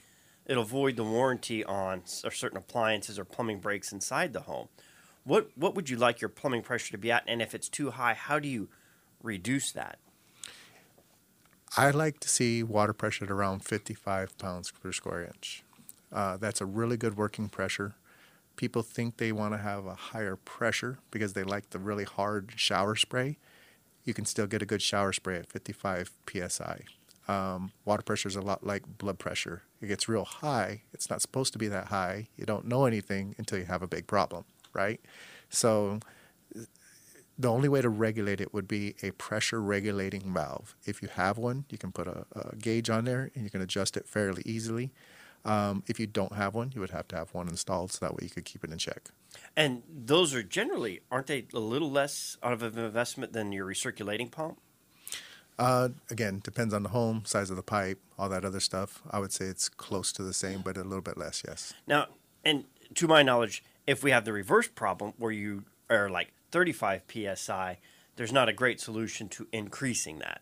it'll 0.46 0.64
void 0.64 0.96
the 0.96 1.04
warranty 1.04 1.64
on 1.64 2.02
certain 2.04 2.58
appliances 2.58 3.18
or 3.18 3.24
plumbing 3.24 3.60
breaks 3.60 3.92
inside 3.92 4.32
the 4.32 4.40
home. 4.40 4.68
What 5.24 5.50
what 5.54 5.74
would 5.74 5.90
you 5.90 5.96
like 5.96 6.20
your 6.20 6.30
plumbing 6.30 6.62
pressure 6.62 6.92
to 6.92 6.98
be 6.98 7.12
at? 7.12 7.24
And 7.26 7.42
if 7.42 7.54
it's 7.54 7.68
too 7.68 7.90
high, 7.90 8.14
how 8.14 8.38
do 8.38 8.48
you 8.48 8.68
reduce 9.22 9.70
that? 9.72 9.98
I 11.76 11.90
like 11.90 12.18
to 12.20 12.28
see 12.28 12.62
water 12.64 12.92
pressure 12.92 13.26
at 13.26 13.30
around 13.30 13.64
55 13.64 14.36
pounds 14.38 14.72
per 14.72 14.90
square 14.90 15.24
inch. 15.24 15.62
Uh, 16.12 16.36
that's 16.36 16.60
a 16.60 16.66
really 16.66 16.96
good 16.96 17.16
working 17.16 17.48
pressure. 17.48 17.94
People 18.56 18.82
think 18.82 19.18
they 19.18 19.30
want 19.30 19.54
to 19.54 19.58
have 19.58 19.86
a 19.86 19.94
higher 19.94 20.34
pressure 20.34 20.98
because 21.10 21.34
they 21.34 21.44
like 21.44 21.70
the 21.70 21.78
really 21.78 22.04
hard 22.04 22.52
shower 22.56 22.96
spray. 22.96 23.38
You 24.04 24.14
can 24.14 24.24
still 24.24 24.46
get 24.46 24.62
a 24.62 24.66
good 24.66 24.82
shower 24.82 25.12
spray 25.12 25.36
at 25.36 25.50
55 25.50 26.10
psi. 26.48 26.80
Um, 27.28 27.72
water 27.84 28.02
pressure 28.02 28.28
is 28.28 28.36
a 28.36 28.40
lot 28.40 28.66
like 28.66 28.98
blood 28.98 29.18
pressure. 29.18 29.62
It 29.80 29.86
gets 29.86 30.08
real 30.08 30.24
high. 30.24 30.82
It's 30.92 31.08
not 31.08 31.22
supposed 31.22 31.52
to 31.52 31.58
be 31.58 31.68
that 31.68 31.86
high. 31.86 32.28
You 32.36 32.44
don't 32.44 32.66
know 32.66 32.86
anything 32.86 33.34
until 33.38 33.58
you 33.58 33.66
have 33.66 33.82
a 33.82 33.86
big 33.86 34.06
problem, 34.06 34.44
right? 34.72 35.00
So 35.48 36.00
the 37.38 37.50
only 37.50 37.68
way 37.68 37.80
to 37.80 37.88
regulate 37.88 38.40
it 38.40 38.52
would 38.52 38.68
be 38.68 38.96
a 39.02 39.12
pressure 39.12 39.62
regulating 39.62 40.32
valve. 40.34 40.74
If 40.84 41.02
you 41.02 41.08
have 41.08 41.38
one, 41.38 41.64
you 41.70 41.78
can 41.78 41.92
put 41.92 42.06
a, 42.06 42.26
a 42.34 42.56
gauge 42.56 42.90
on 42.90 43.04
there 43.04 43.30
and 43.34 43.44
you 43.44 43.50
can 43.50 43.62
adjust 43.62 43.96
it 43.96 44.06
fairly 44.06 44.42
easily. 44.44 44.92
Um, 45.44 45.82
if 45.86 45.98
you 45.98 46.06
don't 46.06 46.34
have 46.34 46.54
one, 46.54 46.72
you 46.74 46.80
would 46.80 46.90
have 46.90 47.08
to 47.08 47.16
have 47.16 47.32
one 47.32 47.48
installed 47.48 47.92
so 47.92 48.04
that 48.04 48.12
way 48.14 48.24
you 48.24 48.30
could 48.30 48.44
keep 48.44 48.62
it 48.62 48.70
in 48.70 48.78
check. 48.78 49.10
And 49.56 49.82
those 49.88 50.34
are 50.34 50.42
generally, 50.42 51.00
aren't 51.10 51.26
they 51.26 51.46
a 51.52 51.58
little 51.58 51.90
less 51.90 52.36
out 52.42 52.52
of 52.52 52.62
an 52.62 52.78
investment 52.78 53.32
than 53.32 53.52
your 53.52 53.66
recirculating 53.66 54.30
pump? 54.30 54.58
Uh, 55.58 55.90
again, 56.10 56.40
depends 56.42 56.72
on 56.72 56.82
the 56.82 56.88
home, 56.88 57.22
size 57.26 57.50
of 57.50 57.56
the 57.56 57.62
pipe, 57.62 57.98
all 58.18 58.30
that 58.30 58.44
other 58.44 58.60
stuff. 58.60 59.02
I 59.10 59.18
would 59.18 59.32
say 59.32 59.44
it's 59.44 59.68
close 59.68 60.10
to 60.12 60.22
the 60.22 60.32
same, 60.32 60.62
but 60.62 60.76
a 60.78 60.84
little 60.84 61.02
bit 61.02 61.18
less, 61.18 61.42
yes. 61.46 61.74
Now, 61.86 62.06
and 62.44 62.64
to 62.94 63.06
my 63.06 63.22
knowledge, 63.22 63.62
if 63.86 64.02
we 64.02 64.10
have 64.10 64.24
the 64.24 64.32
reverse 64.32 64.68
problem 64.68 65.12
where 65.18 65.32
you 65.32 65.64
are 65.90 66.08
like 66.08 66.32
35 66.50 67.02
psi, 67.34 67.78
there's 68.16 68.32
not 68.32 68.48
a 68.48 68.52
great 68.52 68.80
solution 68.80 69.28
to 69.30 69.48
increasing 69.52 70.18
that. 70.20 70.40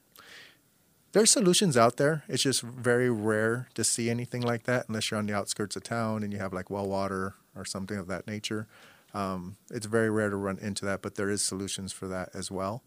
There's 1.12 1.30
solutions 1.30 1.76
out 1.76 1.96
there. 1.96 2.24
It's 2.28 2.42
just 2.42 2.61
very 2.61 3.11
rare 3.11 3.68
to 3.74 3.82
see 3.82 4.11
anything 4.11 4.42
like 4.42 4.64
that 4.64 4.88
unless 4.88 5.11
you're 5.11 5.18
on 5.18 5.26
the 5.26 5.34
outskirts 5.34 5.74
of 5.74 5.82
town 5.82 6.22
and 6.22 6.32
you 6.32 6.38
have 6.38 6.52
like 6.52 6.70
well 6.70 6.87
water 6.87 7.34
or 7.59 7.64
something 7.64 7.99
of 7.99 8.07
that 8.09 8.27
nature. 8.27 8.66
Um, 9.14 9.57
it's 9.71 9.87
very 9.87 10.11
rare 10.11 10.31
to 10.31 10.37
run 10.37 10.59
into 10.59 10.85
that, 10.85 11.03
but 11.03 11.14
there 11.16 11.31
is 11.31 11.42
solutions 11.42 11.92
for 11.92 12.07
that 12.09 12.31
as 12.35 12.51
well. 12.51 12.83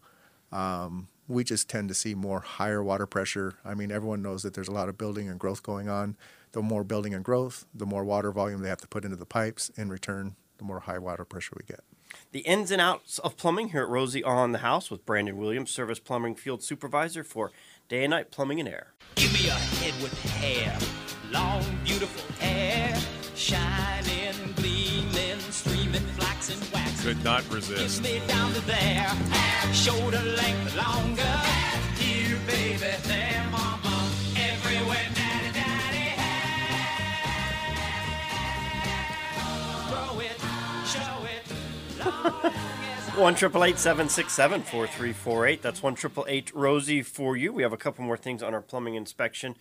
Um, 0.50 1.08
we 1.28 1.44
just 1.44 1.68
tend 1.68 1.88
to 1.88 1.94
see 1.94 2.14
more 2.14 2.40
higher 2.40 2.82
water 2.82 3.06
pressure. 3.06 3.54
I 3.64 3.74
mean, 3.74 3.90
everyone 3.90 4.22
knows 4.22 4.42
that 4.42 4.54
there's 4.54 4.68
a 4.68 4.72
lot 4.72 4.88
of 4.88 4.98
building 4.98 5.28
and 5.28 5.38
growth 5.38 5.62
going 5.62 5.88
on. 5.88 6.16
The 6.52 6.62
more 6.62 6.84
building 6.84 7.14
and 7.14 7.24
growth, 7.24 7.64
the 7.74 7.86
more 7.86 8.04
water 8.04 8.30
volume 8.30 8.60
they 8.60 8.68
have 8.68 8.80
to 8.82 8.88
put 8.88 9.04
into 9.04 9.16
the 9.16 9.26
pipes. 9.26 9.70
In 9.70 9.88
return, 9.88 10.36
the 10.58 10.64
more 10.64 10.80
high 10.80 10.98
water 10.98 11.24
pressure 11.24 11.54
we 11.56 11.64
get. 11.64 11.80
The 12.32 12.40
ins 12.40 12.70
and 12.70 12.80
outs 12.80 13.18
of 13.20 13.36
plumbing 13.36 13.70
here 13.70 13.82
at 13.82 13.88
Rosie 13.88 14.22
on 14.22 14.52
the 14.52 14.58
House 14.58 14.90
with 14.90 15.06
Brandon 15.06 15.36
Williams, 15.36 15.70
Service 15.70 15.98
Plumbing 15.98 16.34
Field 16.34 16.62
Supervisor 16.62 17.24
for 17.24 17.50
Day 17.88 18.04
and 18.04 18.10
Night 18.10 18.30
Plumbing 18.30 18.60
and 18.60 18.68
Air. 18.68 18.92
Give 19.14 19.32
me 19.32 19.48
a 19.48 19.52
head 19.52 19.94
with 20.02 20.12
hair, 20.32 20.78
long, 21.30 21.64
beautiful 21.84 22.34
hair, 22.36 22.98
shining, 23.34 24.02
gleaming, 24.04 24.21
streaming, 25.92 26.14
flaxen, 26.14 26.58
waxen. 26.72 27.14
Could 27.14 27.24
not 27.24 27.50
resist. 27.50 28.02
Give 28.02 28.12
me 28.12 28.26
down 28.26 28.52
to 28.54 28.60
there, 28.62 29.10
shoulder 29.72 30.20
length 30.20 30.76
longer. 30.76 31.22
Here, 31.98 32.38
baby, 32.46 32.78
there, 33.04 33.46
mama, 33.50 34.10
everywhere, 34.36 35.08
daddy, 35.14 35.52
daddy. 35.52 36.14
Grow 39.88 40.20
it, 40.20 40.38
show 40.86 41.26
it. 41.26 42.52
One 43.18 43.34
triple 43.34 43.62
eight 43.64 43.78
seven 43.78 44.08
six 44.08 44.32
seven 44.32 44.62
four 44.62 44.86
three 44.86 45.12
four 45.12 45.46
eight. 45.46 45.60
That's 45.60 45.82
one 45.82 45.94
triple 45.94 46.24
eight 46.28 46.50
Rosie 46.54 47.02
for 47.02 47.36
you. 47.36 47.52
We 47.52 47.62
have 47.62 47.72
a 47.72 47.76
couple 47.76 48.06
more 48.06 48.16
things 48.16 48.42
on 48.42 48.54
our 48.54 48.62
plumbing 48.62 48.94
inspection 48.94 49.54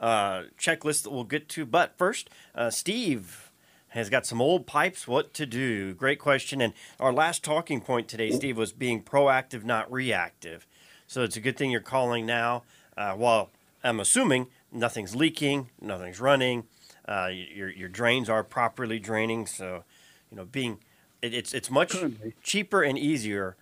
uh, 0.00 0.42
checklist 0.58 1.02
that 1.04 1.10
we'll 1.10 1.24
get 1.24 1.48
to, 1.50 1.66
but 1.66 1.96
first, 1.96 2.30
uh, 2.54 2.70
Steve 2.70 3.47
has 3.90 4.10
got 4.10 4.26
some 4.26 4.40
old 4.40 4.66
pipes. 4.66 5.08
What 5.08 5.32
to 5.34 5.46
do? 5.46 5.94
Great 5.94 6.18
question. 6.18 6.60
And 6.60 6.72
our 7.00 7.12
last 7.12 7.42
talking 7.42 7.80
point 7.80 8.08
today, 8.08 8.30
Steve, 8.30 8.56
was 8.56 8.72
being 8.72 9.02
proactive, 9.02 9.64
not 9.64 9.90
reactive. 9.90 10.66
So 11.06 11.22
it's 11.22 11.36
a 11.36 11.40
good 11.40 11.56
thing 11.56 11.70
you're 11.70 11.80
calling 11.80 12.26
now. 12.26 12.64
Uh, 12.96 13.12
while 13.12 13.50
I'm 13.82 14.00
assuming 14.00 14.48
nothing's 14.70 15.16
leaking, 15.16 15.70
nothing's 15.80 16.20
running, 16.20 16.64
uh, 17.06 17.30
your 17.32 17.70
your 17.70 17.88
drains 17.88 18.28
are 18.28 18.44
properly 18.44 18.98
draining. 18.98 19.46
So, 19.46 19.84
you 20.30 20.36
know, 20.36 20.44
being 20.44 20.80
it, 21.22 21.32
it's 21.32 21.54
it's 21.54 21.70
much 21.70 21.96
cheaper 22.42 22.82
and 22.82 22.98
easier 22.98 23.56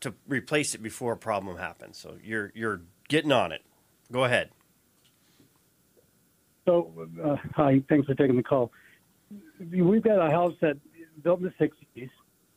to 0.00 0.14
replace 0.28 0.74
it 0.74 0.82
before 0.82 1.14
a 1.14 1.16
problem 1.16 1.56
happens. 1.56 1.98
So 1.98 2.16
you're 2.22 2.52
you're 2.54 2.82
getting 3.08 3.32
on 3.32 3.50
it. 3.50 3.62
Go 4.12 4.24
ahead. 4.24 4.50
So, 6.66 6.92
uh, 7.24 7.36
hi, 7.54 7.82
thanks 7.88 8.06
for 8.06 8.14
taking 8.14 8.36
the 8.36 8.42
call. 8.42 8.70
We've 9.70 10.02
got 10.02 10.26
a 10.26 10.30
house 10.30 10.54
that 10.60 10.76
built 11.22 11.40
in 11.40 11.46
the 11.46 11.66
'60s, 11.96 12.10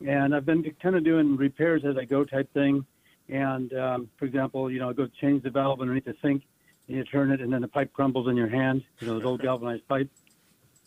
and 0.06 0.34
I've 0.34 0.46
been 0.46 0.64
kind 0.82 0.96
of 0.96 1.04
doing 1.04 1.36
repairs 1.36 1.82
as 1.84 1.96
I 1.96 2.04
go 2.04 2.24
type 2.24 2.52
thing. 2.54 2.84
And 3.28 3.72
um, 3.74 4.10
for 4.18 4.24
example, 4.24 4.70
you 4.70 4.78
know, 4.78 4.90
I 4.90 4.92
go 4.92 5.06
change 5.20 5.42
the 5.42 5.50
valve 5.50 5.80
underneath 5.80 6.04
the 6.04 6.14
sink, 6.22 6.42
and 6.88 6.96
you 6.96 7.04
turn 7.04 7.30
it, 7.30 7.40
and 7.40 7.52
then 7.52 7.62
the 7.62 7.68
pipe 7.68 7.92
crumbles 7.92 8.28
in 8.28 8.36
your 8.36 8.48
hand. 8.48 8.84
You 9.00 9.06
know, 9.06 9.14
those 9.14 9.24
old 9.24 9.42
galvanized 9.42 9.86
pipe. 9.88 10.10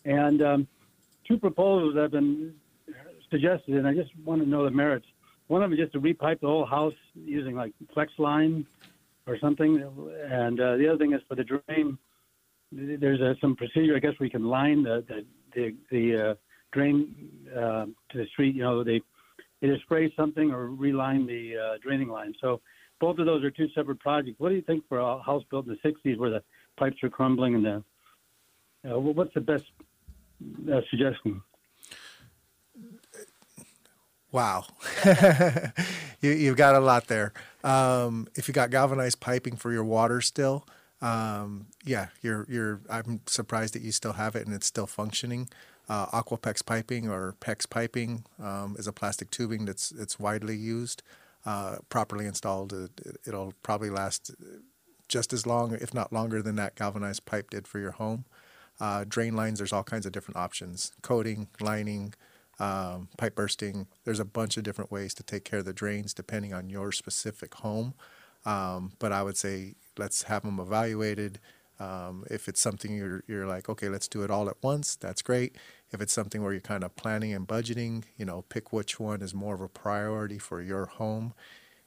And 0.04 0.41
um, 0.41 0.67
two 1.28 1.38
proposals 1.38 1.95
have 1.95 2.12
been 2.12 2.54
suggested, 3.30 3.76
and 3.76 3.88
I 3.88 3.93
just 3.93 4.12
want 4.24 4.41
to 4.41 4.50
know 4.50 4.63
the 4.63 4.71
merits. 4.71 5.08
One 5.48 5.62
of 5.62 5.69
them 5.69 5.78
is 5.78 5.84
just 5.84 5.93
to 5.93 6.02
repipe 6.02 6.41
the 6.41 6.48
whole 6.48 6.65
house 6.65 6.93
using 7.13 7.56
like 7.56 7.74
flex 7.93 8.12
line 8.17 8.65
or 9.28 9.38
something, 9.39 9.84
and 10.30 10.60
uh, 10.60 10.78
the 10.78 10.88
other 10.88 10.98
thing 10.98 11.13
is 11.13 11.21
for 11.27 11.36
the 11.36 11.44
drain. 11.44 11.98
There's 12.71 13.21
a, 13.21 13.36
some 13.42 13.56
procedure, 13.56 13.96
I 13.96 14.00
guess, 14.00 14.13
you 14.19 14.29
can 14.29 14.46
line 14.46 14.83
the 14.83 15.04
the 15.08 15.25
the, 15.56 15.75
the 15.89 16.31
uh, 16.31 16.35
drain 16.71 17.15
uh, 17.51 17.85
to 17.85 18.17
the 18.17 18.25
street. 18.33 18.56
You 18.56 18.63
know, 18.63 18.83
they 18.83 19.01
either 19.62 19.77
spray 19.83 20.13
something 20.15 20.51
or 20.51 20.67
reline 20.67 21.25
the 21.25 21.53
uh, 21.58 21.77
draining 21.81 22.10
line. 22.10 22.33
So 22.41 22.62
both 22.99 23.17
of 23.19 23.25
those 23.25 23.43
are 23.43 23.51
two 23.51 23.67
separate 23.75 23.99
projects. 23.99 24.39
What 24.39 24.49
do 24.49 24.56
you 24.56 24.62
think 24.62 24.83
for 24.87 24.99
a 24.99 25.21
house 25.21 25.43
built 25.49 25.67
in 25.67 25.77
the 25.81 25.89
'60s 25.89 26.17
where 26.17 26.29
the 26.29 26.43
pipes 26.77 26.97
are 27.03 27.10
crumbling 27.10 27.56
and 27.56 27.65
the 27.65 27.83
uh, 28.89 28.99
what's 28.99 29.33
the 29.33 29.41
best 29.41 29.63
uh, 30.71 30.81
suggestion? 30.89 31.41
Wow, 34.31 34.65
you, 36.21 36.31
you've 36.31 36.58
got 36.58 36.75
a 36.75 36.79
lot 36.79 37.08
there. 37.08 37.31
Um, 37.63 38.27
if 38.35 38.47
you 38.47 38.53
got 38.53 38.69
galvanized 38.69 39.21
piping 39.21 39.56
for 39.56 39.71
your 39.71 39.85
water 39.85 40.19
still, 40.19 40.67
um, 41.02 41.67
yeah, 41.83 42.08
you're 42.21 42.46
you're. 42.50 42.81
I'm 42.89 43.21
surprised 43.25 43.73
that 43.75 43.81
you 43.81 43.91
still 43.91 44.13
have 44.13 44.35
it 44.35 44.46
and 44.46 44.56
it's 44.56 44.67
still 44.67 44.87
functioning. 44.87 45.50
Uh, 45.87 46.08
Aquapex 46.08 46.65
piping 46.65 47.10
or 47.10 47.35
PEX 47.39 47.69
piping 47.69 48.25
um, 48.41 48.75
is 48.79 48.87
a 48.87 48.93
plastic 48.93 49.29
tubing 49.29 49.65
that's 49.65 49.91
it's 49.91 50.19
widely 50.19 50.56
used. 50.56 51.04
Uh, 51.46 51.77
properly 51.89 52.25
installed, 52.25 52.73
it, 52.73 53.19
it'll 53.27 53.54
probably 53.62 53.91
last 53.91 54.31
just 55.08 55.31
as 55.31 55.46
long, 55.46 55.73
if 55.75 55.93
not 55.93 56.12
longer, 56.12 56.41
than 56.41 56.56
that 56.56 56.75
galvanized 56.75 57.25
pipe 57.25 57.52
did 57.52 57.67
for 57.67 57.79
your 57.79 57.91
home. 57.91 58.25
Uh, 58.79 59.06
drain 59.08 59.35
lines, 59.35 59.60
there's 59.60 59.71
all 59.71 59.83
kinds 59.83 60.06
of 60.06 60.12
different 60.12 60.37
options 60.37 60.91
coating, 61.02 61.48
lining, 61.60 62.13
um, 62.60 63.10
pipe 63.17 63.35
bursting. 63.35 63.87
There's 64.04 64.19
a 64.19 64.25
bunch 64.25 64.58
of 64.58 64.63
different 64.63 64.91
ways 64.91 65.13
to 65.15 65.23
take 65.23 65.46
care 65.46 65.60
of 65.60 65.65
the 65.65 65.73
drains 65.73 66.13
depending 66.13 66.54
on 66.54 66.69
your 66.69 66.91
specific 66.91 67.54
home. 67.56 67.93
Um, 68.46 68.93
but 69.00 69.12
I 69.12 69.23
would 69.23 69.37
say 69.37 69.75
let's 69.98 70.23
have 70.23 70.43
them 70.43 70.60
evaluated. 70.60 71.39
Um, 71.79 72.23
if 72.29 72.48
it's 72.48 72.62
something 72.62 72.96
you're, 72.96 73.23
you're 73.27 73.48
like, 73.48 73.67
okay, 73.67 73.89
let's 73.89 74.08
do 74.08 74.23
it 74.23 74.31
all 74.31 74.48
at 74.48 74.56
once, 74.62 74.96
that's 74.96 75.21
great. 75.21 75.56
If 75.91 76.02
it's 76.02 76.13
something 76.13 76.41
where 76.41 76.54
you're 76.54 76.62
kind 76.62 76.83
of 76.83 76.96
planning 76.96 77.33
and 77.33 77.48
budgeting, 77.48 78.06
you 78.17 78.25
know, 78.25 78.43
pick 78.43 78.71
which 78.71 79.00
one 79.00 79.21
is 79.21 79.33
more 79.33 79.56
of 79.56 79.62
a 79.62 79.67
priority 79.67 80.37
for 80.37 80.62
your 80.62 80.85
home. 80.85 81.33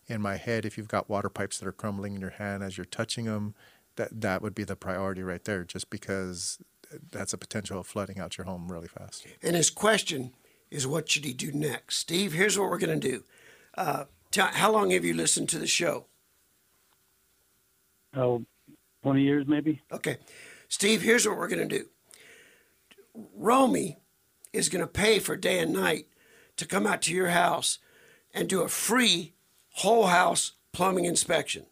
In 0.07 0.21
my 0.21 0.37
head, 0.37 0.65
if 0.65 0.77
you've 0.77 0.89
got 0.89 1.09
water 1.09 1.29
pipes 1.29 1.59
that 1.59 1.69
are 1.69 1.73
crumbling 1.73 2.15
in 2.15 2.21
your 2.21 2.31
hand 2.31 2.63
as 2.63 2.77
you're 2.77 2.85
touching 2.85 3.25
them, 3.25 3.55
that 3.97 4.21
that 4.21 4.43
would 4.43 4.55
be 4.55 4.65
the 4.65 4.77
priority 4.77 5.23
right 5.23 5.45
there, 5.45 5.65
just 5.65 5.91
because 5.91 6.59
that's 7.11 7.33
a 7.33 7.39
potential 7.39 7.81
of 7.81 7.87
flooding 7.87 8.19
out 8.19 8.39
your 8.39 8.47
home 8.47 8.71
really 8.71 8.89
fast. 8.89 9.27
And 9.43 9.57
his 9.57 9.71
question 9.71 10.33
is, 10.71 10.87
what 10.87 11.09
should 11.11 11.25
he 11.25 11.33
do 11.33 11.53
next? 11.53 11.97
Steve, 11.97 12.33
here's 12.33 12.59
what 12.59 12.71
we're 12.71 12.79
going 12.79 13.01
to 13.01 13.09
do. 13.11 13.25
Uh, 13.77 14.05
t- 14.31 14.41
how 14.41 14.73
long 14.73 14.91
have 14.91 15.05
you 15.05 15.15
listened 15.15 15.49
to 15.51 15.59
the 15.59 15.67
show? 15.67 16.07
Oh, 18.19 18.45
20 19.05 19.23
years 19.23 19.47
maybe. 19.47 19.81
Okay. 19.93 20.19
Steve, 20.69 21.03
here's 21.03 21.27
what 21.27 21.39
we're 21.39 21.49
going 21.49 21.67
to 21.67 21.79
do. 21.79 21.87
Romy 23.35 23.99
is 24.53 24.69
going 24.69 24.85
to 24.85 24.91
pay 24.91 25.19
for 25.19 25.37
day 25.37 25.61
and 25.61 25.73
night 25.73 26.07
to 26.57 26.67
come 26.67 26.87
out 26.87 27.01
to 27.03 27.15
your 27.15 27.29
house 27.29 27.79
and 28.35 28.49
do 28.49 28.63
a 28.63 28.69
free 28.69 29.35
whole 29.75 30.07
house 30.07 30.53
plumbing 30.73 31.05
inspection. 31.05 31.67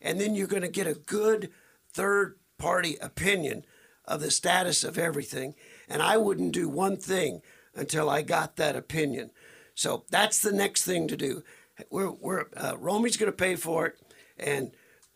And 0.00 0.20
then 0.20 0.34
you're 0.34 0.46
going 0.46 0.62
to 0.62 0.68
get 0.68 0.86
a 0.86 0.94
good 0.94 1.50
third 1.92 2.38
party 2.58 2.96
opinion 3.00 3.64
of 4.04 4.20
the 4.20 4.30
status 4.30 4.84
of 4.84 4.98
everything. 4.98 5.54
And 5.88 6.02
I 6.02 6.16
wouldn't 6.16 6.52
do 6.52 6.68
one 6.68 6.96
thing 6.96 7.40
until 7.74 8.10
I 8.10 8.22
got 8.22 8.56
that 8.56 8.76
opinion. 8.76 9.30
So 9.74 10.04
that's 10.10 10.40
the 10.40 10.52
next 10.52 10.84
thing 10.84 11.08
to 11.08 11.16
do. 11.16 11.42
We're, 11.90 12.10
we're 12.10 12.44
uh, 12.56 12.76
Romy's 12.78 13.16
going 13.16 13.32
to 13.32 13.36
pay 13.36 13.56
for 13.56 13.86
it, 13.86 13.98
and 14.38 14.72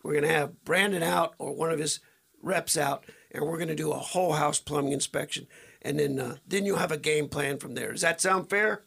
we're 0.07 0.13
going 0.13 0.25
to 0.25 0.31
have 0.31 0.65
Brandon 0.65 1.03
out 1.03 1.35
or 1.39 1.55
one 1.55 1.73
of 1.73 1.81
his 1.81 2.01
reps 2.43 2.77
out, 2.77 3.05
and 3.33 3.45
we're 3.45 3.57
going 3.57 3.69
to 3.69 3.75
do 3.75 3.91
a 3.93 3.99
whole 3.99 4.35
house 4.35 4.61
plumbing 4.61 4.93
inspection, 4.93 5.49
and 5.83 5.99
then 5.99 6.19
uh, 6.21 6.37
then 6.47 6.65
you'll 6.65 6.79
have 6.79 6.93
a 6.93 6.99
game 6.99 7.29
plan 7.29 7.59
from 7.59 7.75
there. 7.75 7.91
Does 7.93 8.03
that 8.03 8.21
sound 8.21 8.49
fair? 8.49 8.85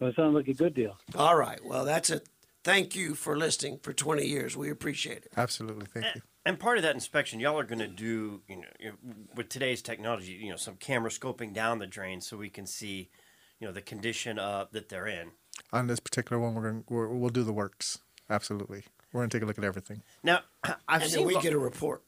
Well, 0.00 0.10
it 0.10 0.16
sounds 0.16 0.34
like 0.34 0.48
a 0.48 0.54
good 0.54 0.74
deal. 0.74 0.96
All 1.14 1.36
right. 1.36 1.64
Well, 1.64 1.84
that's 1.84 2.10
a 2.10 2.22
thank 2.64 2.96
you 2.96 3.14
for 3.14 3.36
listening 3.36 3.78
for 3.82 3.92
20 3.92 4.24
years. 4.24 4.56
We 4.56 4.70
appreciate 4.70 5.18
it. 5.18 5.32
Absolutely. 5.36 5.86
Thank 5.86 6.16
you. 6.16 6.22
And 6.46 6.58
part 6.58 6.78
of 6.78 6.82
that 6.82 6.94
inspection, 6.94 7.40
y'all 7.40 7.58
are 7.58 7.64
going 7.64 7.78
to 7.78 7.88
do, 7.88 8.42
you 8.48 8.56
know, 8.56 8.92
with 9.34 9.48
today's 9.48 9.80
technology, 9.82 10.32
you 10.32 10.50
know, 10.50 10.56
some 10.56 10.76
camera 10.76 11.10
scoping 11.10 11.54
down 11.54 11.78
the 11.78 11.86
drain 11.86 12.20
so 12.20 12.36
we 12.36 12.50
can 12.50 12.66
see, 12.66 13.10
you 13.60 13.66
know, 13.66 13.72
the 13.72 13.80
condition 13.80 14.38
uh, 14.38 14.66
that 14.72 14.88
they're 14.88 15.06
in. 15.06 15.30
On 15.72 15.86
this 15.86 16.00
particular 16.00 16.40
one, 16.42 16.54
we're 16.54 16.62
going 16.62 16.84
we're, 16.88 17.08
we'll 17.08 17.30
do 17.30 17.44
the 17.44 17.52
works. 17.52 17.98
Absolutely. 18.28 18.84
We're 19.14 19.20
going 19.20 19.30
to 19.30 19.36
take 19.38 19.44
a 19.44 19.46
look 19.46 19.58
at 19.58 19.64
everything. 19.64 20.02
Now, 20.24 20.40
I've 20.88 21.02
and 21.02 21.04
seen 21.04 21.20
then 21.20 21.26
we 21.28 21.34
lo- 21.36 21.40
get 21.40 21.52
a 21.52 21.58
report. 21.58 22.02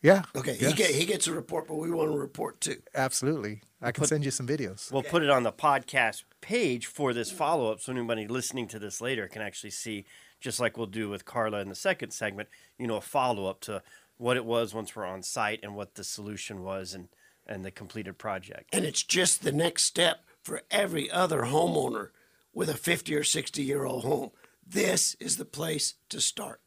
Yeah. 0.00 0.22
Okay. 0.34 0.56
yes. 0.58 0.70
He 0.70 0.76
get 0.76 0.90
he 0.92 1.04
gets 1.04 1.26
a 1.26 1.32
report, 1.34 1.68
but 1.68 1.74
we 1.74 1.90
want 1.90 2.08
a 2.14 2.16
report 2.16 2.60
too. 2.60 2.76
Absolutely. 2.94 3.60
I 3.82 3.92
can 3.92 4.02
Put- 4.02 4.08
send 4.08 4.24
you 4.24 4.30
some 4.30 4.46
videos. 4.46 4.90
We'll 4.90 5.02
put 5.02 5.22
it 5.22 5.28
on 5.28 5.42
the 5.42 5.52
podcast 5.52 6.22
page 6.40 6.86
for 6.86 7.12
this 7.12 7.30
follow 7.30 7.70
up 7.70 7.80
so 7.80 7.92
anybody 7.92 8.26
listening 8.26 8.66
to 8.68 8.78
this 8.78 9.00
later 9.02 9.28
can 9.28 9.42
actually 9.42 9.70
see, 9.70 10.06
just 10.40 10.58
like 10.58 10.78
we'll 10.78 10.86
do 10.86 11.10
with 11.10 11.26
Carla 11.26 11.60
in 11.60 11.68
the 11.68 11.74
second 11.74 12.12
segment, 12.12 12.48
you 12.78 12.86
know, 12.86 12.96
a 12.96 13.00
follow 13.02 13.46
up 13.46 13.60
to 13.62 13.82
what 14.16 14.36
it 14.38 14.44
was 14.46 14.72
once 14.72 14.96
we're 14.96 15.04
on 15.04 15.22
site 15.22 15.60
and 15.62 15.74
what 15.76 15.96
the 15.96 16.04
solution 16.04 16.62
was 16.62 16.94
and, 16.94 17.08
and 17.46 17.62
the 17.64 17.70
completed 17.70 18.16
project. 18.18 18.70
And 18.72 18.84
it's 18.86 19.02
just 19.02 19.42
the 19.42 19.52
next 19.52 19.82
step 19.84 20.24
for 20.42 20.62
every 20.70 21.10
other 21.10 21.42
homeowner 21.42 22.08
with 22.54 22.68
a 22.70 22.74
50 22.76 23.14
or 23.14 23.22
60 23.24 23.62
year 23.62 23.84
old 23.84 24.04
home. 24.04 24.30
This 24.68 25.16
is 25.18 25.36
the 25.36 25.44
place 25.44 25.94
to 26.10 26.20
start. 26.20 26.60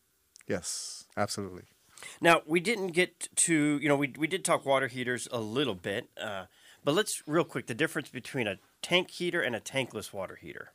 Yes. 0.47 1.05
Absolutely. 1.15 1.63
Now, 2.19 2.41
we 2.45 2.59
didn't 2.59 2.87
get 2.87 3.29
to, 3.35 3.79
you 3.81 3.87
know, 3.87 3.95
we, 3.95 4.13
we 4.17 4.27
did 4.27 4.43
talk 4.43 4.65
water 4.65 4.87
heaters 4.87 5.27
a 5.31 5.39
little 5.39 5.75
bit, 5.75 6.09
uh, 6.19 6.45
but 6.83 6.95
let's 6.95 7.21
real 7.27 7.43
quick 7.43 7.67
the 7.67 7.75
difference 7.75 8.09
between 8.09 8.47
a 8.47 8.57
tank 8.81 9.11
heater 9.11 9.41
and 9.41 9.55
a 9.55 9.59
tankless 9.59 10.11
water 10.11 10.35
heater. 10.41 10.71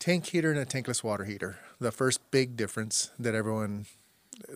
Tank 0.00 0.26
heater 0.26 0.50
and 0.50 0.58
a 0.58 0.66
tankless 0.66 1.04
water 1.04 1.24
heater. 1.24 1.58
The 1.78 1.92
first 1.92 2.28
big 2.30 2.56
difference 2.56 3.10
that 3.18 3.34
everyone 3.34 3.86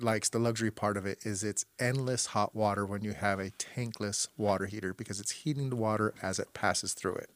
likes, 0.00 0.28
the 0.28 0.38
luxury 0.38 0.70
part 0.70 0.96
of 0.96 1.07
it, 1.07 1.18
is 1.24 1.44
it's 1.44 1.66
endless 1.78 2.26
hot 2.26 2.55
water 2.55 2.84
when 2.84 3.05
you 3.05 3.12
have 3.12 3.38
a 3.38 3.50
tankless 3.50 4.26
water 4.36 4.66
heater 4.66 4.92
because 4.92 5.20
it's 5.20 5.30
heating 5.30 5.70
the 5.70 5.76
water 5.76 6.14
as 6.22 6.38
it 6.38 6.52
passes 6.55 6.94
through 6.94 7.14
it. 7.16 7.30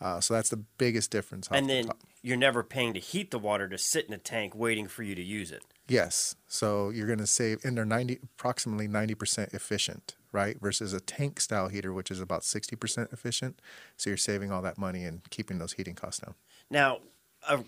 Uh, 0.00 0.20
so 0.20 0.34
that's 0.34 0.48
the 0.48 0.56
biggest 0.56 1.10
difference. 1.10 1.48
And 1.50 1.68
then 1.68 1.86
top. 1.86 1.98
You're 2.22 2.36
never 2.36 2.62
paying 2.62 2.94
to 2.94 3.00
heat 3.00 3.30
the 3.30 3.38
water 3.38 3.68
to 3.68 3.78
sit 3.78 4.06
in 4.06 4.12
a 4.12 4.18
tank 4.18 4.54
waiting 4.54 4.86
for 4.86 5.02
you 5.02 5.14
to 5.14 5.22
use 5.22 5.50
it. 5.52 5.62
Yes. 5.88 6.36
So 6.46 6.90
you're 6.90 7.06
going 7.06 7.18
to 7.18 7.26
save, 7.26 7.64
and 7.64 7.76
they're 7.76 7.84
90, 7.84 8.20
approximately 8.22 8.88
90% 8.88 9.54
efficient, 9.54 10.16
right? 10.32 10.60
Versus 10.60 10.92
a 10.92 11.00
tank 11.00 11.40
style 11.40 11.68
heater, 11.68 11.92
which 11.92 12.10
is 12.10 12.20
about 12.20 12.42
60% 12.42 13.12
efficient. 13.12 13.60
So 13.96 14.10
you're 14.10 14.16
saving 14.16 14.52
all 14.52 14.62
that 14.62 14.78
money 14.78 15.04
and 15.04 15.28
keeping 15.30 15.58
those 15.58 15.72
heating 15.72 15.94
costs 15.94 16.20
down. 16.20 16.34
Now, 16.70 16.98
uh, 17.46 17.62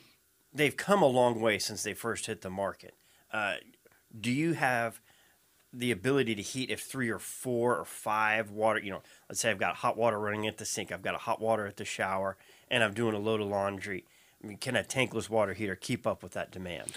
they've 0.52 0.76
come 0.76 1.02
a 1.02 1.06
long 1.06 1.40
way 1.40 1.58
since 1.58 1.82
they 1.82 1.94
first 1.94 2.26
hit 2.26 2.42
the 2.42 2.50
market. 2.50 2.94
Uh, 3.32 3.54
do 4.18 4.30
you 4.30 4.54
have 4.54 5.00
the 5.72 5.92
ability 5.92 6.34
to 6.34 6.42
heat 6.42 6.70
if 6.70 6.80
three 6.80 7.08
or 7.08 7.18
four 7.18 7.76
or 7.76 7.84
five 7.84 8.50
water, 8.50 8.80
you 8.80 8.90
know, 8.90 9.02
let's 9.28 9.40
say 9.40 9.50
I've 9.50 9.58
got 9.58 9.76
hot 9.76 9.96
water 9.96 10.18
running 10.18 10.46
at 10.48 10.58
the 10.58 10.64
sink, 10.64 10.90
I've 10.90 11.02
got 11.02 11.14
a 11.14 11.18
hot 11.18 11.40
water 11.40 11.66
at 11.66 11.76
the 11.76 11.84
shower, 11.84 12.36
and 12.70 12.82
I'm 12.82 12.92
doing 12.92 13.14
a 13.14 13.18
load 13.18 13.40
of 13.40 13.46
laundry. 13.46 14.04
I 14.42 14.46
mean, 14.46 14.56
can 14.56 14.76
a 14.76 14.82
tankless 14.82 15.28
water 15.28 15.54
heater 15.54 15.76
keep 15.76 16.06
up 16.06 16.22
with 16.22 16.32
that 16.32 16.50
demand? 16.50 16.92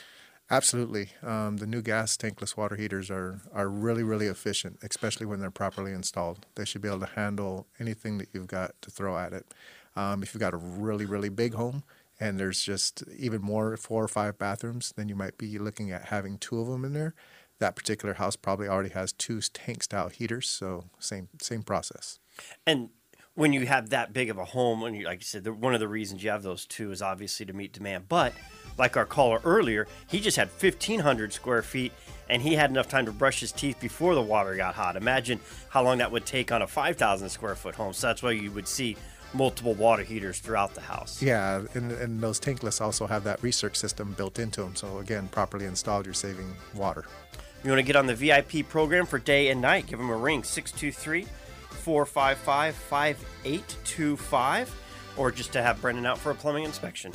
Absolutely. 0.49 1.09
Um, 1.21 1.57
the 1.57 1.65
new 1.65 1.81
gas 1.81 2.15
tankless 2.17 2.55
water 2.55 2.75
heaters 2.75 3.09
are, 3.09 3.41
are 3.53 3.69
really, 3.69 4.03
really 4.03 4.27
efficient, 4.27 4.77
especially 4.83 5.25
when 5.25 5.39
they're 5.39 5.51
properly 5.51 5.93
installed. 5.93 6.45
They 6.55 6.65
should 6.65 6.81
be 6.81 6.89
able 6.89 6.99
to 6.99 7.05
handle 7.07 7.67
anything 7.79 8.17
that 8.17 8.27
you've 8.33 8.47
got 8.47 8.79
to 8.81 8.91
throw 8.91 9.17
at 9.17 9.33
it. 9.33 9.53
Um, 9.95 10.21
if 10.21 10.33
you've 10.33 10.41
got 10.41 10.53
a 10.53 10.57
really, 10.57 11.05
really 11.05 11.29
big 11.29 11.53
home 11.53 11.83
and 12.19 12.39
there's 12.39 12.61
just 12.61 13.03
even 13.17 13.41
more 13.41 13.75
four 13.77 14.03
or 14.03 14.07
five 14.07 14.37
bathrooms, 14.37 14.93
then 14.95 15.09
you 15.09 15.15
might 15.15 15.37
be 15.37 15.57
looking 15.57 15.91
at 15.91 16.05
having 16.05 16.37
two 16.37 16.59
of 16.59 16.67
them 16.67 16.85
in 16.85 16.93
there. 16.93 17.13
That 17.59 17.75
particular 17.75 18.15
house 18.15 18.35
probably 18.35 18.67
already 18.67 18.89
has 18.89 19.13
two 19.13 19.39
tank 19.41 19.83
style 19.83 20.09
heaters, 20.09 20.49
so 20.49 20.85
same 20.99 21.29
same 21.39 21.63
process. 21.63 22.19
And 22.65 22.89
when 23.35 23.51
you 23.51 23.65
have 23.65 23.89
that 23.89 24.13
big 24.13 24.29
of 24.29 24.37
a 24.37 24.45
home, 24.45 24.81
when 24.81 24.93
you 24.93 25.05
like 25.05 25.19
you 25.19 25.25
said, 25.25 25.43
the, 25.43 25.53
one 25.53 25.73
of 25.73 25.79
the 25.79 25.87
reasons 25.87 26.23
you 26.23 26.29
have 26.29 26.43
those 26.43 26.65
two 26.65 26.91
is 26.91 27.01
obviously 27.01 27.45
to 27.45 27.53
meet 27.53 27.73
demand. 27.73 28.07
But 28.07 28.33
like 28.77 28.95
our 28.95 29.05
caller 29.05 29.41
earlier, 29.43 29.87
he 30.07 30.19
just 30.19 30.37
had 30.37 30.51
fifteen 30.51 30.99
hundred 30.99 31.33
square 31.33 31.63
feet, 31.63 31.93
and 32.29 32.41
he 32.41 32.55
had 32.55 32.69
enough 32.69 32.87
time 32.87 33.05
to 33.05 33.11
brush 33.11 33.39
his 33.39 33.51
teeth 33.51 33.79
before 33.79 34.13
the 34.13 34.21
water 34.21 34.55
got 34.55 34.75
hot. 34.75 34.95
Imagine 34.95 35.39
how 35.69 35.83
long 35.83 35.97
that 35.97 36.11
would 36.11 36.25
take 36.25 36.51
on 36.51 36.61
a 36.61 36.67
five 36.67 36.95
thousand 36.95 37.29
square 37.29 37.55
foot 37.55 37.75
home. 37.75 37.93
So 37.93 38.07
that's 38.07 38.21
why 38.21 38.31
you 38.31 38.51
would 38.51 38.67
see 38.67 38.95
multiple 39.33 39.73
water 39.73 40.03
heaters 40.03 40.37
throughout 40.37 40.75
the 40.75 40.81
house. 40.81 41.19
Yeah, 41.19 41.63
and, 41.73 41.91
and 41.91 42.21
those 42.21 42.39
tankless 42.39 42.79
also 42.79 43.07
have 43.07 43.23
that 43.23 43.41
recirc 43.41 43.75
system 43.75 44.13
built 44.13 44.37
into 44.37 44.61
them. 44.61 44.75
So 44.75 44.99
again, 44.99 45.27
properly 45.29 45.65
installed, 45.65 46.05
you're 46.05 46.13
saving 46.13 46.53
water. 46.75 47.05
You 47.63 47.71
want 47.71 47.79
to 47.79 47.83
get 47.83 47.95
on 47.95 48.05
the 48.05 48.13
VIP 48.13 48.67
program 48.69 49.07
for 49.07 49.17
day 49.17 49.49
and 49.49 49.59
night? 49.59 49.87
Give 49.87 49.97
them 49.97 50.11
a 50.11 50.17
ring 50.17 50.43
623 50.43 51.25
455 51.73 52.75
5825 52.75 54.75
or 55.17 55.31
just 55.31 55.53
to 55.53 55.61
have 55.61 55.81
Brandon 55.81 56.05
out 56.05 56.17
for 56.17 56.31
a 56.31 56.35
plumbing 56.35 56.63
inspection. 56.63 57.11